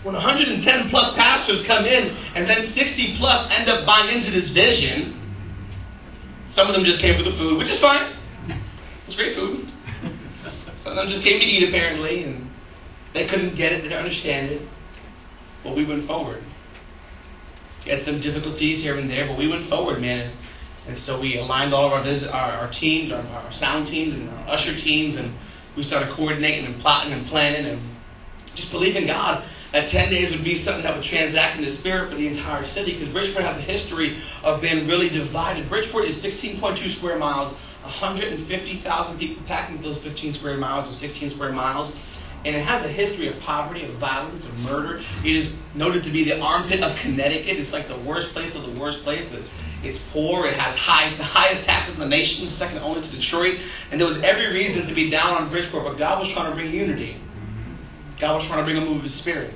When 0.04 0.14
110 0.14 0.62
plus 0.90 1.14
pastors 1.16 1.66
come 1.66 1.84
in 1.84 2.14
and 2.34 2.48
then 2.48 2.68
60 2.68 3.16
plus 3.18 3.50
end 3.50 3.68
up 3.68 3.84
buying 3.84 4.16
into 4.16 4.30
this 4.30 4.52
vision, 4.52 5.18
some 6.50 6.68
of 6.68 6.74
them 6.74 6.84
just 6.84 7.00
came 7.00 7.16
for 7.16 7.28
the 7.28 7.36
food, 7.36 7.58
which 7.58 7.68
is 7.68 7.80
fine. 7.80 8.14
It's 9.06 9.16
great 9.16 9.36
food. 9.36 9.68
Some 10.82 10.92
of 10.92 10.96
them 10.96 11.08
just 11.08 11.24
came 11.24 11.40
to 11.40 11.46
eat 11.46 11.68
apparently, 11.68 12.24
and 12.24 12.50
they 13.14 13.26
couldn't 13.26 13.56
get 13.56 13.72
it, 13.72 13.82
they 13.82 13.88
didn't 13.88 14.04
understand 14.04 14.50
it. 14.52 14.68
But 15.64 15.76
we 15.76 15.84
went 15.86 16.06
forward. 16.06 16.42
Had 17.88 18.04
some 18.04 18.20
difficulties 18.20 18.82
here 18.82 18.98
and 18.98 19.10
there, 19.10 19.26
but 19.26 19.38
we 19.38 19.48
went 19.48 19.68
forward, 19.68 20.00
man. 20.00 20.36
And 20.86 20.96
so 20.96 21.20
we 21.20 21.38
aligned 21.38 21.74
all 21.74 21.86
of 21.86 21.92
our 21.92 22.02
visit, 22.02 22.28
our, 22.28 22.52
our 22.52 22.70
teams, 22.72 23.12
our, 23.12 23.20
our 23.20 23.52
sound 23.52 23.88
teams, 23.88 24.14
and 24.14 24.28
our 24.30 24.56
usher 24.56 24.74
teams, 24.76 25.16
and 25.16 25.36
we 25.76 25.82
started 25.82 26.14
coordinating 26.14 26.66
and 26.66 26.80
plotting 26.80 27.12
and 27.12 27.26
planning 27.26 27.66
and 27.66 27.80
just 28.54 28.72
believing 28.72 29.06
God 29.06 29.44
that 29.72 29.90
10 29.90 30.10
days 30.10 30.32
would 30.32 30.44
be 30.44 30.54
something 30.54 30.82
that 30.82 30.96
would 30.96 31.04
transact 31.04 31.58
in 31.58 31.64
the 31.64 31.76
spirit 31.76 32.10
for 32.10 32.16
the 32.16 32.26
entire 32.26 32.64
city 32.64 32.94
because 32.94 33.12
Bridgeport 33.12 33.44
has 33.44 33.58
a 33.58 33.62
history 33.62 34.20
of 34.42 34.62
being 34.62 34.88
really 34.88 35.10
divided. 35.10 35.68
Bridgeport 35.68 36.06
is 36.06 36.24
16.2 36.24 36.96
square 36.96 37.18
miles, 37.18 37.52
150,000 37.82 39.18
people 39.18 39.44
packed 39.46 39.70
into 39.70 39.82
those 39.82 40.02
15 40.02 40.34
square 40.34 40.56
miles 40.56 40.88
or 40.88 40.98
16 40.98 41.30
square 41.32 41.52
miles. 41.52 41.94
And 42.44 42.54
it 42.54 42.64
has 42.64 42.86
a 42.86 42.92
history 42.92 43.26
of 43.26 43.42
poverty, 43.42 43.84
of 43.84 43.98
violence, 43.98 44.44
of 44.46 44.54
murder. 44.54 45.00
It 45.24 45.34
is 45.34 45.54
noted 45.74 46.04
to 46.04 46.12
be 46.12 46.24
the 46.24 46.38
armpit 46.38 46.80
of 46.80 46.94
Connecticut. 47.02 47.58
It's 47.58 47.72
like 47.72 47.88
the 47.88 47.98
worst 48.06 48.32
place 48.32 48.54
of 48.54 48.62
the 48.62 48.78
worst 48.78 49.02
places. 49.02 49.42
It's 49.82 49.98
poor. 50.12 50.46
It 50.46 50.54
has 50.54 50.78
high, 50.78 51.14
the 51.18 51.26
highest 51.26 51.66
taxes 51.66 51.94
in 51.94 52.00
the 52.00 52.08
nation, 52.08 52.46
second 52.48 52.78
only 52.78 53.02
to 53.02 53.10
Detroit. 53.10 53.58
And 53.90 54.00
there 54.00 54.06
was 54.06 54.22
every 54.22 54.54
reason 54.54 54.86
to 54.86 54.94
be 54.94 55.10
down 55.10 55.34
on 55.34 55.50
Bridgeport, 55.50 55.84
but 55.84 55.98
God 55.98 56.22
was 56.22 56.32
trying 56.32 56.50
to 56.50 56.54
bring 56.54 56.70
unity. 56.70 57.20
God 58.20 58.38
was 58.38 58.46
trying 58.46 58.62
to 58.62 58.64
bring 58.64 58.78
a 58.78 58.86
move 58.86 58.98
of 58.98 59.02
His 59.02 59.18
Spirit. 59.18 59.54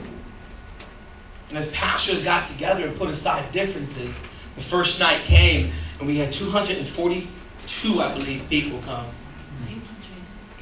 And 1.49 1.59
as 1.59 1.71
pastors 1.73 2.25
got 2.25 2.51
together 2.51 2.87
and 2.87 2.99
put 2.99 3.11
aside 3.11 3.53
differences, 3.53 4.15
the 4.57 4.65
first 4.71 4.99
night 4.99 5.27
came, 5.27 5.73
and 5.99 6.07
we 6.09 6.19
had 6.19 6.33
242, 6.33 8.01
I 8.01 8.15
believe, 8.15 8.49
people 8.49 8.81
come. 8.83 9.15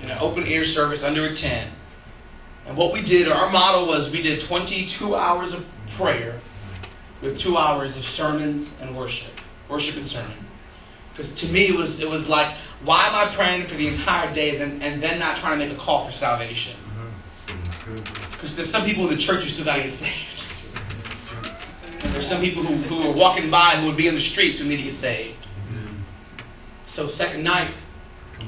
In 0.03 0.11
an 0.11 0.19
open 0.21 0.45
air 0.45 0.65
service 0.65 1.03
under 1.05 1.27
a 1.27 1.37
tent. 1.37 1.75
And 2.71 2.79
what 2.79 2.93
we 2.93 3.05
did, 3.05 3.27
our 3.27 3.51
motto 3.51 3.89
was 3.89 4.13
we 4.13 4.23
did 4.23 4.47
22 4.47 5.13
hours 5.13 5.53
of 5.53 5.65
prayer 5.97 6.41
with 7.21 7.41
two 7.41 7.57
hours 7.57 7.97
of 7.97 8.05
sermons 8.05 8.71
and 8.81 8.97
worship. 8.97 9.33
Worship 9.69 9.97
and 9.97 10.09
sermon. 10.09 10.47
Because 11.11 11.35
to 11.41 11.49
me, 11.49 11.67
it 11.67 11.77
was, 11.77 11.99
it 11.99 12.09
was 12.09 12.29
like, 12.29 12.57
why 12.85 13.09
am 13.09 13.15
I 13.17 13.35
praying 13.35 13.67
for 13.67 13.75
the 13.75 13.89
entire 13.89 14.33
day 14.33 14.51
and 14.51 14.61
then, 14.61 14.83
and 14.83 15.03
then 15.03 15.19
not 15.19 15.41
trying 15.41 15.59
to 15.59 15.67
make 15.67 15.77
a 15.77 15.81
call 15.85 16.07
for 16.07 16.17
salvation? 16.17 16.77
Because 18.31 18.55
there's 18.55 18.71
some 18.71 18.87
people 18.87 19.11
in 19.11 19.17
the 19.17 19.21
church 19.21 19.43
who 19.43 19.51
still 19.51 19.65
got 19.65 19.79
to 19.79 19.83
get 19.83 19.93
saved. 19.95 20.39
And 22.05 22.15
there's 22.15 22.29
some 22.29 22.41
people 22.41 22.65
who, 22.65 22.77
who 22.87 23.03
are 23.11 23.17
walking 23.17 23.51
by 23.51 23.81
who 23.81 23.87
would 23.87 23.97
be 23.97 24.07
in 24.07 24.15
the 24.15 24.21
streets 24.21 24.61
who 24.61 24.65
need 24.65 24.77
to 24.77 24.85
get 24.85 24.95
saved. 24.95 25.45
So 26.87 27.09
second 27.17 27.43
night, 27.43 27.75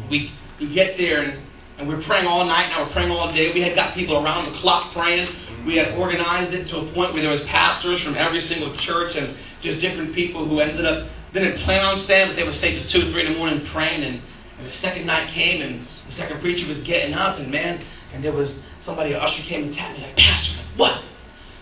we, 0.09 0.31
we 0.61 0.73
get 0.73 0.97
there 0.97 1.23
and, 1.23 1.43
and 1.79 1.89
we're 1.89 2.03
praying 2.03 2.27
all 2.27 2.45
night. 2.45 2.71
Now 2.71 2.87
we're 2.87 2.93
praying 2.93 3.11
all 3.11 3.33
day. 3.33 3.53
We 3.53 3.61
had 3.61 3.75
got 3.75 3.95
people 3.95 4.17
around 4.23 4.53
the 4.53 4.59
clock 4.59 4.93
praying. 4.93 5.29
We 5.67 5.77
had 5.77 5.97
organized 5.99 6.55
it 6.55 6.69
to 6.71 6.79
a 6.79 6.95
point 6.95 7.15
where 7.15 7.23
there 7.23 7.31
was 7.31 7.43
pastors 7.47 8.03
from 8.03 8.17
every 8.17 8.41
single 8.41 8.77
church 8.77 9.15
and 9.17 9.37
just 9.63 9.81
different 9.81 10.15
people 10.15 10.49
who 10.49 10.61
ended 10.61 10.85
up 10.85 11.09
didn't 11.33 11.65
plan 11.65 11.81
on 11.81 11.97
staying, 11.97 12.29
but 12.29 12.37
they 12.37 12.45
would 12.45 12.55
stay 12.55 12.75
till 12.77 12.89
two, 12.89 13.09
or 13.09 13.13
three 13.13 13.25
in 13.25 13.33
the 13.33 13.39
morning 13.39 13.65
praying. 13.73 14.03
And, 14.05 14.21
and 14.59 14.67
the 14.67 14.77
second 14.85 15.07
night 15.07 15.33
came, 15.33 15.63
and 15.63 15.87
the 16.07 16.13
second 16.13 16.41
preacher 16.41 16.69
was 16.69 16.85
getting 16.85 17.15
up, 17.15 17.39
and 17.39 17.51
man, 17.51 17.85
and 18.13 18.23
there 18.23 18.33
was 18.33 18.61
somebody, 18.81 19.13
an 19.13 19.21
usher 19.21 19.43
came 19.49 19.65
and 19.65 19.75
tapped 19.75 19.99
me 19.99 20.05
like, 20.05 20.17
Pastor, 20.17 20.57
like, 20.59 20.79
what? 20.79 21.03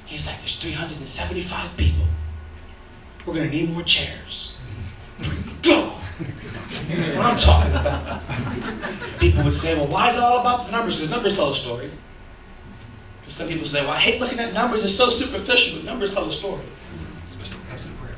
He's 0.06 0.26
like, 0.26 0.40
there's 0.40 0.58
375 0.60 1.78
people. 1.78 2.06
We're 3.26 3.44
to 3.44 3.48
need 3.48 3.70
more 3.70 3.84
chairs. 3.84 4.56
Go! 5.62 5.99
That's 6.20 7.16
what 7.16 7.26
I'm 7.26 7.38
talking 7.40 7.72
about. 7.72 8.20
People 9.20 9.44
would 9.44 9.54
say, 9.54 9.74
well, 9.74 9.88
why 9.88 10.10
is 10.10 10.16
it 10.16 10.20
all 10.20 10.40
about 10.40 10.66
the 10.66 10.72
numbers? 10.72 10.96
Because 10.96 11.10
numbers 11.10 11.36
tell 11.36 11.52
a 11.52 11.56
story. 11.56 11.90
Because 13.20 13.36
some 13.36 13.48
people 13.48 13.66
say, 13.66 13.80
well, 13.82 13.92
I 13.96 14.00
hate 14.00 14.20
looking 14.20 14.38
at 14.38 14.52
numbers. 14.52 14.84
It's 14.84 14.96
so 14.96 15.08
superficial, 15.10 15.76
but 15.80 15.84
numbers 15.84 16.12
tell 16.12 16.28
a 16.28 16.32
story. 16.32 16.64
Especially 17.28 17.56
in 17.56 17.64
prayer. 17.96 18.16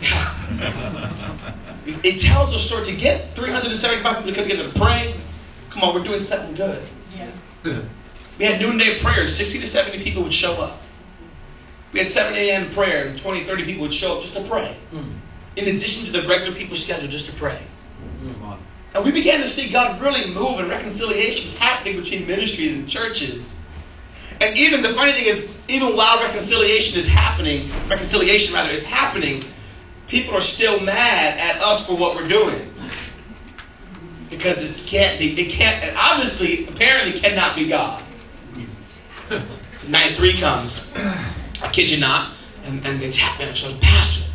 it 2.04 2.20
tells 2.24 2.54
a 2.54 2.58
story. 2.64 2.86
To 2.88 2.96
get 2.96 3.34
375 3.36 4.02
people 4.02 4.30
to 4.30 4.34
come 4.34 4.48
together 4.48 4.72
to 4.72 4.78
pray, 4.78 5.20
come 5.72 5.82
on, 5.84 5.94
we're 5.94 6.04
doing 6.04 6.24
something 6.24 6.54
good. 6.56 6.88
Yeah. 7.12 7.30
We 8.38 8.44
had 8.46 8.60
noonday 8.60 9.02
prayers. 9.02 9.36
60 9.36 9.60
to 9.60 9.66
70 9.66 10.02
people 10.04 10.22
would 10.22 10.32
show 10.32 10.52
up. 10.62 10.80
We 11.92 11.98
had 12.00 12.12
7 12.12 12.34
a.m. 12.34 12.72
prayer, 12.74 13.08
and 13.08 13.20
20, 13.20 13.44
30 13.46 13.64
people 13.64 13.82
would 13.88 13.94
show 13.94 14.18
up 14.18 14.22
just 14.22 14.34
to 14.36 14.46
pray. 14.48 14.76
Mm. 14.92 15.18
In 15.56 15.76
addition 15.76 16.06
to 16.06 16.12
the 16.12 16.28
regular 16.28 16.56
people's 16.56 16.84
schedule, 16.84 17.08
just 17.08 17.26
to 17.26 17.36
pray. 17.38 17.66
And 18.94 19.04
we 19.04 19.12
began 19.12 19.40
to 19.40 19.48
see 19.48 19.70
God 19.70 20.00
really 20.00 20.32
move 20.32 20.60
and 20.60 20.70
reconciliation 20.70 21.52
happening 21.56 22.00
between 22.00 22.26
ministries 22.26 22.76
and 22.76 22.88
churches. 22.88 23.44
And 24.40 24.56
even 24.56 24.82
the 24.82 24.94
funny 24.94 25.12
thing 25.12 25.26
is, 25.26 25.50
even 25.68 25.96
while 25.96 26.22
reconciliation 26.22 27.00
is 27.00 27.06
happening, 27.06 27.70
reconciliation 27.88 28.54
rather 28.54 28.70
is 28.70 28.84
happening, 28.84 29.42
people 30.08 30.34
are 30.34 30.42
still 30.42 30.80
mad 30.80 31.38
at 31.38 31.60
us 31.60 31.86
for 31.86 31.98
what 31.98 32.16
we're 32.16 32.28
doing. 32.28 32.72
Because 34.30 34.58
it 34.58 34.76
can't 34.88 35.18
be, 35.18 35.34
it 35.40 35.52
can't, 35.56 35.82
and 35.82 35.96
obviously, 35.96 36.68
apparently 36.68 37.20
cannot 37.20 37.56
be 37.56 37.68
God. 37.68 38.04
so 39.28 39.88
night 39.88 40.16
three 40.16 40.40
comes. 40.40 40.90
I 40.94 41.70
kid 41.74 41.90
you 41.90 41.98
not. 41.98 42.36
And, 42.62 42.84
and 42.86 43.00
me 43.00 43.06
and 43.06 43.14
said, 43.14 43.80
Pastor? 43.80 44.27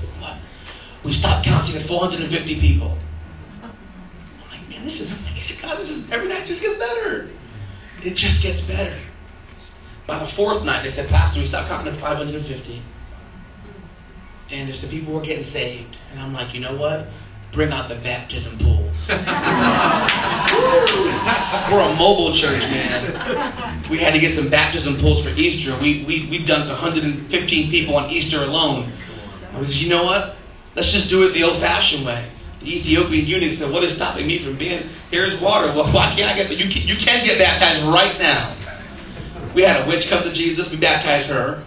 We 1.03 1.11
stopped 1.11 1.45
counting 1.45 1.75
at 1.75 1.85
450 1.87 2.61
people. 2.61 2.97
Oh. 3.61 3.67
I'm 3.67 4.49
like, 4.49 4.69
man, 4.69 4.85
this 4.85 5.01
is 5.01 5.11
amazing. 5.11 5.57
God, 5.61 5.79
this 5.79 5.89
is, 5.89 6.09
every 6.11 6.29
night 6.29 6.47
just 6.47 6.61
gets 6.61 6.79
better. 6.79 7.29
It 8.03 8.15
just 8.15 8.41
gets 8.41 8.61
better. 8.67 8.97
By 10.07 10.19
the 10.19 10.31
fourth 10.35 10.63
night, 10.63 10.83
they 10.83 10.89
said, 10.89 11.09
Pastor, 11.09 11.39
we 11.39 11.47
stopped 11.47 11.69
counting 11.69 11.93
at 11.93 11.99
550. 11.99 12.81
And 14.51 14.67
there's 14.67 14.81
some 14.81 14.89
people 14.89 15.13
who 15.13 15.19
are 15.19 15.25
getting 15.25 15.45
saved. 15.45 15.95
And 16.11 16.19
I'm 16.19 16.33
like, 16.33 16.53
you 16.53 16.59
know 16.59 16.75
what? 16.75 17.07
Bring 17.53 17.71
out 17.71 17.87
the 17.87 17.95
baptism 17.95 18.57
pools. 18.59 18.83
We're 21.71 21.79
a 21.79 21.95
mobile 21.95 22.35
church, 22.35 22.59
man. 22.67 23.87
We 23.89 23.99
had 23.99 24.11
to 24.13 24.19
get 24.19 24.35
some 24.35 24.49
baptism 24.49 24.99
pools 24.99 25.23
for 25.23 25.31
Easter. 25.31 25.77
We, 25.79 26.03
we, 26.07 26.27
we 26.29 26.45
dunked 26.45 26.67
115 26.67 27.71
people 27.71 27.95
on 27.95 28.09
Easter 28.09 28.43
alone. 28.43 28.91
I 29.53 29.59
was, 29.59 29.77
you 29.77 29.87
know 29.89 30.03
what? 30.03 30.35
Let's 30.75 30.91
just 30.91 31.09
do 31.09 31.23
it 31.23 31.33
the 31.33 31.43
old 31.43 31.61
fashioned 31.61 32.05
way. 32.05 32.31
The 32.59 32.79
Ethiopian 32.79 33.25
eunuch 33.25 33.53
said, 33.53 33.71
What 33.71 33.83
is 33.83 33.95
stopping 33.95 34.25
me 34.25 34.43
from 34.43 34.57
being 34.57 34.89
here's 35.11 35.39
water? 35.41 35.67
Well, 35.75 35.91
why 35.93 36.15
can't 36.15 36.29
I 36.29 36.35
get 36.35 36.49
you 36.51 36.69
can, 36.71 36.81
you 36.87 36.97
can 36.97 37.25
get 37.25 37.37
baptized 37.37 37.85
right 37.93 38.19
now. 38.19 38.55
We 39.53 39.61
had 39.61 39.85
a 39.85 39.87
witch 39.87 40.09
come 40.09 40.23
to 40.23 40.33
Jesus, 40.33 40.71
we 40.71 40.79
baptized 40.79 41.29
her 41.29 41.63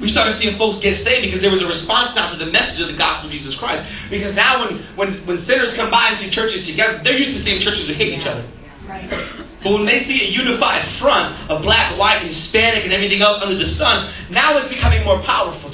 we 0.00 0.08
started 0.08 0.40
seeing 0.40 0.56
folks 0.56 0.80
get 0.80 0.96
saved 0.96 1.28
because 1.28 1.44
there 1.44 1.52
was 1.52 1.60
a 1.60 1.68
response 1.68 2.16
now 2.16 2.32
to 2.32 2.40
the 2.40 2.48
message 2.48 2.80
of 2.80 2.88
the 2.88 2.96
gospel 2.96 3.28
of 3.28 3.36
Jesus 3.36 3.52
Christ. 3.52 3.84
Because 4.08 4.32
now 4.32 4.64
when, 4.64 4.80
when, 4.96 5.12
when 5.28 5.38
sinners 5.44 5.76
come 5.76 5.92
by 5.92 6.16
and 6.16 6.18
see 6.18 6.32
churches 6.32 6.64
together, 6.64 7.04
they're 7.04 7.20
used 7.20 7.36
to 7.36 7.40
seeing 7.44 7.60
churches 7.60 7.86
who 7.86 7.92
hate 7.92 8.16
each 8.16 8.24
other. 8.24 8.42
But 9.60 9.76
when 9.76 9.84
they 9.84 10.00
see 10.08 10.24
a 10.24 10.28
unified 10.32 10.88
front 10.96 11.36
of 11.52 11.60
black, 11.60 11.92
white, 12.00 12.24
Hispanic, 12.24 12.88
and 12.88 12.96
everything 12.96 13.20
else 13.20 13.44
under 13.44 13.60
the 13.60 13.68
sun, 13.68 14.08
now 14.32 14.56
it's 14.56 14.72
becoming 14.72 15.04
more 15.04 15.20
powerful. 15.20 15.69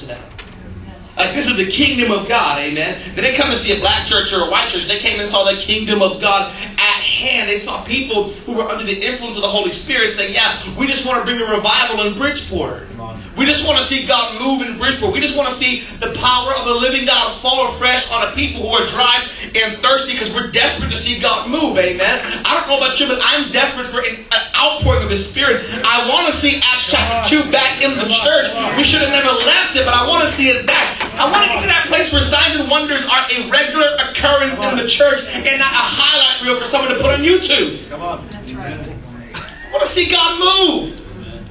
Like 1.17 1.35
this 1.35 1.47
is 1.49 1.57
the 1.57 1.73
kingdom 1.73 2.13
of 2.13 2.29
God, 2.29 2.61
amen. 2.61 3.17
They 3.17 3.23
didn't 3.23 3.41
come 3.41 3.51
to 3.51 3.57
see 3.57 3.73
a 3.73 3.81
black 3.81 4.07
church 4.07 4.33
or 4.33 4.47
a 4.47 4.51
white 4.51 4.69
church. 4.69 4.85
They 4.87 5.01
came 5.01 5.19
and 5.19 5.31
saw 5.33 5.45
the 5.49 5.57
kingdom 5.65 6.03
of 6.03 6.21
God 6.21 6.53
at 6.53 7.01
hand. 7.01 7.49
They 7.49 7.65
saw 7.65 7.85
people 7.85 8.37
who 8.45 8.53
were 8.53 8.69
under 8.69 8.85
the 8.85 8.93
influence 8.93 9.37
of 9.37 9.43
the 9.43 9.49
Holy 9.49 9.73
Spirit 9.73 10.13
saying, 10.17 10.35
"Yeah, 10.35 10.77
we 10.77 10.87
just 10.87 11.07
want 11.07 11.19
to 11.19 11.25
bring 11.25 11.41
a 11.41 11.49
revival 11.51 12.05
in 12.07 12.19
Bridgeport." 12.19 12.93
We 13.37 13.45
just 13.45 13.69
want 13.69 13.77
to 13.77 13.85
see 13.85 14.09
God 14.09 14.41
move 14.41 14.65
in 14.65 14.79
Bridgeport. 14.79 15.13
We 15.13 15.21
just 15.21 15.37
want 15.37 15.53
to 15.53 15.61
see 15.61 15.85
the 16.01 16.17
power 16.17 16.57
of 16.57 16.65
the 16.65 16.73
living 16.73 17.05
God 17.05 17.41
fall 17.43 17.77
afresh 17.77 18.03
on 18.09 18.33
a 18.33 18.35
people 18.35 18.65
who 18.65 18.73
are 18.73 18.87
dry 18.89 19.29
and 19.55 19.77
thirsty 19.85 20.17
because 20.17 20.33
we're 20.33 20.51
desperate 20.51 20.91
to 20.91 20.97
see 20.97 21.21
God 21.21 21.49
move. 21.49 21.77
Amen. 21.77 22.17
I 22.45 22.55
don't 22.57 22.67
know 22.67 22.79
about 22.81 22.99
you, 22.99 23.07
but 23.07 23.21
I'm 23.21 23.53
desperate 23.53 23.93
for 23.93 24.01
an 24.01 24.25
outpouring 24.57 25.05
of 25.05 25.11
the 25.11 25.19
Spirit. 25.19 25.69
I 25.85 26.09
want 26.09 26.33
to 26.33 26.41
see 26.41 26.57
Acts 26.65 26.89
chapter 26.91 27.45
2 27.45 27.53
back 27.53 27.83
in 27.85 27.93
the 27.93 28.09
church. 28.25 28.49
We 28.79 28.85
should 28.85 29.05
have 29.05 29.13
never 29.13 29.33
left 29.45 29.77
it, 29.77 29.85
but 29.85 29.93
I 29.93 30.09
want 30.09 30.25
to 30.25 30.33
see 30.37 30.49
it 30.49 30.65
back. 30.65 30.96
I 31.17 31.33
want 31.33 31.45
to 31.45 31.49
get 31.49 31.65
to 31.65 31.71
that 31.73 31.89
place 31.89 32.13
where 32.13 32.21
signs 32.29 32.61
and 32.61 32.69
wonders 32.69 33.01
are 33.09 33.25
a 33.25 33.49
regular 33.49 33.89
occurrence 34.05 34.61
in 34.61 34.77
the 34.77 34.85
church 34.85 35.25
and 35.25 35.57
not 35.57 35.73
a 35.73 35.85
highlight 35.89 36.45
reel 36.45 36.61
for 36.61 36.69
someone 36.69 36.93
to 36.93 37.01
put 37.01 37.09
on 37.09 37.25
YouTube. 37.25 37.89
Come 37.89 38.05
on. 38.05 38.29
That's 38.29 38.53
right. 38.53 38.77
I 38.77 39.73
want 39.73 39.89
to 39.89 39.93
see 39.97 40.13
God 40.13 40.37
move. 40.37 40.93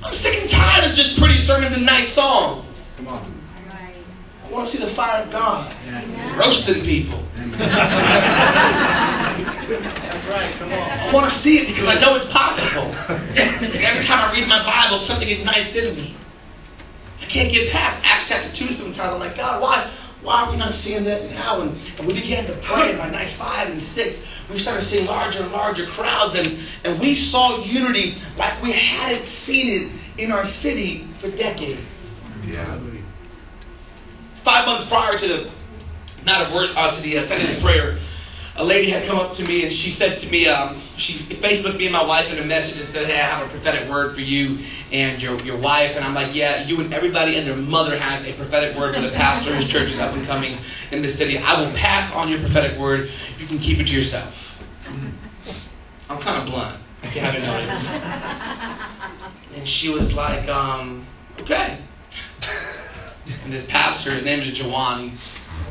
I'm 0.05 0.13
sick 0.13 0.37
and 0.37 0.45
tired 0.53 0.85
of 0.85 0.93
just 0.93 1.17
pretty 1.17 1.41
sermons 1.41 1.73
and 1.73 1.81
nice 1.81 2.13
songs. 2.13 2.69
Come 2.97 3.09
on. 3.09 3.25
I 4.45 4.51
want 4.53 4.69
to 4.69 4.77
see 4.77 4.77
the 4.77 4.93
fire 4.93 5.25
of 5.25 5.33
God 5.33 5.73
yeah. 5.89 6.37
roasting 6.37 6.85
people. 6.85 7.25
That's 7.57 7.89
right. 10.29 10.53
Come 10.61 10.69
on. 10.69 10.85
I 10.93 11.09
want 11.09 11.25
to 11.25 11.35
see 11.41 11.57
it 11.57 11.73
because 11.73 11.89
I 11.89 11.97
know 11.97 12.13
it's 12.21 12.29
possible. 12.29 12.93
Every 13.33 14.05
time 14.05 14.29
I 14.29 14.31
read 14.31 14.47
my 14.47 14.61
Bible, 14.61 15.01
something 15.01 15.27
ignites 15.27 15.73
in 15.73 15.97
me. 15.97 16.13
I 17.21 17.25
can't 17.25 17.51
get 17.51 17.71
past 17.71 18.01
Acts 18.03 18.25
chapter 18.29 18.51
2 18.51 18.73
sometimes. 18.75 18.99
I'm 18.99 19.19
like, 19.19 19.37
God, 19.37 19.61
why, 19.61 19.91
why 20.21 20.45
are 20.45 20.51
we 20.51 20.57
not 20.57 20.73
seeing 20.73 21.03
that 21.05 21.31
now? 21.31 21.61
And, 21.61 21.77
and 21.97 22.07
we 22.07 22.13
began 22.13 22.45
to 22.47 22.55
pray 22.67 22.95
by 22.97 23.09
night 23.09 23.37
5 23.37 23.69
and 23.69 23.81
6 23.81 24.19
we 24.49 24.59
started 24.59 24.87
seeing 24.87 25.05
larger 25.05 25.41
and 25.41 25.51
larger 25.51 25.87
crowds, 25.87 26.37
and, 26.37 26.47
and 26.85 27.01
we 27.01 27.15
saw 27.15 27.63
unity 27.65 28.15
like 28.37 28.61
we 28.61 28.71
hadn't 28.71 29.25
seen 29.27 29.67
it 29.69 30.21
in 30.21 30.31
our 30.31 30.45
city 30.45 31.07
for 31.19 31.31
decades. 31.31 31.81
Yeah. 32.45 32.79
Five 34.43 34.67
months 34.67 34.87
prior 34.87 35.17
to 35.17 35.27
the 35.27 35.51
night 36.23 36.45
of 36.45 36.53
worship, 36.53 36.77
uh, 36.77 36.95
to 36.95 37.01
the 37.01 37.17
uh, 37.17 37.27
Sunday 37.27 37.59
prayer, 37.61 37.97
a 38.57 38.63
lady 38.63 38.89
had 38.89 39.05
come 39.05 39.17
up 39.17 39.35
to 39.35 39.43
me 39.43 39.63
and 39.63 39.71
she 39.73 39.91
said 39.91 40.17
to 40.19 40.29
me, 40.29 40.47
um, 40.47 40.81
she 40.97 41.27
Facebooked 41.43 41.77
me 41.77 41.85
and 41.85 41.93
my 41.93 42.05
wife 42.05 42.31
in 42.31 42.39
a 42.39 42.45
message 42.45 42.79
and 42.79 42.87
said, 42.87 43.07
hey, 43.07 43.19
I 43.19 43.27
have 43.27 43.47
a 43.47 43.51
prophetic 43.51 43.89
word 43.89 44.15
for 44.15 44.21
you 44.21 44.63
and 44.91 45.21
your, 45.21 45.37
your 45.43 45.59
wife. 45.59 45.91
And 45.95 46.05
I'm 46.05 46.13
like, 46.13 46.33
yeah, 46.33 46.65
you 46.65 46.79
and 46.79 46.93
everybody 46.93 47.35
and 47.37 47.45
their 47.45 47.57
mother 47.57 47.99
has 47.99 48.25
a 48.25 48.33
prophetic 48.37 48.77
word 48.77 48.95
for 48.95 49.01
the 49.01 49.11
pastor 49.11 49.53
whose 49.53 49.67
church 49.69 49.91
is 49.91 49.99
up 49.99 50.15
and 50.15 50.25
coming 50.25 50.57
in 50.91 51.01
the 51.01 51.11
city. 51.11 51.37
I 51.37 51.59
will 51.59 51.75
pass 51.75 52.13
on 52.15 52.29
your 52.29 52.39
prophetic 52.39 52.79
word. 52.79 53.09
You 53.37 53.45
can 53.45 53.59
keep 53.59 53.79
it 53.79 53.87
to 53.87 53.93
yourself. 53.93 54.33
I'm 56.07 56.21
kind 56.21 56.39
of 56.39 56.47
blunt, 56.47 56.79
if 57.03 57.13
you 57.13 57.21
haven't 57.21 57.43
noticed. 57.43 57.87
And 59.51 59.67
she 59.67 59.89
was 59.89 60.13
like, 60.13 60.47
um, 60.47 61.05
okay. 61.41 61.83
And 63.43 63.51
this 63.51 63.65
pastor, 63.69 64.15
his 64.15 64.23
name 64.23 64.39
is 64.39 64.57
Jawan, 64.57 65.17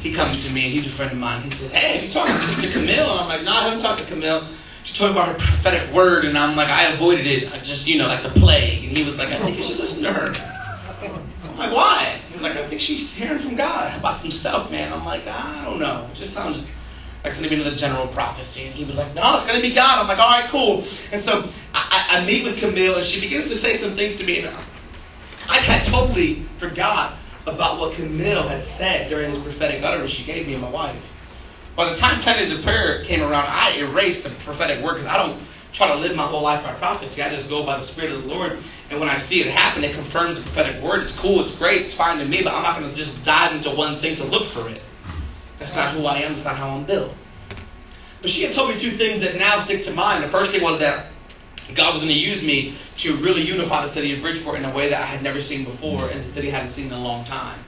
he, 0.05 0.15
comes 0.15 0.45
to 0.45 0.53
me 0.53 0.69
and 0.69 0.73
he's 0.77 0.85
a 0.85 0.95
friend 0.97 1.13
of 1.13 1.19
mine. 1.19 1.49
He 1.49 1.51
says, 1.57 1.73
Hey, 1.73 1.97
have 1.97 2.05
you 2.05 2.13
talked 2.13 2.29
to 2.29 2.41
Sister 2.45 2.71
Camille? 2.77 3.09
And 3.09 3.21
I'm 3.25 3.29
like, 3.29 3.43
No, 3.43 3.53
I 3.53 3.73
haven't 3.73 3.81
talked 3.81 4.05
to 4.05 4.09
Camille. 4.09 4.45
She 4.85 4.93
told 4.93 5.11
me 5.11 5.17
about 5.17 5.33
her 5.33 5.41
prophetic 5.41 5.95
word, 5.97 6.27
and 6.29 6.37
I'm 6.37 6.55
like, 6.57 6.69
I 6.69 6.93
avoided 6.93 7.27
it, 7.27 7.49
I 7.51 7.57
just, 7.57 7.89
you 7.89 7.97
know, 7.97 8.05
like 8.05 8.23
the 8.23 8.39
plague. 8.39 8.85
And 8.85 8.93
he 8.95 9.03
was 9.03 9.17
like, 9.17 9.33
I 9.33 9.41
think 9.41 9.57
you 9.57 9.65
should 9.65 9.81
listen 9.81 10.05
to 10.05 10.13
her. 10.13 10.29
I'm 10.29 11.57
like, 11.57 11.73
why? 11.73 12.21
He 12.29 12.35
was 12.35 12.43
like, 12.43 12.57
I 12.57 12.69
think 12.69 12.83
she's 12.83 13.17
hearing 13.17 13.41
from 13.41 13.57
God 13.57 13.99
about 13.99 14.21
some 14.21 14.31
stuff, 14.31 14.71
man. 14.71 14.93
I'm 14.93 15.05
like, 15.05 15.25
I 15.25 15.65
don't 15.65 15.81
know. 15.81 16.11
It 16.13 16.17
just 16.17 16.35
sounds 16.35 16.59
like 16.59 16.69
it's 17.33 17.41
going 17.41 17.49
to 17.49 17.57
be 17.57 17.63
another 17.63 17.77
general 17.81 18.13
prophecy. 18.13 18.69
And 18.69 18.75
he 18.75 18.85
was 18.85 18.97
like, 18.97 19.15
no, 19.15 19.41
it's 19.41 19.49
going 19.49 19.57
to 19.57 19.65
be 19.65 19.75
God. 19.75 20.05
I'm 20.05 20.09
like, 20.09 20.21
all 20.21 20.29
right, 20.29 20.53
cool. 20.53 20.85
And 21.09 21.25
so 21.25 21.49
I, 21.73 22.21
I 22.21 22.27
meet 22.27 22.45
with 22.45 22.61
Camille, 22.61 23.01
and 23.01 23.07
she 23.09 23.25
begins 23.25 23.49
to 23.49 23.57
say 23.57 23.81
some 23.81 23.97
things 23.97 24.21
to 24.21 24.25
me. 24.29 24.45
And 24.45 24.53
I 25.49 25.65
had 25.65 25.89
totally 25.89 26.45
forgot 26.61 27.17
about 27.47 27.81
what 27.81 27.97
Camille 27.97 28.49
had 28.49 28.65
said 28.79 29.09
during 29.09 29.33
this 29.33 29.43
prophetic 29.43 29.83
utterance 29.83 30.13
she 30.13 30.25
gave 30.25 30.47
me 30.47 30.55
and 30.55 30.63
my 30.63 30.71
wife. 30.71 31.03
By 31.77 31.93
the 31.93 32.01
time 32.01 32.23
10 32.23 32.37
days 32.39 32.57
of 32.57 32.65
prayer 32.65 33.05
came 33.05 33.21
around, 33.21 33.47
I 33.47 33.77
erased 33.79 34.23
the 34.23 34.31
prophetic 34.45 34.83
word 34.83 35.03
because 35.03 35.11
I 35.11 35.19
don't 35.19 35.43
try 35.75 35.89
to 35.89 35.99
live 35.99 36.15
my 36.15 36.27
whole 36.27 36.43
life 36.43 36.63
by 36.63 36.79
prophecy. 36.79 37.21
I 37.21 37.35
just 37.35 37.49
go 37.49 37.67
by 37.67 37.79
the 37.81 37.87
Spirit 37.87 38.13
of 38.13 38.23
the 38.23 38.29
Lord. 38.29 38.63
And 38.91 39.01
when 39.01 39.09
I 39.09 39.19
see 39.19 39.43
it 39.43 39.51
happen, 39.51 39.83
it 39.83 39.95
confirms 39.95 40.39
the 40.39 40.45
prophetic 40.45 40.83
word. 40.83 41.03
It's 41.03 41.19
cool, 41.19 41.45
it's 41.45 41.57
great, 41.59 41.87
it's 41.87 41.97
fine 41.97 42.19
to 42.19 42.25
me, 42.25 42.43
but 42.45 42.55
I'm 42.55 42.63
not 42.63 42.79
going 42.79 42.95
to 42.95 42.97
just 42.97 43.13
dive 43.25 43.57
into 43.57 43.75
one 43.75 44.01
thing 44.01 44.17
to 44.17 44.25
look 44.25 44.53
for 44.55 44.71
it. 44.71 44.81
That's 45.59 45.75
not 45.75 45.97
who 45.97 46.07
I 46.07 46.23
am, 46.23 46.35
it's 46.35 46.45
not 46.45 46.57
how 46.57 46.71
I'm 46.71 46.87
built. 46.87 47.13
But 48.23 48.31
she 48.31 48.47
had 48.47 48.55
told 48.55 48.75
me 48.75 48.81
two 48.81 48.97
things 48.97 49.23
that 49.23 49.35
now 49.35 49.65
stick 49.65 49.85
to 49.85 49.93
mind. 49.93 50.23
The 50.23 50.31
first 50.31 50.53
thing 50.53 50.63
was 50.63 50.79
that 50.81 51.11
God 51.77 51.95
was 51.95 52.03
going 52.03 52.13
to 52.13 52.21
use 52.21 52.43
me 52.43 52.79
to 52.99 53.17
really 53.25 53.41
unify 53.41 53.87
the 53.87 53.93
city 53.93 54.15
of 54.15 54.21
Bridgeport 54.21 54.59
in 54.59 54.65
a 54.65 54.75
way 54.75 54.91
that 54.91 55.01
I 55.01 55.07
had 55.07 55.23
never 55.23 55.41
seen 55.41 55.65
before 55.65 56.11
and 56.11 56.23
the 56.25 56.33
city 56.33 56.51
hadn't 56.51 56.73
seen 56.73 56.87
in 56.87 56.93
a 56.93 57.01
long 57.01 57.25
time. 57.25 57.65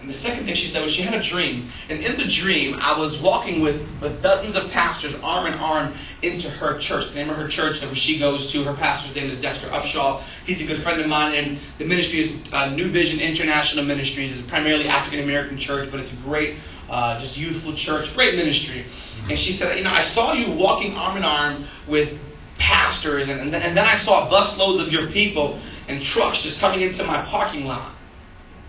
And 0.00 0.10
the 0.10 0.14
second 0.14 0.44
thing 0.44 0.54
she 0.54 0.68
said 0.68 0.84
was 0.84 0.92
she 0.94 1.02
had 1.02 1.14
a 1.14 1.24
dream. 1.24 1.70
And 1.88 2.04
in 2.04 2.18
the 2.18 2.28
dream, 2.28 2.76
I 2.78 2.98
was 2.98 3.20
walking 3.22 3.62
with, 3.62 3.80
with 4.00 4.22
dozens 4.22 4.54
of 4.54 4.70
pastors 4.70 5.14
arm 5.22 5.46
in 5.46 5.54
arm 5.54 5.96
into 6.22 6.50
her 6.50 6.78
church. 6.78 7.08
The 7.08 7.14
name 7.14 7.30
of 7.30 7.36
her 7.36 7.48
church 7.48 7.80
that 7.80 7.94
she 7.96 8.18
goes 8.18 8.52
to, 8.52 8.62
her 8.64 8.74
pastor's 8.74 9.16
name 9.16 9.30
is 9.30 9.40
Dexter 9.40 9.68
Upshaw. 9.68 10.22
He's 10.44 10.60
a 10.60 10.66
good 10.66 10.82
friend 10.82 11.00
of 11.00 11.08
mine. 11.08 11.34
And 11.34 11.58
the 11.78 11.86
ministry 11.86 12.28
is 12.28 12.52
uh, 12.52 12.76
New 12.76 12.92
Vision 12.92 13.20
International 13.20 13.84
Ministries. 13.84 14.36
It's 14.36 14.48
primarily 14.48 14.86
African 14.86 15.20
American 15.20 15.58
church, 15.58 15.88
but 15.90 16.00
it's 16.00 16.12
a 16.12 16.22
great, 16.22 16.58
uh, 16.90 17.18
just 17.20 17.36
youthful 17.36 17.74
church, 17.74 18.12
great 18.14 18.36
ministry. 18.36 18.84
And 19.28 19.38
she 19.38 19.56
said, 19.56 19.78
You 19.78 19.84
know, 19.84 19.90
I 19.90 20.02
saw 20.02 20.34
you 20.34 20.54
walking 20.54 20.92
arm 20.92 21.16
in 21.16 21.24
arm 21.24 21.66
with 21.88 22.12
pastors, 22.58 23.28
and, 23.28 23.40
and, 23.40 23.52
then, 23.52 23.62
and 23.62 23.76
then 23.76 23.84
I 23.84 23.98
saw 23.98 24.30
busloads 24.30 24.84
of 24.84 24.92
your 24.92 25.10
people 25.10 25.60
and 25.88 26.02
trucks 26.04 26.42
just 26.42 26.60
coming 26.60 26.80
into 26.80 27.04
my 27.04 27.24
parking 27.30 27.64
lot. 27.64 27.94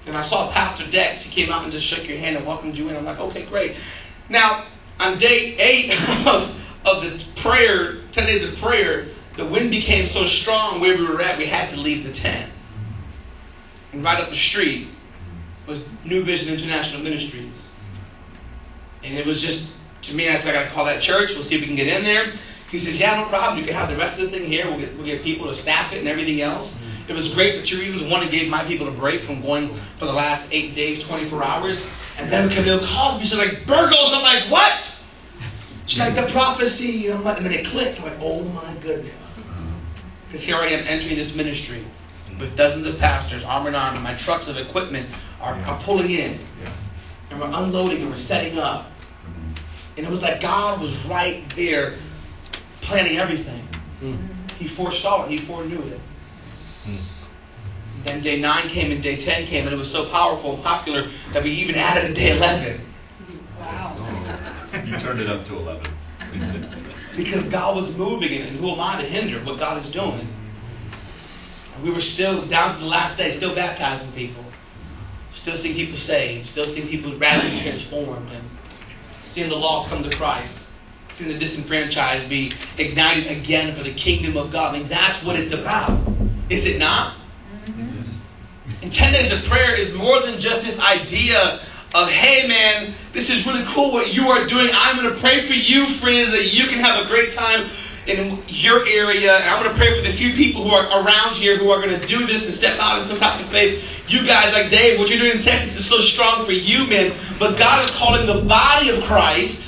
And 0.05 0.15
I 0.15 0.27
saw 0.27 0.51
Pastor 0.53 0.89
Dex. 0.89 1.23
He 1.23 1.33
came 1.33 1.51
out 1.51 1.63
and 1.63 1.71
just 1.71 1.85
shook 1.85 2.07
your 2.07 2.17
hand 2.17 2.37
and 2.37 2.45
welcomed 2.45 2.75
you 2.75 2.89
in. 2.89 2.95
I'm 2.95 3.03
like, 3.03 3.19
okay, 3.19 3.45
great. 3.45 3.75
Now, 4.29 4.67
on 4.99 5.19
day 5.19 5.57
eight 5.57 5.91
of, 6.25 6.49
of 6.85 7.03
the 7.03 7.23
prayer, 7.41 8.03
10 8.13 8.25
days 8.25 8.43
of 8.43 8.57
prayer, 8.59 9.13
the 9.35 9.45
wind 9.45 9.69
became 9.69 10.07
so 10.07 10.25
strong 10.25 10.79
where 10.79 10.97
we 10.97 11.05
were 11.05 11.21
at, 11.21 11.37
we 11.37 11.47
had 11.47 11.69
to 11.71 11.75
leave 11.75 12.05
the 12.05 12.13
tent. 12.13 12.51
And 13.91 14.03
right 14.03 14.19
up 14.19 14.29
the 14.29 14.35
street 14.35 14.89
was 15.67 15.83
New 16.05 16.23
Vision 16.23 16.47
International 16.53 17.01
Ministries. 17.01 17.55
And 19.03 19.17
it 19.17 19.25
was 19.25 19.41
just, 19.41 19.69
to 20.09 20.13
me, 20.13 20.29
I 20.29 20.37
said, 20.37 20.55
I 20.55 20.63
got 20.63 20.69
to 20.69 20.73
call 20.73 20.85
that 20.85 21.01
church. 21.01 21.31
We'll 21.35 21.43
see 21.43 21.55
if 21.55 21.61
we 21.61 21.67
can 21.67 21.75
get 21.75 21.87
in 21.87 22.03
there. 22.03 22.33
He 22.69 22.79
says, 22.79 22.99
yeah, 22.99 23.23
no 23.23 23.29
problem. 23.29 23.59
You 23.59 23.65
can 23.65 23.75
have 23.75 23.89
the 23.89 23.95
rest 23.95 24.19
of 24.19 24.29
the 24.29 24.37
thing 24.37 24.51
here. 24.51 24.67
We'll 24.67 24.79
get, 24.79 24.95
we'll 24.97 25.05
get 25.05 25.23
people 25.23 25.47
to 25.47 25.55
staff 25.61 25.93
it 25.93 25.99
and 25.99 26.07
everything 26.07 26.41
else. 26.41 26.75
It 27.07 27.13
was 27.13 27.33
great 27.33 27.59
for 27.59 27.65
two 27.65 27.79
reasons. 27.79 28.11
One, 28.11 28.27
it 28.27 28.31
gave 28.31 28.51
my 28.51 28.67
people 28.67 28.91
a 28.91 28.95
break 28.95 29.23
from 29.23 29.41
going 29.41 29.71
for 29.97 30.05
the 30.05 30.11
last 30.11 30.51
eight 30.51 30.75
days, 30.75 31.07
24 31.07 31.43
hours. 31.43 31.79
And 32.17 32.31
then 32.31 32.49
Camille 32.49 32.83
calls 32.83 33.21
me. 33.21 33.27
She's 33.27 33.39
like, 33.39 33.63
Burgos. 33.65 34.11
I'm 34.11 34.23
like, 34.23 34.51
what? 34.51 34.83
She's 35.87 35.99
like, 35.99 36.15
the 36.19 36.27
prophecy. 36.33 37.07
I'm 37.09 37.23
like, 37.23 37.37
and 37.37 37.45
then 37.45 37.53
it 37.53 37.65
clicked. 37.71 37.99
I'm 38.01 38.11
like, 38.11 38.19
oh 38.19 38.43
my 38.43 38.75
goodness. 38.83 39.15
Because 40.27 40.43
here 40.43 40.57
I 40.57 40.67
am 40.67 40.83
entering 40.85 41.15
this 41.15 41.33
ministry 41.35 41.87
with 42.37 42.57
dozens 42.57 42.85
of 42.85 42.99
pastors, 42.99 43.43
arm 43.45 43.67
in 43.67 43.75
arm, 43.75 43.95
and 43.95 44.03
my 44.03 44.17
trucks 44.19 44.49
of 44.49 44.57
equipment 44.57 45.07
are, 45.39 45.55
are 45.55 45.81
pulling 45.85 46.11
in. 46.11 46.45
And 47.31 47.39
we're 47.39 47.47
unloading 47.47 48.01
and 48.01 48.09
we're 48.09 48.17
setting 48.27 48.57
up. 48.57 48.91
And 49.95 50.05
it 50.05 50.09
was 50.09 50.21
like 50.21 50.41
God 50.41 50.81
was 50.81 50.93
right 51.09 51.47
there 51.55 51.97
planning 52.87 53.19
everything. 53.19 53.67
Mm. 54.01 54.51
He 54.51 54.73
foresaw 54.75 55.25
it, 55.25 55.31
he 55.31 55.45
foreknew 55.45 55.81
it. 55.83 56.01
Mm. 56.87 57.05
Then 58.05 58.23
day 58.23 58.39
9 58.39 58.69
came 58.69 58.91
and 58.91 59.03
day 59.03 59.19
10 59.19 59.47
came, 59.47 59.65
and 59.65 59.73
it 59.73 59.77
was 59.77 59.91
so 59.91 60.09
powerful 60.09 60.55
and 60.55 60.63
popular 60.63 61.11
that 61.33 61.43
we 61.43 61.51
even 61.51 61.75
added 61.75 62.11
a 62.11 62.13
day 62.13 62.37
11. 62.37 62.93
Wow. 63.59 64.83
you 64.85 64.97
turned 64.99 65.19
it 65.19 65.27
up 65.27 65.45
to 65.47 65.55
11. 65.55 65.83
because 67.17 67.51
God 67.51 67.75
was 67.75 67.95
moving, 67.97 68.31
and 68.41 68.59
who 68.59 68.71
am 68.71 68.79
I 68.79 69.01
to 69.01 69.07
hinder 69.07 69.43
what 69.43 69.59
God 69.59 69.83
is 69.85 69.91
doing? 69.91 70.27
And 71.75 71.83
we 71.83 71.91
were 71.91 72.01
still, 72.01 72.47
down 72.47 72.75
to 72.75 72.79
the 72.79 72.89
last 72.89 73.17
day, 73.17 73.35
still 73.37 73.53
baptizing 73.53 74.11
people. 74.13 74.45
Still 75.35 75.57
seeing 75.57 75.75
people 75.75 75.97
saved. 75.97 76.47
Still 76.47 76.67
seeing 76.73 76.87
people 76.87 77.17
radically 77.19 77.61
transformed. 77.61 78.31
And 78.31 78.47
seeing 79.33 79.49
the 79.49 79.55
lost 79.55 79.89
come 79.89 80.03
to 80.03 80.15
Christ 80.17 80.66
seeing 81.17 81.33
the 81.33 81.39
disenfranchised 81.39 82.29
be 82.29 82.53
ignited 82.77 83.25
again 83.25 83.75
for 83.75 83.83
the 83.83 83.93
kingdom 83.95 84.37
of 84.37 84.51
God. 84.51 84.75
I 84.75 84.79
mean, 84.79 84.89
that's 84.89 85.25
what 85.25 85.35
it's 85.35 85.53
about. 85.53 85.97
Is 86.49 86.65
it 86.65 86.77
not? 86.77 87.17
Mm-hmm. 87.65 88.83
And 88.83 88.93
10 88.93 89.13
days 89.13 89.33
of 89.33 89.41
prayer 89.49 89.73
is 89.73 89.93
more 89.95 90.21
than 90.21 90.39
just 90.39 90.61
this 90.61 90.77
idea 90.77 91.65
of, 91.95 92.09
hey 92.09 92.47
man, 92.47 92.93
this 93.13 93.29
is 93.29 93.45
really 93.47 93.65
cool 93.73 93.91
what 93.91 94.13
you 94.13 94.29
are 94.29 94.45
doing. 94.45 94.69
I'm 94.71 95.01
going 95.01 95.09
to 95.09 95.19
pray 95.19 95.47
for 95.47 95.57
you, 95.57 95.97
friends, 95.97 96.29
that 96.37 96.53
you 96.53 96.69
can 96.69 96.79
have 96.85 97.03
a 97.03 97.09
great 97.09 97.33
time 97.33 97.65
in 98.05 98.43
your 98.45 98.85
area. 98.85 99.41
And 99.41 99.49
I'm 99.49 99.63
going 99.63 99.73
to 99.73 99.79
pray 99.79 99.97
for 99.97 100.05
the 100.05 100.15
few 100.15 100.37
people 100.37 100.69
who 100.69 100.75
are 100.75 101.01
around 101.01 101.33
here 101.33 101.57
who 101.57 101.71
are 101.71 101.81
going 101.81 101.99
to 101.99 102.05
do 102.05 102.27
this 102.27 102.45
and 102.45 102.53
step 102.53 102.77
out 102.77 103.01
in 103.01 103.07
some 103.09 103.17
type 103.17 103.43
of 103.43 103.49
faith. 103.49 103.81
You 104.05 104.21
guys, 104.21 104.53
like 104.53 104.69
Dave, 104.69 104.99
what 104.99 105.09
you're 105.09 105.19
doing 105.19 105.41
in 105.41 105.43
Texas 105.43 105.81
is 105.81 105.89
so 105.89 105.99
strong 106.13 106.45
for 106.45 106.53
you, 106.53 106.85
man. 106.85 107.17
But 107.39 107.57
God 107.57 107.83
is 107.83 107.91
calling 107.97 108.27
the 108.27 108.45
body 108.47 108.93
of 108.93 109.03
Christ 109.03 109.66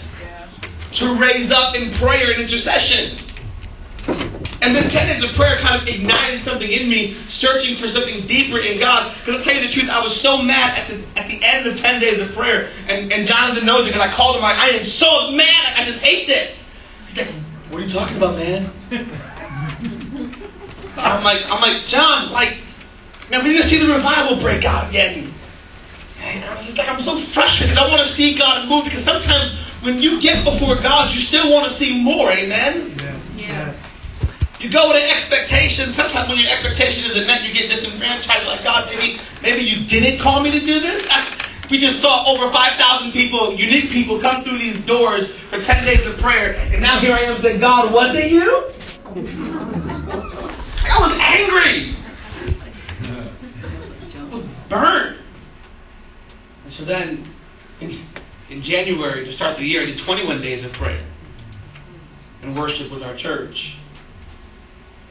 to 0.94 1.20
raise 1.20 1.52
up 1.52 1.76
in 1.76 1.94
prayer 1.96 2.32
and 2.32 2.42
intercession. 2.42 3.18
And 4.62 4.76
this 4.76 4.92
10 4.92 5.08
days 5.08 5.24
of 5.24 5.34
prayer 5.36 5.58
kind 5.62 5.82
of 5.82 5.88
ignited 5.88 6.44
something 6.44 6.70
in 6.70 6.90
me, 6.90 7.16
searching 7.30 7.78
for 7.78 7.88
something 7.88 8.28
deeper 8.28 8.60
in 8.60 8.78
God. 8.80 9.16
Because 9.20 9.40
I'll 9.40 9.44
tell 9.44 9.56
you 9.56 9.62
the 9.68 9.72
truth, 9.72 9.90
I 9.90 10.04
was 10.04 10.22
so 10.22 10.42
mad 10.42 10.78
at 10.78 10.90
the, 10.90 11.02
at 11.16 11.30
the 11.30 11.40
end 11.46 11.66
of 11.68 11.78
10 11.78 12.02
days 12.02 12.20
of 12.20 12.36
prayer. 12.36 12.70
And, 12.88 13.14
and 13.14 13.26
Jonathan 13.28 13.66
knows 13.66 13.88
it 13.88 13.94
because 13.94 14.06
I 14.06 14.14
called 14.16 14.36
him 14.36 14.42
like, 14.42 14.58
I 14.58 14.70
am 14.70 14.86
so 14.86 15.32
mad, 15.32 15.74
I 15.78 15.86
just 15.86 16.00
hate 16.00 16.28
this. 16.28 16.58
He's 17.08 17.20
like, 17.20 17.30
what 17.70 17.82
are 17.82 17.86
you 17.86 17.94
talking 17.94 18.18
about, 18.18 18.36
man? 18.36 18.70
I'm 20.98 21.24
like, 21.24 21.46
I'm 21.48 21.62
like, 21.62 21.86
John, 21.88 22.32
like, 22.32 22.58
man, 23.30 23.46
we 23.46 23.54
didn't 23.54 23.70
see 23.70 23.78
the 23.80 23.94
revival 23.94 24.42
break 24.42 24.66
out. 24.66 24.94
And, 24.94 25.32
and 26.20 26.44
I 26.44 26.56
was 26.56 26.66
just 26.66 26.78
like, 26.78 26.90
I'm 26.90 27.02
so 27.02 27.24
frustrated 27.32 27.76
because 27.76 27.80
I 27.80 27.88
want 27.88 28.02
to 28.04 28.12
see 28.12 28.38
God 28.38 28.68
move 28.68 28.84
because 28.84 29.06
sometimes 29.06 29.56
when 29.84 30.00
you 30.00 30.20
get 30.22 30.44
before 30.44 30.76
God, 30.82 31.14
you 31.16 31.22
still 31.22 31.52
want 31.52 31.72
to 31.72 31.74
see 31.78 32.02
more. 32.04 32.32
Amen? 32.32 32.96
Yeah. 32.98 33.16
yeah. 33.36 33.90
You 34.60 34.72
go 34.72 34.90
with 34.92 35.00
an 35.00 35.08
expectation. 35.08 35.94
Sometimes 35.96 36.28
when 36.28 36.38
your 36.38 36.52
expectation 36.52 37.08
isn't 37.08 37.26
met, 37.26 37.44
you 37.44 37.54
get 37.54 37.72
disenfranchised. 37.72 38.46
Like, 38.46 38.64
God, 38.64 38.92
maybe, 38.92 39.20
maybe 39.42 39.64
you 39.64 39.88
didn't 39.88 40.22
call 40.22 40.44
me 40.44 40.52
to 40.52 40.60
do 40.60 40.84
this. 40.84 41.08
I, 41.08 41.24
we 41.72 41.78
just 41.78 42.02
saw 42.02 42.28
over 42.28 42.52
5,000 42.52 43.14
people, 43.14 43.56
unique 43.56 43.92
people, 43.92 44.20
come 44.20 44.44
through 44.44 44.58
these 44.58 44.84
doors 44.86 45.32
for 45.50 45.62
10 45.62 45.86
days 45.86 46.06
of 46.06 46.20
prayer. 46.20 46.56
And 46.74 46.82
now 46.82 47.00
here 47.00 47.14
I 47.14 47.24
am 47.24 47.40
saying, 47.42 47.62
God, 47.62 47.94
was 47.94 48.16
it 48.16 48.32
you? 48.32 48.74
I 50.90 51.00
was 51.00 51.16
angry. 51.22 51.96
I 54.18 54.30
was 54.30 54.46
burnt. 54.70 55.18
And 56.66 56.74
so 56.74 56.84
then, 56.86 57.34
in 58.50 58.62
January 58.62 59.26
to 59.26 59.32
start 59.32 59.58
the 59.58 59.64
year, 59.64 59.84
I 59.84 59.86
did 59.86 60.00
21 60.06 60.42
days 60.42 60.66
of 60.66 60.72
prayer 60.74 61.06
and 62.42 62.58
worship 62.58 62.92
with 62.92 63.04
our 63.04 63.16
church. 63.16 63.76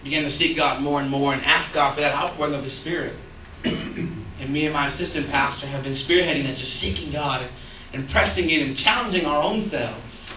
Began 0.03 0.23
to 0.25 0.31
seek 0.31 0.57
God 0.57 0.83
more 0.83 1.01
and 1.01 1.11
more 1.11 1.35
and 1.35 1.43
ask 1.43 1.75
God 1.75 1.95
for 1.95 2.01
that 2.01 2.15
outpouring 2.15 2.55
of 2.55 2.65
His 2.65 2.79
Spirit. 2.81 3.19
and 3.65 4.53
me 4.53 4.65
and 4.67 4.73
my 4.73 4.89
assistant 4.89 5.31
pastor 5.31 5.67
have 5.67 5.83
been 5.85 5.93
spearheading 5.93 6.45
that, 6.45 6.57
just 6.57 6.81
seeking 6.81 7.13
God 7.13 7.51
and 7.93 8.09
pressing 8.11 8.49
in 8.51 8.61
and 8.61 8.77
challenging 8.77 9.25
our 9.25 9.43
own 9.43 9.69
selves 9.71 10.29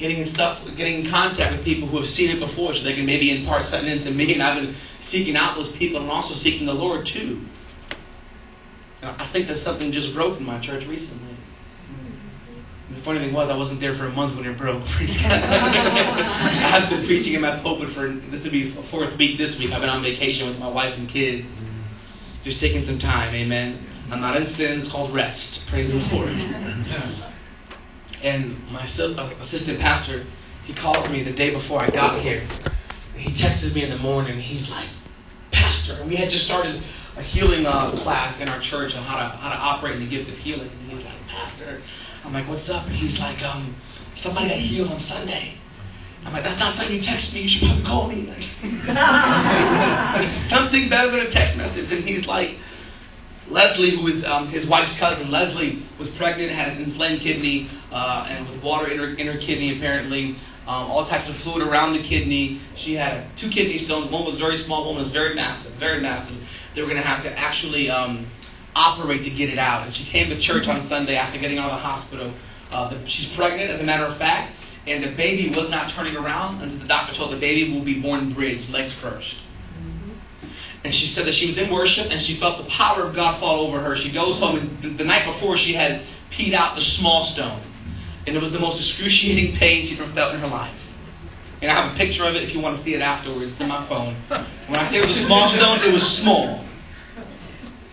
getting 0.00 0.18
in 0.18 0.26
stuff, 0.26 0.66
getting 0.76 1.04
in 1.04 1.10
contact 1.10 1.54
with 1.54 1.64
people 1.64 1.86
who 1.86 2.00
have 2.00 2.08
seen 2.08 2.34
it 2.34 2.40
before, 2.40 2.72
so 2.74 2.82
they 2.82 2.96
can 2.96 3.04
maybe 3.04 3.28
impart 3.38 3.66
something 3.66 3.92
into 3.92 4.10
me. 4.10 4.32
And 4.32 4.42
I've 4.42 4.56
been 4.56 4.74
seeking 5.02 5.36
out 5.36 5.56
those 5.56 5.76
people 5.76 6.00
and 6.00 6.10
also 6.10 6.34
seeking 6.34 6.66
the 6.66 6.72
Lord 6.72 7.06
too. 7.06 7.44
I 9.02 9.28
think 9.32 9.48
that 9.48 9.58
something 9.58 9.92
just 9.92 10.14
broke 10.14 10.40
in 10.40 10.44
my 10.44 10.60
church 10.60 10.84
recently. 10.88 11.36
The 12.90 13.02
funny 13.04 13.20
thing 13.20 13.32
was, 13.32 13.48
I 13.50 13.56
wasn't 13.56 13.80
there 13.80 13.94
for 13.96 14.06
a 14.06 14.12
month 14.12 14.36
when 14.36 14.46
it 14.46 14.58
broke. 14.58 14.82
Praise 14.98 15.14
God. 15.22 15.30
I've 15.38 16.90
been 16.90 17.06
preaching 17.06 17.34
in 17.34 17.40
my 17.40 17.62
pulpit 17.62 17.94
for 17.94 18.10
this 18.30 18.42
will 18.42 18.50
be 18.50 18.74
a 18.74 18.82
fourth 18.90 19.16
week 19.16 19.38
this 19.38 19.58
week. 19.58 19.70
I've 19.70 19.80
been 19.80 19.90
on 19.90 20.02
vacation 20.02 20.48
with 20.48 20.58
my 20.58 20.68
wife 20.68 20.98
and 20.98 21.08
kids, 21.08 21.46
just 22.42 22.58
taking 22.58 22.82
some 22.82 22.98
time. 22.98 23.34
Amen. 23.34 23.86
I'm 24.10 24.20
not 24.20 24.36
in 24.36 24.48
sin. 24.48 24.80
It's 24.80 24.90
called 24.90 25.14
rest. 25.14 25.60
Praise 25.70 25.88
the 25.88 26.02
Lord. 26.10 26.34
And 28.22 28.60
my 28.68 28.84
uh, 28.84 29.32
assistant 29.40 29.80
pastor, 29.80 30.26
he 30.66 30.74
calls 30.74 31.08
me 31.10 31.24
the 31.24 31.32
day 31.32 31.54
before 31.54 31.80
I 31.80 31.88
got 31.88 32.20
here. 32.22 32.46
He 33.16 33.32
texts 33.32 33.74
me 33.74 33.82
in 33.82 33.88
the 33.88 33.96
morning. 33.96 34.38
He's 34.38 34.68
like, 34.68 34.90
Pastor, 35.52 35.94
and 35.94 36.08
we 36.08 36.16
had 36.16 36.28
just 36.28 36.44
started 36.44 36.82
a 37.16 37.22
healing 37.22 37.64
uh, 37.64 37.92
class 38.02 38.40
in 38.40 38.48
our 38.48 38.60
church 38.60 38.92
on 38.94 39.04
how 39.04 39.16
to 39.16 39.36
how 39.36 39.48
to 39.48 39.56
operate 39.56 39.96
in 39.96 40.04
the 40.04 40.10
gift 40.10 40.30
of 40.30 40.36
healing. 40.36 40.68
And 40.68 40.90
he's 40.90 41.04
like, 41.04 41.16
Pastor, 41.28 41.80
I'm 42.24 42.32
like, 42.32 42.48
what's 42.48 42.68
up? 42.68 42.86
And 42.86 42.94
he's 42.94 43.18
like, 43.18 43.42
um, 43.42 43.74
somebody 44.16 44.48
got 44.48 44.58
healed 44.58 44.90
on 44.90 45.00
Sunday. 45.00 45.56
I'm 46.24 46.32
like, 46.34 46.44
that's 46.44 46.60
not 46.60 46.76
something 46.76 46.96
you 46.96 47.02
text 47.02 47.32
me. 47.32 47.40
You 47.40 47.48
should 47.48 47.64
probably 47.64 47.84
call 47.84 48.08
me. 48.08 48.28
Like, 48.28 48.44
something 50.52 50.90
better 50.90 51.10
than 51.10 51.20
a 51.20 51.30
text 51.30 51.56
message. 51.56 51.90
And 51.90 52.04
he's 52.04 52.26
like, 52.26 52.58
Leslie, 53.48 53.96
who 53.96 54.06
is 54.06 54.22
um, 54.24 54.48
his 54.48 54.68
wife's 54.68 54.96
cousin, 54.98 55.30
Leslie 55.30 55.82
was 55.98 56.08
pregnant, 56.16 56.52
had 56.52 56.76
an 56.76 56.82
inflamed 56.82 57.22
kidney, 57.22 57.68
uh, 57.90 58.28
and 58.28 58.46
with 58.48 58.62
water 58.62 58.92
in 58.92 58.98
her, 58.98 59.14
in 59.14 59.26
her 59.26 59.40
kidney 59.40 59.76
apparently, 59.76 60.36
um, 60.68 60.86
all 60.86 61.08
types 61.08 61.28
of 61.28 61.34
fluid 61.42 61.66
around 61.66 61.96
the 61.96 62.02
kidney. 62.06 62.60
She 62.76 62.94
had 62.94 63.34
two 63.36 63.48
kidney 63.48 63.78
stones. 63.78 64.12
One 64.12 64.24
was 64.24 64.38
very 64.38 64.56
small, 64.58 64.92
one 64.92 65.02
was 65.02 65.10
very 65.10 65.34
massive, 65.34 65.72
very 65.80 66.00
massive. 66.00 66.36
They 66.76 66.82
were 66.82 66.88
going 66.88 67.00
to 67.00 67.06
have 67.06 67.24
to 67.24 67.32
actually 67.32 67.90
um, 67.90 68.30
operate 68.74 69.22
to 69.24 69.30
get 69.30 69.50
it 69.50 69.58
out. 69.58 69.86
And 69.86 69.94
she 69.94 70.04
came 70.10 70.30
to 70.30 70.40
church 70.40 70.68
on 70.68 70.82
Sunday 70.88 71.16
after 71.16 71.38
getting 71.38 71.58
out 71.58 71.70
of 71.70 71.76
the 71.76 71.82
hospital. 71.82 72.34
Uh, 72.70 72.90
the, 72.90 73.06
she's 73.08 73.34
pregnant, 73.36 73.70
as 73.70 73.80
a 73.80 73.84
matter 73.84 74.04
of 74.04 74.16
fact, 74.18 74.54
and 74.86 75.02
the 75.02 75.14
baby 75.16 75.50
was 75.50 75.68
not 75.70 75.92
turning 75.94 76.16
around 76.16 76.62
until 76.62 76.78
the 76.78 76.86
doctor 76.86 77.14
told 77.16 77.32
the 77.32 77.40
baby 77.40 77.72
will 77.72 77.84
be 77.84 78.00
born 78.00 78.32
bridged, 78.32 78.70
legs 78.70 78.94
first. 79.00 79.34
And 80.84 80.94
she 80.94 81.06
said 81.06 81.26
that 81.26 81.34
she 81.34 81.46
was 81.46 81.58
in 81.58 81.70
worship 81.70 82.08
and 82.10 82.22
she 82.22 82.40
felt 82.40 82.64
the 82.64 82.70
power 82.70 83.04
of 83.04 83.14
God 83.14 83.38
fall 83.38 83.66
over 83.66 83.80
her. 83.80 83.96
She 83.96 84.12
goes 84.12 84.38
home, 84.38 84.56
and 84.56 84.82
the, 84.82 85.04
the 85.04 85.04
night 85.04 85.28
before 85.28 85.58
she 85.58 85.74
had 85.74 86.06
peed 86.32 86.54
out 86.54 86.76
the 86.76 86.82
small 86.82 87.24
stone. 87.24 87.60
And 88.26 88.36
it 88.36 88.40
was 88.40 88.52
the 88.52 88.60
most 88.60 88.80
excruciating 88.80 89.58
pain 89.58 89.86
she'd 89.86 90.00
ever 90.00 90.12
felt 90.14 90.34
in 90.34 90.40
her 90.40 90.48
life. 90.48 90.78
And 91.60 91.70
I 91.70 91.76
have 91.76 91.92
a 91.92 91.96
picture 91.98 92.24
of 92.24 92.34
it 92.34 92.42
if 92.42 92.54
you 92.54 92.60
want 92.60 92.78
to 92.78 92.84
see 92.84 92.94
it 92.94 93.02
afterwards. 93.02 93.52
It's 93.52 93.60
in 93.60 93.68
my 93.68 93.86
phone. 93.88 94.16
When 94.68 94.80
I 94.80 94.88
say 94.88 95.04
it 95.04 95.06
was 95.06 95.20
a 95.20 95.26
small 95.26 95.52
stone, 95.52 95.84
it 95.84 95.92
was 95.92 96.00
small. 96.24 96.64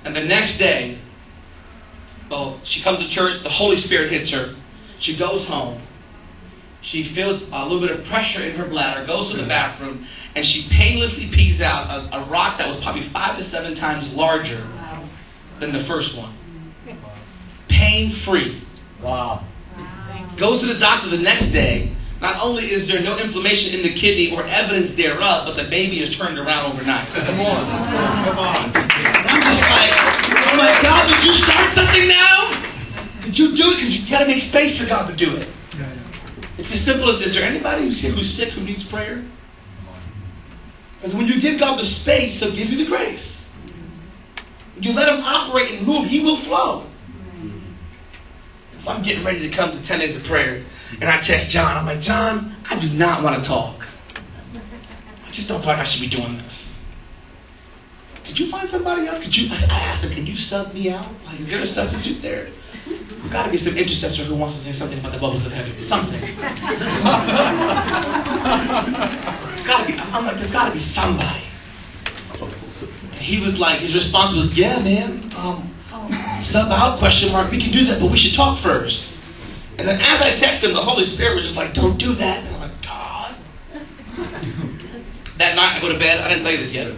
And 0.08 0.16
the 0.16 0.24
next 0.24 0.58
day, 0.58 0.98
well, 2.32 2.62
she 2.64 2.82
comes 2.82 3.04
to 3.04 3.10
church, 3.10 3.44
the 3.44 3.50
Holy 3.50 3.76
Spirit 3.76 4.10
hits 4.10 4.32
her. 4.32 4.56
She 5.00 5.20
goes 5.20 5.46
home. 5.46 5.86
She 6.82 7.14
feels 7.14 7.44
a 7.52 7.68
little 7.68 7.86
bit 7.86 7.92
of 7.92 8.06
pressure 8.06 8.42
in 8.42 8.56
her 8.56 8.70
bladder, 8.70 9.06
goes 9.06 9.32
to 9.32 9.36
the 9.36 9.44
mm-hmm. 9.44 9.50
bathroom, 9.50 10.08
and 10.34 10.46
she 10.46 10.70
painlessly 10.72 11.30
pees 11.34 11.60
out 11.60 11.92
a, 11.92 12.24
a 12.24 12.30
rock 12.30 12.58
that 12.60 12.70
was 12.70 12.82
probably 12.82 13.04
five 13.12 13.38
to 13.38 13.44
seven 13.44 13.76
times 13.76 14.08
larger 14.14 14.64
than 15.60 15.74
the 15.74 15.84
first 15.90 16.16
one. 16.16 16.32
Pain 17.70 18.16
free. 18.24 18.64
Wow. 19.04 19.46
Goes 20.40 20.62
to 20.62 20.68
the 20.68 20.80
doctor 20.80 21.10
the 21.10 21.22
next 21.22 21.52
day. 21.52 21.94
Not 22.22 22.42
only 22.42 22.72
is 22.72 22.88
there 22.88 23.02
no 23.02 23.18
inflammation 23.18 23.76
in 23.76 23.84
the 23.84 23.94
kidney 24.00 24.32
or 24.34 24.48
evidence 24.48 24.96
thereof, 24.96 25.52
but 25.52 25.62
the 25.62 25.70
baby 25.70 26.00
is 26.00 26.16
turned 26.18 26.40
around 26.40 26.72
overnight. 26.72 27.10
Come 27.14 27.42
on. 27.42 28.24
Come 28.24 28.40
on. 28.40 29.14
Like, 29.70 29.92
oh 29.94 30.56
my 30.56 30.80
God, 30.82 31.08
did 31.10 31.24
you 31.24 31.34
start 31.34 31.76
something 31.76 32.08
now? 32.08 32.58
Did 33.24 33.38
you 33.38 33.56
do 33.56 33.72
it? 33.72 33.84
Because 33.84 33.94
you 33.96 34.10
got 34.10 34.20
to 34.24 34.28
make 34.28 34.42
space 34.42 34.78
for 34.80 34.86
God 34.86 35.12
to 35.12 35.16
do 35.16 35.36
it. 35.36 35.48
It's 36.58 36.74
as 36.74 36.84
simple 36.84 37.14
as, 37.14 37.22
is 37.22 37.36
there 37.36 37.44
anybody 37.44 37.86
who's 37.86 38.02
here 38.02 38.12
who's 38.12 38.36
sick 38.36 38.50
who 38.54 38.62
needs 38.62 38.88
prayer? 38.88 39.24
Because 40.98 41.14
when 41.14 41.28
you 41.28 41.40
give 41.40 41.60
God 41.60 41.80
the 41.80 41.86
space, 41.86 42.40
He'll 42.40 42.56
give 42.56 42.70
you 42.70 42.84
the 42.84 42.90
grace. 42.90 43.48
When 44.74 44.84
you 44.84 44.94
let 44.94 45.10
Him 45.10 45.22
operate 45.22 45.78
and 45.78 45.86
move, 45.86 46.10
He 46.10 46.24
will 46.24 46.42
flow. 46.44 46.90
So 48.80 48.92
I'm 48.92 49.04
getting 49.04 49.26
ready 49.26 49.48
to 49.48 49.56
come 49.56 49.72
to 49.72 49.86
10 49.86 50.00
days 50.00 50.16
of 50.16 50.24
prayer. 50.24 50.66
And 51.00 51.06
I 51.06 51.22
text 51.22 51.50
John. 51.50 51.78
I'm 51.78 51.86
like, 51.86 52.02
John, 52.02 52.56
I 52.70 52.80
do 52.80 52.90
not 52.90 53.24
want 53.24 53.42
to 53.42 53.48
talk. 53.48 53.82
I 53.82 55.32
just 55.32 55.48
don't 55.48 55.62
feel 55.62 55.70
like 55.70 55.80
I 55.80 55.84
should 55.84 56.02
be 56.02 56.10
doing 56.10 56.38
this. 56.38 56.67
Could 58.28 58.38
you 58.38 58.52
find 58.52 58.70
somebody 58.70 59.08
else? 59.08 59.24
Could 59.24 59.34
you? 59.36 59.48
I 59.50 59.80
asked 59.88 60.04
him, 60.04 60.12
can 60.12 60.28
you 60.28 60.36
sub 60.36 60.74
me 60.74 60.92
out? 60.92 61.08
Like, 61.24 61.40
is 61.40 61.48
there 61.48 61.64
a 61.64 61.68
substitute 61.68 62.22
there? 62.22 62.52
There's 62.84 63.32
got 63.32 63.46
to 63.48 63.52
be 63.52 63.58
some 63.58 63.76
intercessor 63.80 64.24
who 64.28 64.36
wants 64.36 64.56
to 64.60 64.62
say 64.64 64.72
something 64.76 65.00
about 65.00 65.16
the 65.16 65.20
bubbles 65.20 65.46
of 65.48 65.52
heaven. 65.52 65.72
Something. 65.80 66.20
it's 66.20 66.36
got 69.64 69.80
to 69.82 69.88
be. 69.88 69.96
I'm 69.96 70.28
like, 70.28 70.38
there's 70.38 70.52
got 70.52 70.68
to 70.68 70.76
be 70.76 70.84
somebody. 70.84 71.48
And 73.16 73.24
he 73.24 73.40
was 73.40 73.58
like, 73.60 73.80
his 73.80 73.96
response 73.96 74.36
was, 74.36 74.52
yeah, 74.56 74.80
man. 74.84 75.32
Um, 75.36 75.72
sub 76.44 76.68
out? 76.68 77.00
Question 77.00 77.32
mark. 77.32 77.52
We 77.52 77.64
can 77.64 77.72
do 77.72 77.88
that, 77.88 78.00
but 78.04 78.12
we 78.12 78.18
should 78.20 78.36
talk 78.36 78.60
first. 78.62 79.08
And 79.80 79.88
then 79.88 80.02
as 80.04 80.20
I 80.20 80.36
texted 80.36 80.70
him, 80.70 80.74
the 80.74 80.84
Holy 80.84 81.06
Spirit 81.06 81.36
was 81.36 81.46
just 81.46 81.56
like, 81.56 81.74
don't 81.74 81.98
do 81.98 82.14
that. 82.16 82.44
And 82.44 82.56
I'm 82.56 82.62
like, 82.62 82.76
God. 82.84 83.36
that 85.40 85.56
night 85.56 85.78
I 85.78 85.82
go 85.82 85.92
to 85.94 86.00
bed. 86.00 86.20
I 86.20 86.28
didn't 86.30 86.44
tell 86.44 86.52
you 86.52 86.60
this 86.60 86.74
yet. 86.74 86.92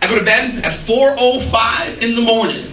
I 0.00 0.06
go 0.08 0.18
to 0.18 0.24
bed 0.24 0.60
at 0.64 0.86
4.05 0.86 2.02
in 2.02 2.14
the 2.14 2.22
morning. 2.22 2.72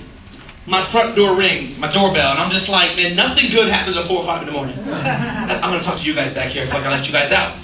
My 0.63 0.79
front 0.95 1.19
door 1.19 1.35
rings, 1.35 1.75
my 1.75 1.91
doorbell, 1.91 2.31
and 2.31 2.39
I'm 2.39 2.47
just 2.47 2.71
like, 2.71 2.95
man, 2.95 3.19
nothing 3.19 3.51
good 3.51 3.67
happens 3.67 3.99
at 3.99 4.07
4 4.07 4.15
or 4.15 4.23
5 4.23 4.43
in 4.43 4.47
the 4.47 4.55
morning. 4.55 4.79
I'm 4.87 5.75
going 5.75 5.83
to 5.83 5.83
talk 5.83 5.99
to 5.99 6.07
you 6.07 6.15
guys 6.15 6.31
back 6.31 6.55
here. 6.55 6.63
I 6.63 6.71
feel 6.71 6.79
like 6.79 6.87
I 6.87 6.91
let 6.95 7.03
you 7.03 7.11
guys 7.11 7.35
out. 7.35 7.59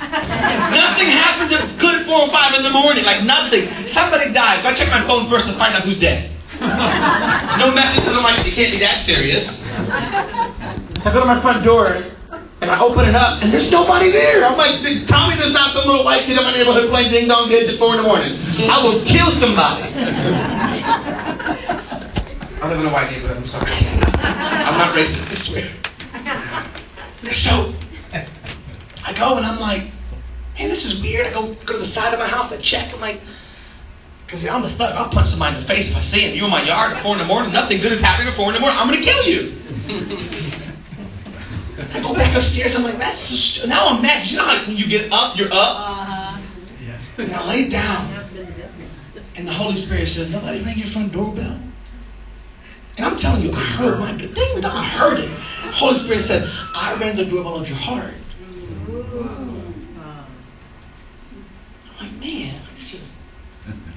nothing 0.76 1.08
happens 1.08 1.48
at 1.56 1.64
good 1.80 2.04
at 2.04 2.04
4 2.04 2.12
or 2.12 2.28
5 2.28 2.60
in 2.60 2.64
the 2.68 2.76
morning. 2.76 3.08
Like 3.08 3.24
nothing. 3.24 3.72
Somebody 3.88 4.36
dies. 4.36 4.68
So 4.68 4.70
I 4.70 4.76
check 4.76 4.92
my 4.92 5.08
phone 5.08 5.32
first 5.32 5.48
to 5.48 5.56
find 5.56 5.72
out 5.80 5.88
who's 5.88 5.96
dead. 5.96 6.28
no 6.60 7.72
message. 7.72 8.04
I'm 8.04 8.20
like, 8.20 8.44
it 8.44 8.52
can't 8.52 8.76
be 8.76 8.84
that 8.84 9.08
serious. 9.08 9.48
So 11.00 11.08
I 11.08 11.14
go 11.16 11.24
to 11.24 11.26
my 11.26 11.40
front 11.40 11.64
door, 11.64 12.04
and 12.62 12.70
I 12.70 12.80
open 12.84 13.08
it 13.08 13.16
up, 13.16 13.42
and 13.42 13.54
there's 13.54 13.72
nobody 13.72 14.12
there. 14.12 14.44
I'm 14.44 14.58
like, 14.58 14.84
Tommy 15.08 15.36
there's 15.40 15.54
not 15.54 15.74
some 15.74 15.88
little 15.88 16.04
white 16.04 16.26
kid 16.26 16.38
in 16.38 16.44
my 16.44 16.52
neighborhood 16.52 16.90
playing 16.90 17.12
ding 17.12 17.28
dong 17.28 17.48
ditch 17.50 17.70
at 17.70 17.80
4 17.80 17.96
in 17.96 18.04
the 18.04 18.08
morning. 18.08 18.36
I 18.68 18.84
will 18.84 19.00
kill 19.08 19.32
somebody. 19.40 19.88
I 22.60 22.68
live 22.68 22.80
in 22.80 22.86
a 22.86 22.92
white 22.92 23.12
neighborhood, 23.12 23.38
I'm 23.38 23.48
sorry. 23.48 23.72
I'm 23.72 24.78
not 24.78 24.92
racist, 24.96 25.32
I 25.32 25.36
swear. 25.40 25.72
So, 27.32 27.74
I 29.04 29.14
go 29.16 29.38
and 29.38 29.46
I'm 29.46 29.60
like, 29.60 29.84
man, 30.60 30.68
this 30.68 30.84
is 30.84 31.02
weird. 31.02 31.28
I 31.28 31.32
go, 31.32 31.56
go 31.66 31.74
to 31.74 31.80
the 31.80 31.86
side 31.86 32.14
of 32.14 32.20
my 32.20 32.28
house, 32.28 32.52
I 32.52 32.60
check, 32.60 32.94
I'm 32.94 33.00
like, 33.00 33.22
because 34.26 34.46
I'm 34.46 34.64
a 34.64 34.70
thug. 34.78 34.94
I'll 34.94 35.10
punch 35.10 35.30
somebody 35.32 35.56
in 35.56 35.62
the 35.64 35.68
face 35.68 35.90
if 35.90 35.96
I 35.98 36.02
see 36.02 36.22
him. 36.28 36.36
You 36.36 36.46
in 36.46 36.52
my 36.52 36.62
yard 36.62 36.92
at 36.94 37.02
4 37.02 37.16
in 37.16 37.20
the 37.20 37.26
morning, 37.26 37.52
nothing 37.52 37.82
good 37.82 37.94
is 37.94 38.02
happening 38.02 38.28
at 38.28 38.36
4 38.36 38.52
in 38.52 38.54
the 38.54 38.60
morning, 38.60 38.78
I'm 38.78 38.88
going 38.92 39.00
to 39.00 39.06
kill 39.08 39.24
you. 39.24 39.56
I 41.80 42.02
go 42.02 42.14
back 42.14 42.36
upstairs, 42.36 42.76
I'm 42.76 42.84
like, 42.84 43.00
that's 43.00 43.18
so 43.60 43.66
now 43.66 43.88
I'm 43.88 44.02
mad. 44.02 44.28
You 44.28 44.38
know 44.38 44.44
how 44.44 44.68
when 44.68 44.76
you 44.76 44.88
get 44.88 45.12
up, 45.12 45.38
you're 45.38 45.52
up? 45.52 45.76
Uh-huh. 45.80 47.24
And 47.24 47.32
I 47.32 47.48
lay 47.48 47.70
down. 47.70 48.16
And 49.36 49.48
the 49.48 49.54
Holy 49.54 49.78
Spirit 49.78 50.08
says, 50.08 50.30
nobody 50.30 50.64
ring 50.64 50.78
your 50.78 50.92
front 50.92 51.14
doorbell? 51.14 51.60
And 52.98 53.06
I'm 53.06 53.18
telling 53.18 53.44
you, 53.44 53.52
I 53.54 53.64
heard 53.80 53.98
my 54.00 54.18
thing, 54.18 54.66
I 54.66 54.84
heard 54.84 55.20
it. 55.20 55.30
Holy 55.76 55.98
Spirit 56.00 56.22
said, 56.22 56.44
I 56.76 56.98
rang 57.00 57.16
the 57.16 57.24
doorbell 57.24 57.62
of 57.62 57.68
your 57.68 57.78
heart. 57.78 58.16
I'm 61.96 62.12
like, 62.12 62.20
man, 62.20 62.62
this 62.76 62.94
is 62.94 63.10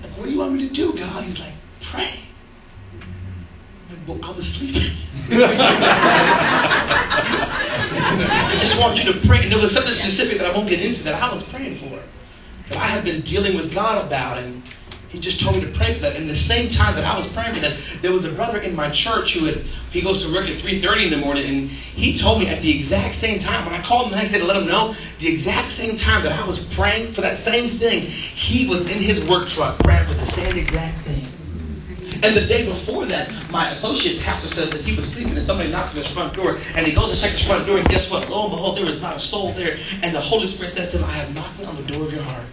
like, 0.03 0.17
what 0.17 0.27
do 0.27 0.31
you 0.31 0.39
want 0.39 0.55
me 0.55 0.69
to 0.69 0.75
do, 0.75 0.93
God? 0.95 1.25
He's 1.25 1.39
like, 1.39 1.55
pray. 1.91 2.21
Well, 4.07 4.19
I 4.23 4.31
was 4.35 4.47
sleeping. 4.55 4.97
I 8.29 8.57
just 8.59 8.79
want 8.81 8.99
you 8.99 9.13
to 9.13 9.21
pray. 9.27 9.43
And 9.45 9.53
there 9.53 9.61
was 9.61 9.73
something 9.73 9.95
specific 9.95 10.39
that 10.39 10.47
I 10.51 10.57
won't 10.57 10.69
get 10.69 10.81
into 10.81 11.03
that 11.05 11.15
I 11.15 11.33
was 11.33 11.43
praying 11.51 11.79
for. 11.79 12.03
That 12.69 12.79
I 12.79 12.89
had 12.89 13.05
been 13.05 13.23
dealing 13.23 13.57
with 13.57 13.73
God 13.75 14.05
about 14.07 14.39
and 14.39 14.63
he 15.13 15.21
just 15.21 15.45
told 15.45 15.57
me 15.57 15.61
to 15.69 15.73
pray 15.77 15.93
for 15.93 16.01
that. 16.09 16.17
And 16.17 16.25
the 16.25 16.35
same 16.35 16.73
time 16.73 16.97
that 16.97 17.05
I 17.05 17.21
was 17.21 17.31
praying 17.37 17.55
for 17.55 17.61
that, 17.61 17.77
there 18.01 18.13
was 18.13 18.25
a 18.25 18.33
brother 18.33 18.65
in 18.65 18.75
my 18.75 18.89
church 18.89 19.37
who 19.37 19.45
had 19.45 19.61
he 19.93 20.01
goes 20.01 20.25
to 20.25 20.33
work 20.33 20.49
at 20.49 20.57
3:30 20.65 21.05
in 21.05 21.11
the 21.11 21.19
morning, 21.21 21.45
and 21.45 21.69
he 21.69 22.17
told 22.19 22.41
me 22.41 22.49
at 22.49 22.63
the 22.63 22.73
exact 22.73 23.17
same 23.17 23.39
time 23.39 23.69
when 23.69 23.79
I 23.79 23.85
called 23.85 24.07
him 24.07 24.13
the 24.13 24.17
next 24.17 24.33
day 24.33 24.39
to 24.39 24.45
let 24.49 24.57
him 24.57 24.67
know, 24.67 24.97
the 25.21 25.29
exact 25.29 25.73
same 25.73 25.99
time 25.99 26.25
that 26.25 26.33
I 26.33 26.47
was 26.47 26.65
praying 26.75 27.13
for 27.13 27.21
that 27.21 27.45
same 27.45 27.79
thing, 27.79 28.09
he 28.09 28.67
was 28.67 28.89
in 28.89 29.05
his 29.05 29.21
work 29.29 29.49
truck 29.49 29.79
praying 29.85 30.09
for 30.09 30.15
the 30.15 30.27
same 30.33 30.57
exact 30.57 31.05
thing. 31.05 31.32
And 32.23 32.37
the 32.37 32.47
day 32.47 32.71
before 32.71 33.05
that, 33.07 33.51
my 33.51 33.73
associate 33.73 34.23
pastor 34.23 34.49
said 34.55 34.71
that 34.71 34.83
he 34.83 34.95
was 34.95 35.11
sleeping 35.13 35.37
and 35.37 35.45
somebody 35.45 35.71
knocks 35.71 35.91
on 35.91 36.03
his 36.03 36.13
front 36.15 36.35
door 36.37 36.57
and 36.57 36.87
he 36.87 36.95
goes 36.95 37.11
to 37.11 37.21
check 37.21 37.33
his 37.33 37.45
front 37.45 37.67
door 37.67 37.79
and 37.79 37.89
guess 37.89 38.09
what? 38.11 38.31
Lo 38.31 38.47
and 38.47 38.53
behold, 38.55 38.79
there 38.79 38.87
was 38.87 39.01
not 39.01 39.17
a 39.17 39.21
soul 39.21 39.53
there. 39.55 39.75
And 40.03 40.15
the 40.15 40.21
Holy 40.21 40.47
Spirit 40.47 40.71
says 40.71 40.93
to 40.93 40.99
him, 40.99 41.05
I 41.05 41.19
have 41.19 41.35
knocked 41.35 41.61
on 41.61 41.75
the 41.75 41.87
door 41.91 42.07
of 42.07 42.13
your 42.13 42.23
heart. 42.23 42.47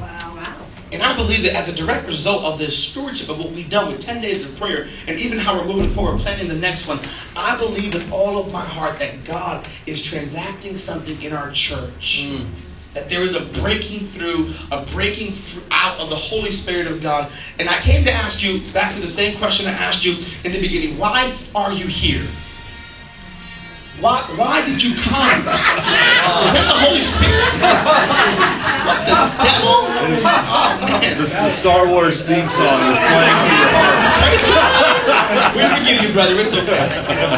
Wow. 0.00 0.36
Wow. 0.36 0.64
And 0.90 1.02
I 1.02 1.14
believe 1.14 1.44
that 1.44 1.52
as 1.52 1.68
a 1.68 1.76
direct 1.76 2.08
result 2.08 2.44
of 2.44 2.58
this 2.58 2.72
stewardship 2.90 3.28
of 3.28 3.36
what 3.36 3.52
we've 3.52 3.68
done 3.68 3.92
with 3.92 4.00
10 4.00 4.22
days 4.22 4.42
of 4.42 4.56
prayer 4.56 4.88
and 5.06 5.20
even 5.20 5.36
how 5.38 5.60
we're 5.60 5.68
moving 5.68 5.94
forward, 5.94 6.20
planning 6.20 6.48
the 6.48 6.54
next 6.54 6.88
one, 6.88 6.98
I 7.36 7.58
believe 7.58 7.92
with 7.92 8.10
all 8.10 8.42
of 8.42 8.50
my 8.50 8.64
heart 8.64 8.98
that 9.00 9.26
God 9.26 9.68
is 9.86 10.02
transacting 10.08 10.78
something 10.78 11.20
in 11.20 11.34
our 11.34 11.52
church. 11.52 12.24
Mm. 12.24 12.67
That 12.94 13.08
there 13.08 13.22
is 13.22 13.34
a 13.34 13.50
breaking 13.60 14.10
through, 14.12 14.54
a 14.72 14.86
breaking 14.92 15.36
out 15.70 16.00
of 16.00 16.08
the 16.08 16.16
Holy 16.16 16.50
Spirit 16.50 16.86
of 16.86 17.02
God. 17.02 17.30
And 17.58 17.68
I 17.68 17.82
came 17.82 18.04
to 18.04 18.12
ask 18.12 18.42
you, 18.42 18.72
back 18.72 18.94
to 18.94 19.00
the 19.00 19.08
same 19.08 19.38
question 19.38 19.66
I 19.66 19.72
asked 19.72 20.04
you 20.04 20.16
in 20.44 20.52
the 20.52 20.60
beginning 20.60 20.98
why 20.98 21.38
are 21.54 21.72
you 21.72 21.86
here? 21.86 22.30
Why, 23.98 24.22
why 24.38 24.62
did 24.62 24.78
you 24.78 24.94
come? 24.94 25.42
Was 25.50 26.54
that 26.54 26.70
the 26.70 26.78
Holy 26.86 27.02
Spirit? 27.02 27.50
what 28.86 29.02
the 29.10 29.18
devil? 29.42 29.74
Oh, 30.22 30.70
man. 30.86 31.18
The, 31.18 31.26
the 31.26 31.54
Star 31.58 31.82
Wars 31.90 32.22
theme 32.22 32.46
song 32.46 32.78
is 32.94 32.94
playing 32.94 33.38
through 33.42 33.58
your 33.58 33.74
heart. 33.74 33.98
we 35.58 35.66
forgive 35.66 35.98
you, 36.06 36.14
brother. 36.14 36.38
It's 36.38 36.54
okay. 36.54 36.78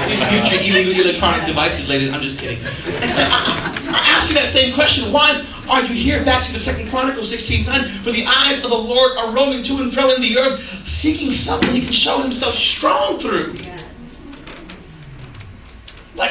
Please 0.05 0.21
mute 0.29 0.53
your 0.53 0.61
illegal 0.61 1.09
electronic 1.09 1.49
devices, 1.49 1.89
ladies. 1.89 2.13
I'm 2.13 2.21
just 2.21 2.37
kidding. 2.37 2.61
And 2.61 3.09
so 3.17 3.25
I, 3.25 3.73
I 3.97 4.01
ask 4.13 4.29
you 4.29 4.37
that 4.37 4.53
same 4.53 4.77
question. 4.77 5.17
Why 5.17 5.41
are 5.65 5.81
you 5.89 5.97
here? 5.97 6.21
Back 6.29 6.45
to 6.45 6.53
the 6.53 6.61
Second 6.61 6.93
Chronicles 6.93 7.33
16:9. 7.33 8.05
For 8.05 8.13
the 8.13 8.29
eyes 8.29 8.61
of 8.61 8.69
the 8.69 8.77
Lord 8.77 9.17
are 9.17 9.33
roaming 9.33 9.65
to 9.65 9.81
and 9.81 9.97
fro 9.97 10.13
in 10.13 10.21
the 10.21 10.37
earth, 10.37 10.61
seeking 10.85 11.33
someone 11.33 11.73
he 11.73 11.81
can 11.81 11.97
show 11.97 12.21
himself 12.21 12.53
strong 12.53 13.17
through. 13.17 13.57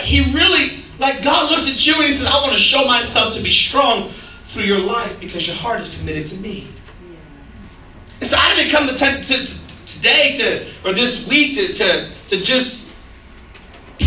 He 0.10 0.26
really, 0.34 0.82
like 0.98 1.24
God 1.24 1.54
looks 1.54 1.70
at 1.70 1.78
you 1.86 1.94
and 2.02 2.10
he 2.10 2.18
says, 2.18 2.26
I 2.26 2.42
want 2.42 2.58
to 2.58 2.60
show 2.60 2.82
myself 2.90 3.38
to 3.38 3.44
be 3.46 3.54
strong 3.54 4.10
through 4.50 4.66
your 4.66 4.82
life 4.82 5.14
because 5.22 5.46
your 5.46 5.56
heart 5.56 5.82
is 5.86 5.94
committed 5.96 6.26
to 6.34 6.36
me. 6.42 6.66
Yeah. 7.06 8.26
And 8.26 8.28
so 8.30 8.36
I 8.36 8.58
didn't 8.58 8.74
come 8.74 8.90
to, 8.90 8.98
t- 8.98 9.22
to, 9.30 9.36
to 9.46 9.54
today 9.86 10.34
to 10.42 10.48
or 10.82 10.98
this 10.98 11.30
week 11.30 11.62
to, 11.62 11.78
to, 11.78 11.88
to 12.34 12.36
just 12.42 12.90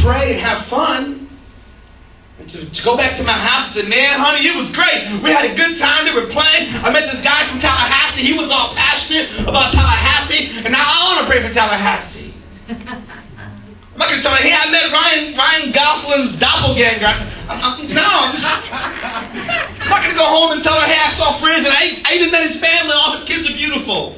pray 0.02 0.34
and 0.34 0.40
have 0.42 0.66
fun. 0.66 1.30
And 2.38 2.50
to, 2.50 2.66
to 2.66 2.80
go 2.82 2.96
back 2.96 3.14
to 3.18 3.22
my 3.22 3.38
house 3.38 3.70
and 3.76 3.86
say, 3.86 3.86
man, 3.86 4.18
honey, 4.18 4.42
it 4.42 4.56
was 4.58 4.74
great. 4.74 5.06
We 5.22 5.30
had 5.30 5.46
a 5.46 5.54
good 5.54 5.78
time. 5.78 6.02
They 6.02 6.16
were 6.18 6.26
playing. 6.34 6.66
I 6.82 6.90
met 6.90 7.06
this 7.06 7.22
guy 7.22 7.46
from 7.46 7.62
Tallahassee. 7.62 8.26
He 8.26 8.34
was 8.34 8.50
all 8.50 8.74
passionate 8.74 9.30
about 9.46 9.70
Tallahassee. 9.70 10.66
And 10.66 10.74
now 10.74 10.82
I 10.82 11.14
want 11.14 11.18
to 11.22 11.26
pray 11.30 11.38
for 11.46 11.54
Tallahassee. 11.54 12.34
I'm 13.92 14.00
not 14.00 14.08
to 14.08 14.24
tell 14.24 14.32
you, 14.40 14.48
hey, 14.48 14.56
I 14.56 14.72
met 14.72 14.88
Ryan 14.88 15.36
Ryan 15.36 15.68
Gosling's 15.68 16.40
doppelganger. 16.40 17.12
I, 17.12 17.12
I, 17.44 17.56
I, 17.60 17.84
no, 17.92 18.00
I'm, 18.00 18.32
just, 18.32 18.48
I'm 18.48 19.88
not 19.92 20.00
going 20.00 20.16
to 20.16 20.20
go 20.20 20.24
home 20.24 20.56
and 20.56 20.64
tell 20.64 20.80
her, 20.80 20.88
hey, 20.88 20.96
I 20.96 21.12
saw 21.12 21.36
Friz 21.44 21.60
and 21.60 21.68
I, 21.68 22.00
I 22.08 22.16
even 22.16 22.32
met 22.32 22.40
his 22.48 22.56
family. 22.56 22.96
All 22.96 23.12
his 23.12 23.28
kids 23.28 23.44
are 23.44 23.52
beautiful. 23.52 24.16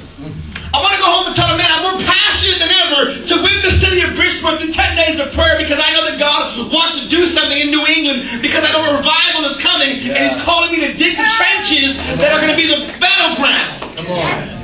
I 0.71 0.79
want 0.79 0.95
to 0.95 1.03
go 1.03 1.11
home 1.11 1.27
and 1.27 1.35
tell 1.35 1.51
her, 1.51 1.59
man, 1.59 1.71
I'm 1.71 1.83
more 1.83 1.99
passionate 2.07 2.63
than 2.63 2.71
ever 2.87 3.01
to 3.19 3.35
win 3.43 3.57
the 3.67 3.75
city 3.83 4.03
of 4.07 4.15
Bridgeport 4.15 4.63
through 4.63 4.75
10 4.75 4.95
days 4.95 5.19
of 5.19 5.35
prayer 5.35 5.59
because 5.59 5.83
I 5.83 5.91
know 5.91 6.07
that 6.07 6.23
God 6.23 6.55
wants 6.71 6.99
to 7.03 7.11
do 7.11 7.27
something 7.35 7.59
in 7.59 7.75
New 7.75 7.83
England 7.87 8.43
because 8.43 8.63
I 8.63 8.71
know 8.75 8.83
a 8.83 8.99
revival 8.99 9.47
is 9.51 9.59
coming 9.59 9.91
and 10.07 10.19
He's 10.19 10.39
calling 10.47 10.71
me 10.71 10.87
to 10.87 10.95
dig 10.95 11.19
the 11.19 11.27
trenches 11.35 11.99
that 12.23 12.31
are 12.31 12.39
going 12.39 12.55
to 12.55 12.59
be 12.59 12.71
the 12.71 12.95
battleground. 13.03 13.91
Come 13.99 14.07
on. 14.23 14.64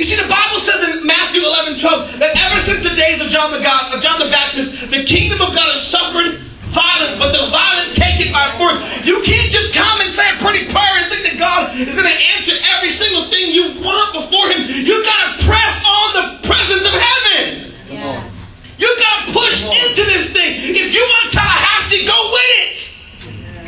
You 0.00 0.04
see, 0.08 0.16
the 0.16 0.28
Bible 0.28 0.58
says 0.64 0.80
in 0.88 1.04
Matthew 1.04 1.44
11, 1.44 1.76
12 1.76 2.20
that 2.24 2.32
ever 2.48 2.58
since 2.64 2.80
the 2.80 2.96
days 2.96 3.20
of 3.20 3.28
John 3.28 3.52
the, 3.52 3.60
God, 3.60 3.92
of 3.92 4.00
John 4.00 4.16
the 4.24 4.32
Baptist, 4.32 4.88
the 4.88 5.04
kingdom 5.04 5.44
of 5.44 5.52
God 5.52 5.68
has 5.68 5.84
suffered 5.92 6.40
violence, 6.72 7.20
but 7.20 7.36
the 7.36 7.44
violent 7.52 7.92
take 7.92 8.16
it 8.24 8.32
by 8.32 8.48
force. 8.56 8.80
You 9.04 9.20
can't 9.20 9.52
just 9.52 9.76
come 9.76 10.00
and 10.00 10.08
say 10.16 10.24
a 10.32 10.36
pretty 10.40 10.64
prayer 10.72 10.94
and 10.96 11.12
think 11.12 11.28
that 11.28 11.36
God 11.36 11.76
is 11.76 11.92
going 11.92 12.08
to 12.08 12.18
answer 12.36 12.56
every 12.72 12.88
single 12.88 13.28
thing 13.28 13.52
you 13.52 13.84
want 13.84 14.16
before 14.16 14.48
Him. 14.48 14.64
You've 14.64 15.04
got 15.04 15.20
to 15.20 15.28
press 15.44 15.76
on 15.84 16.06
the 16.16 16.24
presence 16.48 16.84
of 16.88 16.94
heaven. 16.96 17.44
Yeah. 17.92 18.32
You 18.80 18.88
got 18.96 19.28
to 19.28 19.36
push 19.36 19.60
into 19.60 20.02
this 20.08 20.32
thing. 20.32 20.72
If 20.72 20.88
you 20.96 21.04
want 21.04 21.36
Tallahassee, 21.36 22.08
go 22.08 22.18
with 22.32 22.50
it. 22.64 22.72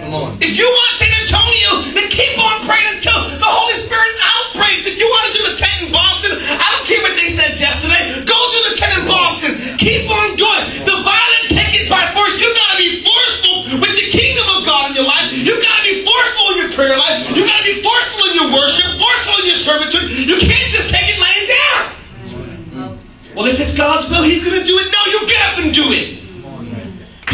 Come 0.01 0.13
on. 0.17 0.29
If 0.41 0.57
you 0.57 0.65
want 0.65 0.91
San 0.97 1.13
Antonio, 1.13 1.71
then 1.93 2.09
keep 2.09 2.35
on 2.41 2.65
praying 2.65 2.89
until 2.97 3.29
the 3.37 3.47
Holy 3.47 3.77
Spirit 3.85 4.13
outbreaks. 4.21 4.89
If 4.89 4.97
you 4.97 5.07
want 5.07 5.29
to 5.29 5.33
do 5.37 5.43
the 5.53 5.57
tent 5.61 5.77
in 5.85 5.89
Care 6.85 7.01
what 7.01 7.17
they 7.17 7.33
said 7.33 7.57
yesterday. 7.57 8.25
Go 8.29 8.37
do 8.37 8.59
the 8.69 8.75
tent 8.77 8.93
in 9.01 9.05
Boston. 9.09 9.53
Keep 9.81 10.05
on 10.09 10.37
doing. 10.37 10.65
The 10.85 10.97
violent 11.01 11.45
take 11.49 11.73
it 11.73 11.89
by 11.89 12.05
force. 12.13 12.37
You 12.37 12.53
got 12.53 12.69
to 12.77 12.79
be 12.79 12.91
forceful 13.01 13.57
with 13.81 13.95
the 13.97 14.07
kingdom 14.13 14.47
of 14.53 14.69
God 14.69 14.93
in 14.93 15.01
your 15.01 15.09
life. 15.09 15.33
You 15.33 15.57
got 15.65 15.81
to 15.81 15.85
be 15.89 16.05
forceful 16.05 16.45
in 16.53 16.57
your 16.61 16.73
prayer 16.77 16.97
life. 16.97 17.25
You 17.33 17.43
got 17.49 17.65
to 17.65 17.67
be 17.67 17.81
forceful 17.81 18.23
in 18.29 18.35
your 18.37 18.51
worship, 18.53 18.89
forceful 19.01 19.37
in 19.43 19.47
your 19.49 19.61
servitude. 19.65 20.07
You 20.29 20.37
can't 20.37 20.71
just 20.77 20.93
take 20.93 21.09
it 21.09 21.19
laying 21.19 21.47
down. 21.49 21.83
Well, 23.33 23.47
if 23.51 23.59
it's 23.59 23.75
God's 23.75 24.07
will, 24.13 24.23
He's 24.23 24.45
to 24.45 24.51
do 24.53 24.77
it. 24.79 24.87
No, 24.93 25.01
you 25.11 25.21
get 25.27 25.41
up 25.51 25.57
and 25.59 25.73
do 25.73 25.89
it. 25.91 26.25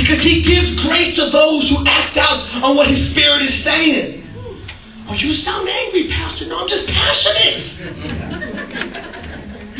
Because 0.00 0.22
he 0.24 0.42
gives 0.42 0.80
grace 0.86 1.14
to 1.16 1.28
those 1.28 1.68
who 1.68 1.84
act 1.86 2.16
out 2.16 2.64
on 2.64 2.76
what 2.76 2.88
his 2.88 3.10
spirit 3.10 3.42
is 3.42 3.62
saying. 3.62 4.24
Oh, 5.08 5.14
you 5.14 5.32
sound 5.34 5.68
angry, 5.68 6.08
Pastor. 6.08 6.46
No, 6.46 6.60
I'm 6.60 6.68
just 6.68 6.88
passionate. 6.88 8.19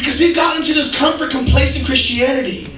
Because 0.00 0.18
we've 0.18 0.34
gotten 0.34 0.62
into 0.62 0.74
this 0.74 0.96
comfort, 0.96 1.30
complacent 1.30 1.84
Christianity. 1.86 2.76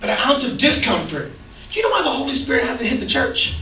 But 0.00 0.10
an 0.10 0.18
ounce 0.18 0.44
of 0.44 0.58
discomfort. 0.58 1.30
Do 1.30 1.72
you 1.78 1.82
know 1.82 1.90
why 1.90 2.02
the 2.02 2.10
Holy 2.10 2.34
Spirit 2.34 2.64
hasn't 2.66 2.88
hit 2.88 2.98
the 3.00 3.06
church? 3.06 3.54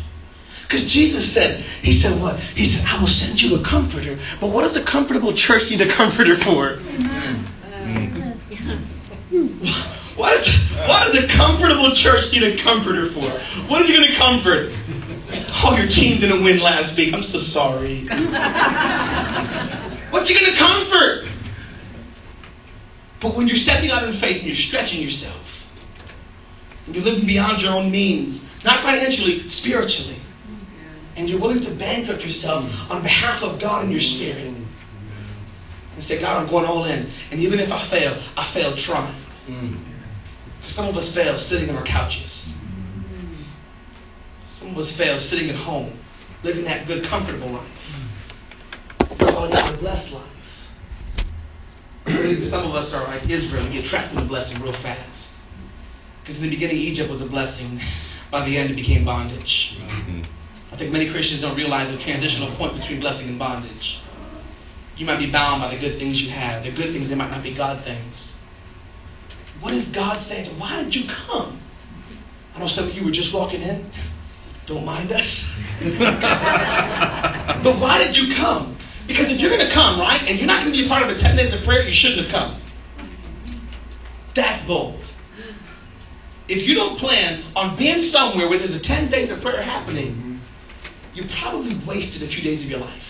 Because 0.66 0.86
Jesus 0.86 1.34
said, 1.34 1.62
He 1.82 1.92
said 1.92 2.20
what? 2.20 2.38
He 2.54 2.64
said, 2.64 2.84
I 2.86 2.98
will 3.00 3.10
send 3.10 3.42
you 3.42 3.56
a 3.56 3.62
comforter. 3.64 4.18
But 4.40 4.54
what 4.54 4.62
does 4.62 4.74
the 4.74 4.84
comfortable 4.84 5.34
church 5.34 5.68
need 5.68 5.80
a 5.82 5.90
comforter 5.94 6.38
for? 6.38 6.78
What 10.16 10.34
is, 10.38 10.46
what 10.86 11.06
does 11.06 11.22
the 11.22 11.26
comfortable 11.36 11.94
church 11.94 12.32
need 12.32 12.42
a 12.42 12.56
comforter 12.62 13.10
for? 13.12 13.30
What 13.70 13.82
is 13.82 13.88
he 13.88 13.94
going 13.94 14.06
to 14.06 14.16
comfort? 14.18 14.70
Oh, 15.62 15.76
your 15.76 15.86
team 15.88 16.20
didn't 16.20 16.42
win 16.42 16.58
last 16.58 16.96
week. 16.96 17.14
I'm 17.14 17.22
so 17.22 17.38
sorry. 17.38 18.06
What's 20.10 20.28
he 20.28 20.34
going 20.34 20.50
to 20.50 20.58
comfort? 20.58 21.29
But 23.20 23.36
when 23.36 23.46
you're 23.46 23.56
stepping 23.56 23.90
out 23.90 24.08
in 24.08 24.18
faith 24.18 24.38
and 24.38 24.46
you're 24.46 24.54
stretching 24.54 25.02
yourself, 25.02 25.40
and 26.86 26.94
you're 26.94 27.04
living 27.04 27.26
beyond 27.26 27.60
your 27.62 27.72
own 27.72 27.90
means, 27.90 28.40
not 28.64 28.82
financially, 28.82 29.48
spiritually, 29.48 30.20
and 31.16 31.28
you're 31.28 31.40
willing 31.40 31.62
to 31.62 31.76
bankrupt 31.78 32.22
yourself 32.22 32.64
on 32.88 33.02
behalf 33.02 33.42
of 33.42 33.60
God 33.60 33.84
and 33.84 33.92
your 33.92 34.00
spirit, 34.00 34.54
and 35.94 36.04
say, 36.04 36.18
God, 36.18 36.42
I'm 36.42 36.48
going 36.48 36.64
all 36.64 36.84
in. 36.84 37.12
And 37.30 37.40
even 37.40 37.58
if 37.58 37.70
I 37.70 37.88
fail, 37.90 38.14
I 38.36 38.50
failed 38.54 38.78
trying. 38.78 39.14
Because 40.56 40.74
some 40.74 40.88
of 40.88 40.96
us 40.96 41.14
fail 41.14 41.36
sitting 41.38 41.68
on 41.68 41.76
our 41.76 41.84
couches. 41.84 42.54
Some 44.58 44.70
of 44.70 44.78
us 44.78 44.96
fail 44.96 45.20
sitting 45.20 45.50
at 45.50 45.56
home, 45.56 45.98
living 46.42 46.64
that 46.64 46.86
good, 46.86 47.04
comfortable 47.04 47.50
life. 47.52 47.68
It 49.10 49.20
a 49.20 49.76
blessed 49.78 50.12
life. 50.12 50.39
Believe 52.30 52.48
some 52.48 52.64
of 52.64 52.76
us 52.76 52.94
are 52.94 53.02
like 53.04 53.28
Israel. 53.28 53.66
We 53.66 53.72
get 53.74 53.86
trapped 53.86 54.14
in 54.14 54.22
the 54.22 54.28
blessing 54.28 54.62
real 54.62 54.72
fast. 54.72 55.34
Because 56.20 56.36
in 56.36 56.42
the 56.42 56.50
beginning, 56.50 56.76
Egypt 56.76 57.10
was 57.10 57.20
a 57.20 57.26
blessing. 57.26 57.80
By 58.30 58.46
the 58.46 58.56
end, 58.56 58.70
it 58.70 58.76
became 58.76 59.04
bondage. 59.04 59.74
Mm-hmm. 59.74 60.22
I 60.72 60.78
think 60.78 60.92
many 60.92 61.10
Christians 61.10 61.40
don't 61.40 61.56
realize 61.56 61.90
the 61.90 61.98
transitional 61.98 62.54
point 62.56 62.78
between 62.78 63.00
blessing 63.00 63.26
and 63.26 63.38
bondage. 63.38 63.98
You 64.96 65.06
might 65.06 65.18
be 65.18 65.32
bound 65.32 65.60
by 65.60 65.74
the 65.74 65.80
good 65.80 65.98
things 65.98 66.22
you 66.22 66.30
have. 66.30 66.62
They're 66.62 66.76
good 66.76 66.92
things, 66.92 67.08
they 67.08 67.16
might 67.16 67.30
not 67.30 67.42
be 67.42 67.56
God 67.56 67.82
things. 67.82 68.36
What 69.58 69.74
is 69.74 69.88
God 69.88 70.20
saying? 70.22 70.56
Why 70.58 70.84
did 70.84 70.94
you 70.94 71.10
come? 71.26 71.60
I 72.54 72.60
know 72.60 72.68
some 72.68 72.88
of 72.88 72.94
you 72.94 73.04
were 73.04 73.10
just 73.10 73.34
walking 73.34 73.62
in. 73.62 73.90
Don't 74.68 74.84
mind 74.84 75.10
us. 75.10 75.44
but 77.64 77.80
why 77.80 77.98
did 77.98 78.16
you 78.16 78.36
come? 78.36 78.78
Because 79.06 79.30
if 79.32 79.40
you're 79.40 79.50
going 79.50 79.66
to 79.66 79.72
come, 79.72 79.98
right, 79.98 80.22
and 80.22 80.38
you're 80.38 80.46
not 80.46 80.62
going 80.62 80.72
to 80.72 80.78
be 80.78 80.86
a 80.86 80.88
part 80.88 81.02
of 81.02 81.08
a 81.08 81.18
10 81.18 81.36
days 81.36 81.52
of 81.54 81.64
prayer, 81.64 81.82
you 81.82 81.92
shouldn't 81.92 82.26
have 82.26 82.30
come. 82.30 82.62
That's 84.34 84.64
bold. 84.66 85.04
If 86.48 86.66
you 86.66 86.74
don't 86.74 86.98
plan 86.98 87.44
on 87.54 87.76
being 87.76 88.02
somewhere 88.02 88.48
where 88.48 88.58
there's 88.58 88.74
a 88.74 88.80
10 88.80 89.10
days 89.10 89.30
of 89.30 89.40
prayer 89.40 89.62
happening, 89.62 90.40
you 91.14 91.24
probably 91.40 91.80
wasted 91.86 92.22
a 92.22 92.28
few 92.28 92.42
days 92.42 92.62
of 92.62 92.68
your 92.68 92.80
life. 92.80 93.02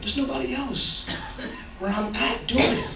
There's 0.00 0.16
nobody 0.16 0.54
else 0.54 1.08
where 1.78 1.90
I'm 1.90 2.14
at 2.14 2.46
doing 2.48 2.62
it. 2.62 2.90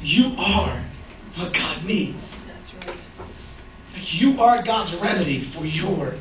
You 0.00 0.34
are 0.38 0.84
what 1.36 1.52
God 1.52 1.84
needs. 1.84 2.22
That's 2.46 2.86
right. 2.86 2.96
You 3.94 4.40
are 4.40 4.62
God's 4.64 4.94
remedy 5.00 5.50
for 5.52 5.64
your 5.64 6.14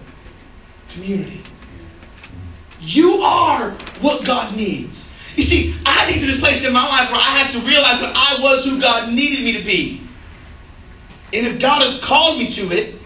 community. 0.93 1.43
You 2.81 3.21
are 3.21 3.71
what 4.01 4.25
God 4.25 4.55
needs. 4.55 5.09
You 5.35 5.43
see, 5.43 5.79
I 5.85 6.03
had 6.03 6.19
to 6.19 6.25
this 6.25 6.41
place 6.41 6.65
in 6.65 6.73
my 6.73 6.83
life 6.83 7.09
where 7.11 7.21
I 7.21 7.37
had 7.37 7.51
to 7.53 7.59
realize 7.65 8.01
that 8.01 8.11
I 8.15 8.41
was 8.41 8.65
who 8.65 8.81
God 8.81 9.13
needed 9.13 9.45
me 9.45 9.53
to 9.57 9.63
be. 9.63 10.01
And 11.31 11.47
if 11.47 11.61
God 11.61 11.81
has 11.83 12.01
called 12.03 12.39
me 12.39 12.53
to 12.55 12.75
it, 12.75 12.99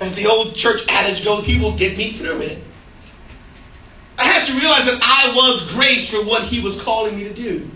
as 0.00 0.14
the 0.14 0.26
old 0.26 0.54
church 0.54 0.82
adage 0.88 1.24
goes, 1.24 1.44
He 1.44 1.58
will 1.58 1.76
get 1.76 1.96
me 1.96 2.16
through 2.18 2.42
it. 2.42 2.62
I 4.18 4.26
had 4.26 4.46
to 4.46 4.54
realize 4.54 4.86
that 4.86 5.00
I 5.02 5.34
was 5.34 5.66
graced 5.74 6.10
for 6.10 6.24
what 6.24 6.44
He 6.44 6.62
was 6.62 6.80
calling 6.82 7.16
me 7.16 7.24
to 7.24 7.34
do. 7.34 7.68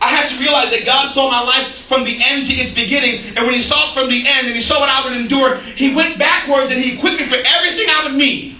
I 0.00 0.14
had 0.16 0.30
to 0.30 0.40
realize 0.40 0.70
that 0.70 0.86
God 0.86 1.12
saw 1.12 1.28
my 1.28 1.42
life 1.42 1.74
from 1.88 2.04
the 2.04 2.16
end 2.22 2.46
to 2.46 2.54
its 2.54 2.72
beginning, 2.72 3.36
and 3.36 3.46
when 3.46 3.54
He 3.54 3.62
saw 3.62 3.90
it 3.90 3.94
from 3.94 4.08
the 4.08 4.22
end 4.22 4.46
and 4.46 4.54
He 4.54 4.62
saw 4.62 4.78
what 4.78 4.88
I 4.88 5.02
would 5.08 5.18
endure, 5.18 5.56
He 5.74 5.94
went 5.94 6.18
backwards 6.18 6.70
and 6.70 6.78
He 6.78 6.96
equipped 6.96 7.20
me 7.20 7.28
for 7.28 7.38
everything 7.42 7.88
I 7.90 8.06
would 8.06 8.14
need. 8.14 8.59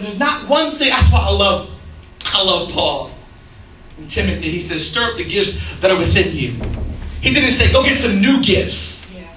There's 0.00 0.18
not 0.18 0.48
one 0.48 0.78
thing. 0.78 0.90
That's 0.90 1.12
why 1.12 1.20
I 1.20 1.30
love, 1.30 1.68
I 2.22 2.42
love 2.42 2.72
Paul 2.72 3.14
and 3.96 4.08
Timothy. 4.08 4.50
He 4.50 4.60
says, 4.60 4.90
"Stir 4.90 5.12
up 5.12 5.16
the 5.16 5.24
gifts 5.24 5.58
that 5.80 5.90
are 5.90 5.98
within 5.98 6.34
you." 6.34 6.54
He 7.20 7.34
didn't 7.34 7.58
say, 7.58 7.72
"Go 7.72 7.82
get 7.82 8.00
some 8.00 8.20
new 8.20 8.42
gifts." 8.42 9.06
Yeah. 9.12 9.34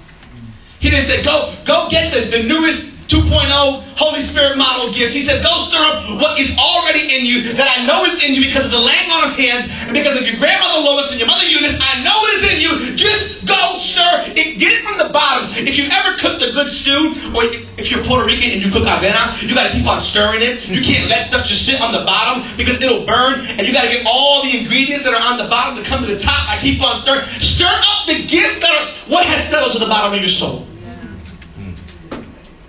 He 0.78 0.90
didn't 0.90 1.08
say, 1.08 1.24
"Go, 1.24 1.56
go 1.66 1.88
get 1.90 2.12
the, 2.12 2.30
the 2.30 2.42
newest 2.44 2.91
2.0 3.08 3.82
Holy 3.96 4.22
Spirit 4.28 4.56
model 4.58 4.92
gifts." 4.92 5.14
He 5.14 5.24
said, 5.24 5.42
"Go 5.42 5.52
stir 5.68 5.82
up 5.82 6.20
what 6.20 6.38
is 6.38 6.50
already 6.58 7.14
in 7.14 7.24
you 7.24 7.52
that 7.54 7.68
I 7.68 7.84
know 7.86 8.04
is 8.04 8.22
in 8.22 8.34
you 8.34 8.44
because 8.46 8.66
of 8.66 8.72
the 8.72 8.80
laying 8.80 9.10
on 9.10 9.30
of 9.30 9.38
hands 9.38 9.70
and 9.70 9.92
because 9.92 10.18
of 10.18 10.26
your 10.26 10.36
grandmother 10.36 10.80
Lois 10.80 11.10
and 11.10 11.18
your 11.18 11.28
mother 11.28 11.46
Eunice. 11.46 11.78
I 11.80 12.02
know 12.02 12.16
it 12.26 12.32
is 12.38 12.44
in 12.52 12.58
you. 12.60 12.72
Just 12.96 13.46
go 13.46 13.78
stir 13.78 14.34
it. 14.34 14.58
Get 14.58 14.72
it 14.72 14.82
from 14.82 14.98
the 14.98 15.10
bottom. 15.10 15.54
If 15.54 15.78
you've 15.78 15.92
ever 15.92 16.18
cooked 16.18 16.42
a 16.42 16.50
good 16.50 16.68
stew, 16.70 17.14
or 17.34 17.46
if 17.78 17.90
you're 17.90 18.04
Puerto 18.04 18.26
Rican 18.26 18.50
and 18.50 18.60
you 18.62 18.70
cook 18.70 18.84
avena, 18.84 19.40
you 19.42 19.54
got 19.54 19.70
to 19.70 19.74
keep 19.74 19.86
on 19.86 20.02
stirring 20.02 20.42
it. 20.42 20.66
You 20.66 20.82
can't 20.82 21.08
let 21.08 21.28
stuff 21.28 21.46
just 21.46 21.64
sit 21.64 21.80
on 21.80 21.92
the 21.92 22.04
bottom 22.04 22.44
because 22.56 22.82
it'll 22.82 23.06
burn, 23.06 23.46
and 23.46 23.66
you 23.66 23.72
got 23.72 23.86
to 23.86 23.92
get 23.92 24.06
all 24.06 24.42
the 24.42 24.58
ingredients 24.58 25.04
that 25.04 25.14
are 25.14 25.22
on 25.22 25.38
the 25.38 25.48
bottom 25.48 25.82
to 25.82 25.84
come 25.88 26.02
to 26.04 26.10
the 26.10 26.20
top. 26.20 26.48
I 26.48 26.58
keep 26.60 26.82
on 26.82 27.02
stirring. 27.02 27.26
Stir 27.40 27.70
up 27.70 28.06
the 28.06 28.26
gifts 28.26 28.58
that 28.60 28.72
are 28.72 28.86
what 29.08 29.26
has 29.26 29.50
settled 29.50 29.72
to 29.72 29.78
the 29.78 29.88
bottom 29.88 30.14
of 30.14 30.20
your 30.20 30.30
soul. 30.30 30.66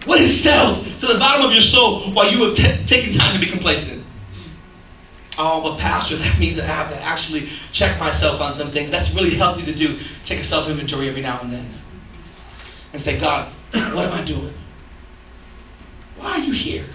What 0.06 0.20
is 0.22 0.44
settled 0.44 0.86
to 1.00 1.08
the 1.08 1.18
bottom 1.20 1.46
of 1.46 1.54
your 1.54 1.62
soul 1.62 2.14
while 2.14 2.30
you 2.30 2.44
have 2.44 2.56
t- 2.56 2.86
taken 2.88 3.18
time 3.18 3.40
to 3.40 3.46
be 3.46 3.50
complacent? 3.50 4.04
Oh, 5.38 5.64
but 5.64 5.80
pastor, 5.80 6.18
that 6.18 6.40
means 6.40 6.58
that 6.58 6.66
I 6.70 6.76
have 6.76 6.90
to 6.92 7.02
actually 7.02 7.50
check 7.72 8.00
myself 8.00 8.40
on 8.42 8.56
some 8.56 8.72
things. 8.72 8.92
That's 8.92 9.14
really 9.16 9.36
healthy 9.36 9.66
to 9.66 9.74
do. 9.74 9.98
Take 10.26 10.40
a 10.40 10.44
self 10.44 10.70
inventory 10.70 11.10
every 11.10 11.22
now 11.22 11.42
and 11.42 11.52
then. 11.52 11.82
And 12.92 13.02
say, 13.02 13.20
God, 13.20 13.52
what 13.74 14.06
am 14.06 14.14
I 14.14 14.26
doing? 14.26 14.54
Why 16.18 16.34
are 16.34 16.40
you 16.40 16.54
here? 16.54 16.88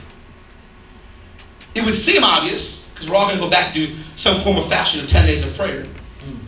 It 1.74 1.84
would 1.84 1.94
seem 1.94 2.22
obvious, 2.22 2.88
because 2.94 3.08
we're 3.08 3.16
all 3.16 3.26
going 3.26 3.38
to 3.38 3.44
go 3.44 3.50
back 3.50 3.74
to 3.74 3.96
some 4.16 4.42
form 4.44 4.56
of 4.56 4.68
fashion 4.68 5.02
of 5.02 5.08
10 5.08 5.26
days 5.26 5.44
of 5.44 5.54
prayer. 5.56 5.84
Mm. 6.22 6.46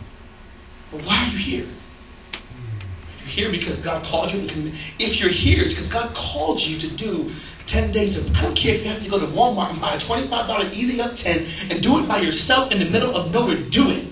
But 0.91 1.05
why 1.05 1.25
are 1.25 1.27
you 1.27 1.37
here? 1.37 1.80
Here 3.31 3.49
because 3.49 3.79
God 3.79 4.03
called 4.03 4.31
you. 4.31 4.43
If 4.99 5.21
you're 5.23 5.31
here, 5.31 5.63
it's 5.63 5.75
because 5.75 5.91
God 5.91 6.11
called 6.11 6.59
you 6.59 6.75
to 6.83 6.89
do 6.97 7.31
10 7.67 7.93
days 7.93 8.19
of. 8.19 8.27
I 8.35 8.43
don't 8.43 8.55
care 8.59 8.75
if 8.75 8.83
you 8.83 8.91
have 8.91 9.01
to 9.01 9.09
go 9.09 9.19
to 9.19 9.25
Walmart 9.31 9.71
and 9.71 9.79
buy 9.79 9.95
a 9.95 9.99
$25 9.99 10.73
Easy 10.73 10.99
Up 10.99 11.15
10 11.15 11.71
and 11.71 11.81
do 11.81 12.03
it 12.03 12.07
by 12.07 12.19
yourself 12.19 12.71
in 12.71 12.79
the 12.79 12.89
middle 12.91 13.15
of 13.15 13.31
nowhere. 13.31 13.63
Do 13.71 13.87
it. 13.87 14.11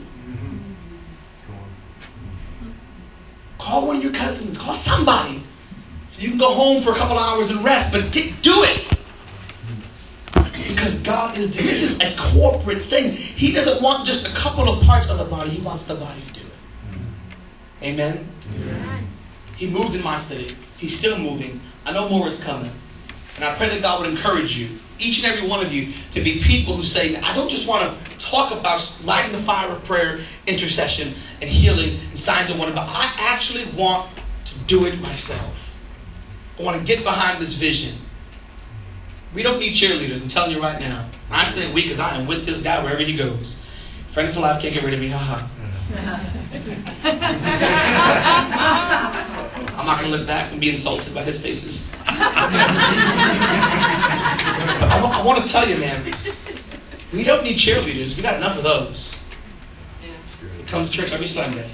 Call 3.60 3.88
one 3.88 3.98
of 3.98 4.04
your 4.04 4.14
cousins. 4.14 4.58
Call 4.58 4.74
somebody. 4.74 5.44
So 6.16 6.22
you 6.22 6.30
can 6.30 6.40
go 6.40 6.56
home 6.56 6.82
for 6.84 6.96
a 6.96 6.98
couple 6.98 7.20
hours 7.20 7.52
and 7.52 7.64
rest, 7.64 7.92
but 7.92 8.12
get, 8.16 8.42
do 8.42 8.64
it. 8.64 8.88
Because 10.32 11.04
God 11.04 11.38
is, 11.38 11.52
this 11.52 11.84
is 11.84 12.00
a 12.00 12.16
corporate 12.34 12.90
thing. 12.90 13.12
He 13.12 13.54
doesn't 13.54 13.84
want 13.84 14.08
just 14.08 14.26
a 14.26 14.32
couple 14.32 14.72
of 14.72 14.84
parts 14.86 15.10
of 15.10 15.18
the 15.18 15.26
body, 15.26 15.52
He 15.52 15.64
wants 15.64 15.86
the 15.88 15.96
body 15.96 16.22
to 16.22 16.34
do 16.34 16.48
it. 16.48 16.54
Amen? 17.84 18.88
He 19.60 19.68
moved 19.68 19.94
in 19.94 20.02
my 20.02 20.24
city. 20.24 20.56
He's 20.78 20.98
still 20.98 21.20
moving. 21.20 21.60
I 21.84 21.92
know 21.92 22.08
more 22.08 22.30
is 22.30 22.42
coming. 22.44 22.72
And 23.36 23.44
I 23.44 23.58
pray 23.58 23.68
that 23.68 23.82
God 23.82 24.00
would 24.00 24.10
encourage 24.10 24.56
you, 24.56 24.80
each 24.98 25.22
and 25.22 25.28
every 25.28 25.48
one 25.48 25.66
of 25.66 25.74
you, 25.74 25.92
to 26.14 26.24
be 26.24 26.42
people 26.48 26.78
who 26.78 26.84
say, 26.84 27.18
I 27.18 27.36
don't 27.36 27.50
just 27.50 27.68
want 27.68 27.84
to 27.84 27.92
talk 28.32 28.56
about 28.56 28.80
lighting 29.04 29.38
the 29.38 29.46
fire 29.46 29.76
of 29.76 29.84
prayer, 29.84 30.26
intercession, 30.48 31.14
and 31.42 31.50
healing, 31.50 32.00
and 32.10 32.20
signs 32.20 32.50
and 32.50 32.58
wonders, 32.58 32.76
but 32.76 32.88
I 32.88 33.12
actually 33.20 33.68
want 33.76 34.16
to 34.16 34.54
do 34.68 34.86
it 34.86 34.96
myself. 35.00 35.54
I 36.58 36.64
want 36.64 36.80
to 36.80 36.88
get 36.88 37.04
behind 37.04 37.44
this 37.44 37.60
vision. 37.60 38.00
We 39.36 39.44
don't 39.44 39.60
need 39.60 39.76
cheerleaders, 39.76 40.24
I'm 40.24 40.30
telling 40.30 40.56
you 40.56 40.62
right 40.62 40.80
now. 40.80 41.12
And 41.28 41.36
I 41.36 41.44
say 41.52 41.74
we 41.74 41.84
because 41.84 42.00
I 42.00 42.16
am 42.16 42.28
with 42.28 42.46
this 42.46 42.64
guy 42.64 42.82
wherever 42.82 43.04
he 43.04 43.18
goes. 43.18 43.56
Friend 44.14 44.34
for 44.34 44.40
life 44.40 44.62
can't 44.62 44.74
get 44.74 44.86
rid 44.86 44.94
of 44.94 45.02
me, 45.02 45.10
haha. 45.12 45.48
I'm 49.80 49.86
not 49.86 50.02
going 50.02 50.12
to 50.12 50.18
look 50.18 50.28
back 50.28 50.52
and 50.52 50.60
be 50.60 50.70
insulted 50.70 51.14
by 51.14 51.24
his 51.24 51.42
faces. 51.42 51.88
I, 51.94 52.52
I 55.22 55.26
want 55.26 55.46
to 55.46 55.50
tell 55.50 55.66
you, 55.70 55.78
man, 55.78 56.04
we 57.14 57.24
don't 57.24 57.46
need 57.46 57.56
cheerleaders. 57.58 58.18
We 58.18 58.22
got 58.22 58.36
enough 58.36 58.58
of 58.58 58.66
those. 58.66 59.16
They 60.58 60.66
come 60.70 60.86
to 60.86 60.92
church 60.92 61.12
every 61.14 61.28
Sunday. 61.28 61.74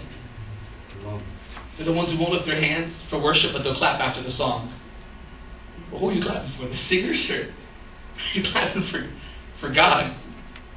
They're 1.77 1.87
the 1.87 1.93
ones 1.93 2.11
who 2.11 2.19
won't 2.19 2.31
lift 2.31 2.45
their 2.45 2.61
hands 2.61 3.03
for 3.09 3.19
worship, 3.21 3.53
but 3.53 3.63
they'll 3.63 3.75
clap 3.75 3.99
after 3.99 4.21
the 4.21 4.29
song. 4.29 4.71
Well, 5.91 5.99
who 5.99 6.09
are 6.09 6.13
you 6.13 6.21
clapping 6.21 6.51
for? 6.59 6.67
The 6.67 6.75
singers, 6.75 7.27
or 7.31 7.41
are 7.41 7.47
you 8.35 8.43
clapping 8.43 8.83
for, 8.83 9.09
for 9.59 9.73
God? 9.73 10.15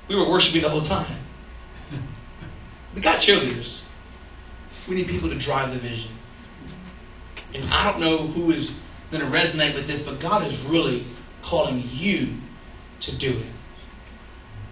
We 0.09 0.17
were 0.17 0.31
worshiping 0.31 0.63
the 0.63 0.71
whole 0.71 0.85
time. 0.85 1.25
We 2.97 3.03
got 3.03 3.21
cheerleaders. 3.21 3.83
We 4.89 4.95
need 4.97 5.09
people 5.09 5.29
to 5.29 5.39
drive 5.39 5.75
the 5.75 5.79
vision. 5.79 6.18
And 7.55 7.65
I 7.71 7.91
don't 7.91 8.01
know 8.01 8.27
who 8.27 8.51
is 8.51 8.73
going 9.11 9.23
to 9.23 9.31
resonate 9.31 9.75
with 9.75 9.87
this, 9.87 10.03
but 10.03 10.21
God 10.21 10.47
is 10.47 10.59
really 10.71 11.07
calling 11.43 11.83
you 11.93 12.37
to 13.01 13.19
do 13.19 13.39
it. 13.39 13.53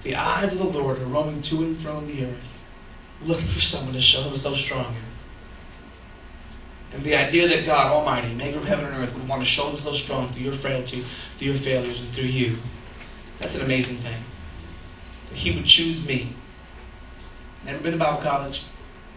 The 0.04 0.14
eyes 0.14 0.52
of 0.52 0.58
the 0.58 0.64
Lord 0.64 0.98
are 0.98 1.06
roaming 1.06 1.42
to 1.42 1.56
and 1.56 1.80
fro 1.82 1.98
in 1.98 2.06
the 2.06 2.26
earth, 2.26 2.44
looking 3.22 3.48
for 3.52 3.60
someone 3.60 3.94
to 3.94 4.00
show 4.00 4.22
himself 4.22 4.56
stronger. 4.58 5.02
And 6.92 7.04
the 7.04 7.16
idea 7.16 7.48
that 7.48 7.66
God 7.66 7.92
Almighty, 7.92 8.32
maker 8.34 8.58
of 8.58 8.64
heaven 8.64 8.84
and 8.84 8.94
earth, 8.96 9.14
would 9.14 9.28
want 9.28 9.42
to 9.42 9.48
show 9.48 9.68
himself 9.68 9.96
strong 9.96 10.32
through 10.32 10.44
your 10.44 10.58
frailty, 10.58 11.04
through 11.38 11.48
your 11.48 11.58
failures, 11.58 12.00
and 12.00 12.14
through 12.14 12.24
you, 12.24 12.58
that's 13.40 13.54
an 13.54 13.62
amazing 13.62 13.98
thing. 13.98 14.22
That 15.28 15.36
he 15.36 15.56
would 15.56 15.66
choose 15.66 16.04
me. 16.06 16.36
Never 17.64 17.82
been 17.82 17.92
to 17.92 17.98
Bible 17.98 18.22
college, 18.22 18.62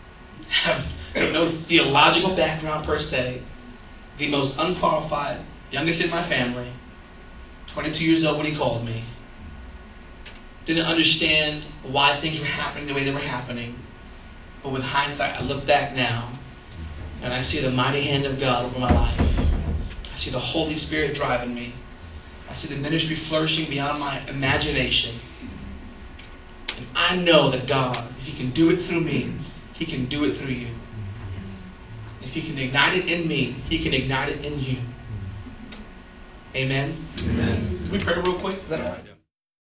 have 0.49 0.81
no 1.15 1.49
theological 1.67 2.35
background 2.35 2.85
per 2.85 2.99
se, 2.99 3.43
the 4.17 4.29
most 4.29 4.55
unqualified, 4.57 5.45
youngest 5.71 6.01
in 6.01 6.09
my 6.09 6.27
family, 6.27 6.71
22 7.73 8.03
years 8.03 8.25
old 8.25 8.37
when 8.37 8.45
he 8.45 8.57
called 8.57 8.85
me. 8.85 9.05
Didn't 10.65 10.85
understand 10.85 11.65
why 11.83 12.19
things 12.21 12.39
were 12.39 12.45
happening 12.45 12.87
the 12.87 12.93
way 12.93 13.03
they 13.03 13.13
were 13.13 13.19
happening. 13.19 13.75
But 14.61 14.73
with 14.73 14.83
hindsight, 14.83 15.35
I 15.35 15.41
look 15.41 15.65
back 15.65 15.95
now 15.95 16.37
and 17.21 17.33
I 17.33 17.41
see 17.41 17.61
the 17.61 17.71
mighty 17.71 18.03
hand 18.03 18.25
of 18.25 18.39
God 18.39 18.65
over 18.65 18.79
my 18.79 18.93
life. 18.93 19.19
I 19.19 20.15
see 20.17 20.31
the 20.31 20.39
Holy 20.39 20.75
Spirit 20.75 21.15
driving 21.15 21.53
me. 21.53 21.73
I 22.49 22.53
see 22.53 22.73
the 22.73 22.79
ministry 22.79 23.15
flourishing 23.27 23.69
beyond 23.69 23.99
my 23.99 24.27
imagination. 24.27 25.19
And 26.75 26.87
I 26.95 27.15
know 27.15 27.51
that 27.51 27.67
God, 27.67 28.13
if 28.19 28.25
He 28.25 28.37
can 28.37 28.53
do 28.53 28.69
it 28.69 28.87
through 28.87 29.01
me, 29.01 29.37
He 29.73 29.85
can 29.85 30.09
do 30.09 30.23
it 30.23 30.37
through 30.37 30.53
you. 30.53 30.75
If 32.29 32.35
He 32.35 32.47
can 32.47 32.59
ignite 32.59 32.95
it 32.95 33.09
in 33.09 33.27
me, 33.27 33.53
He 33.69 33.83
can 33.83 33.91
ignite 33.91 34.29
it 34.29 34.45
in 34.45 34.59
you. 34.59 34.75
Hmm. 34.75 36.57
Amen. 36.57 37.07
Amen. 37.17 37.79
Can 37.81 37.91
we 37.91 38.03
pray 38.03 38.21
real 38.21 38.39
quick? 38.39 38.61
Is 38.63 38.69
that 38.69 38.81
all 38.81 38.91
right? 38.91 39.08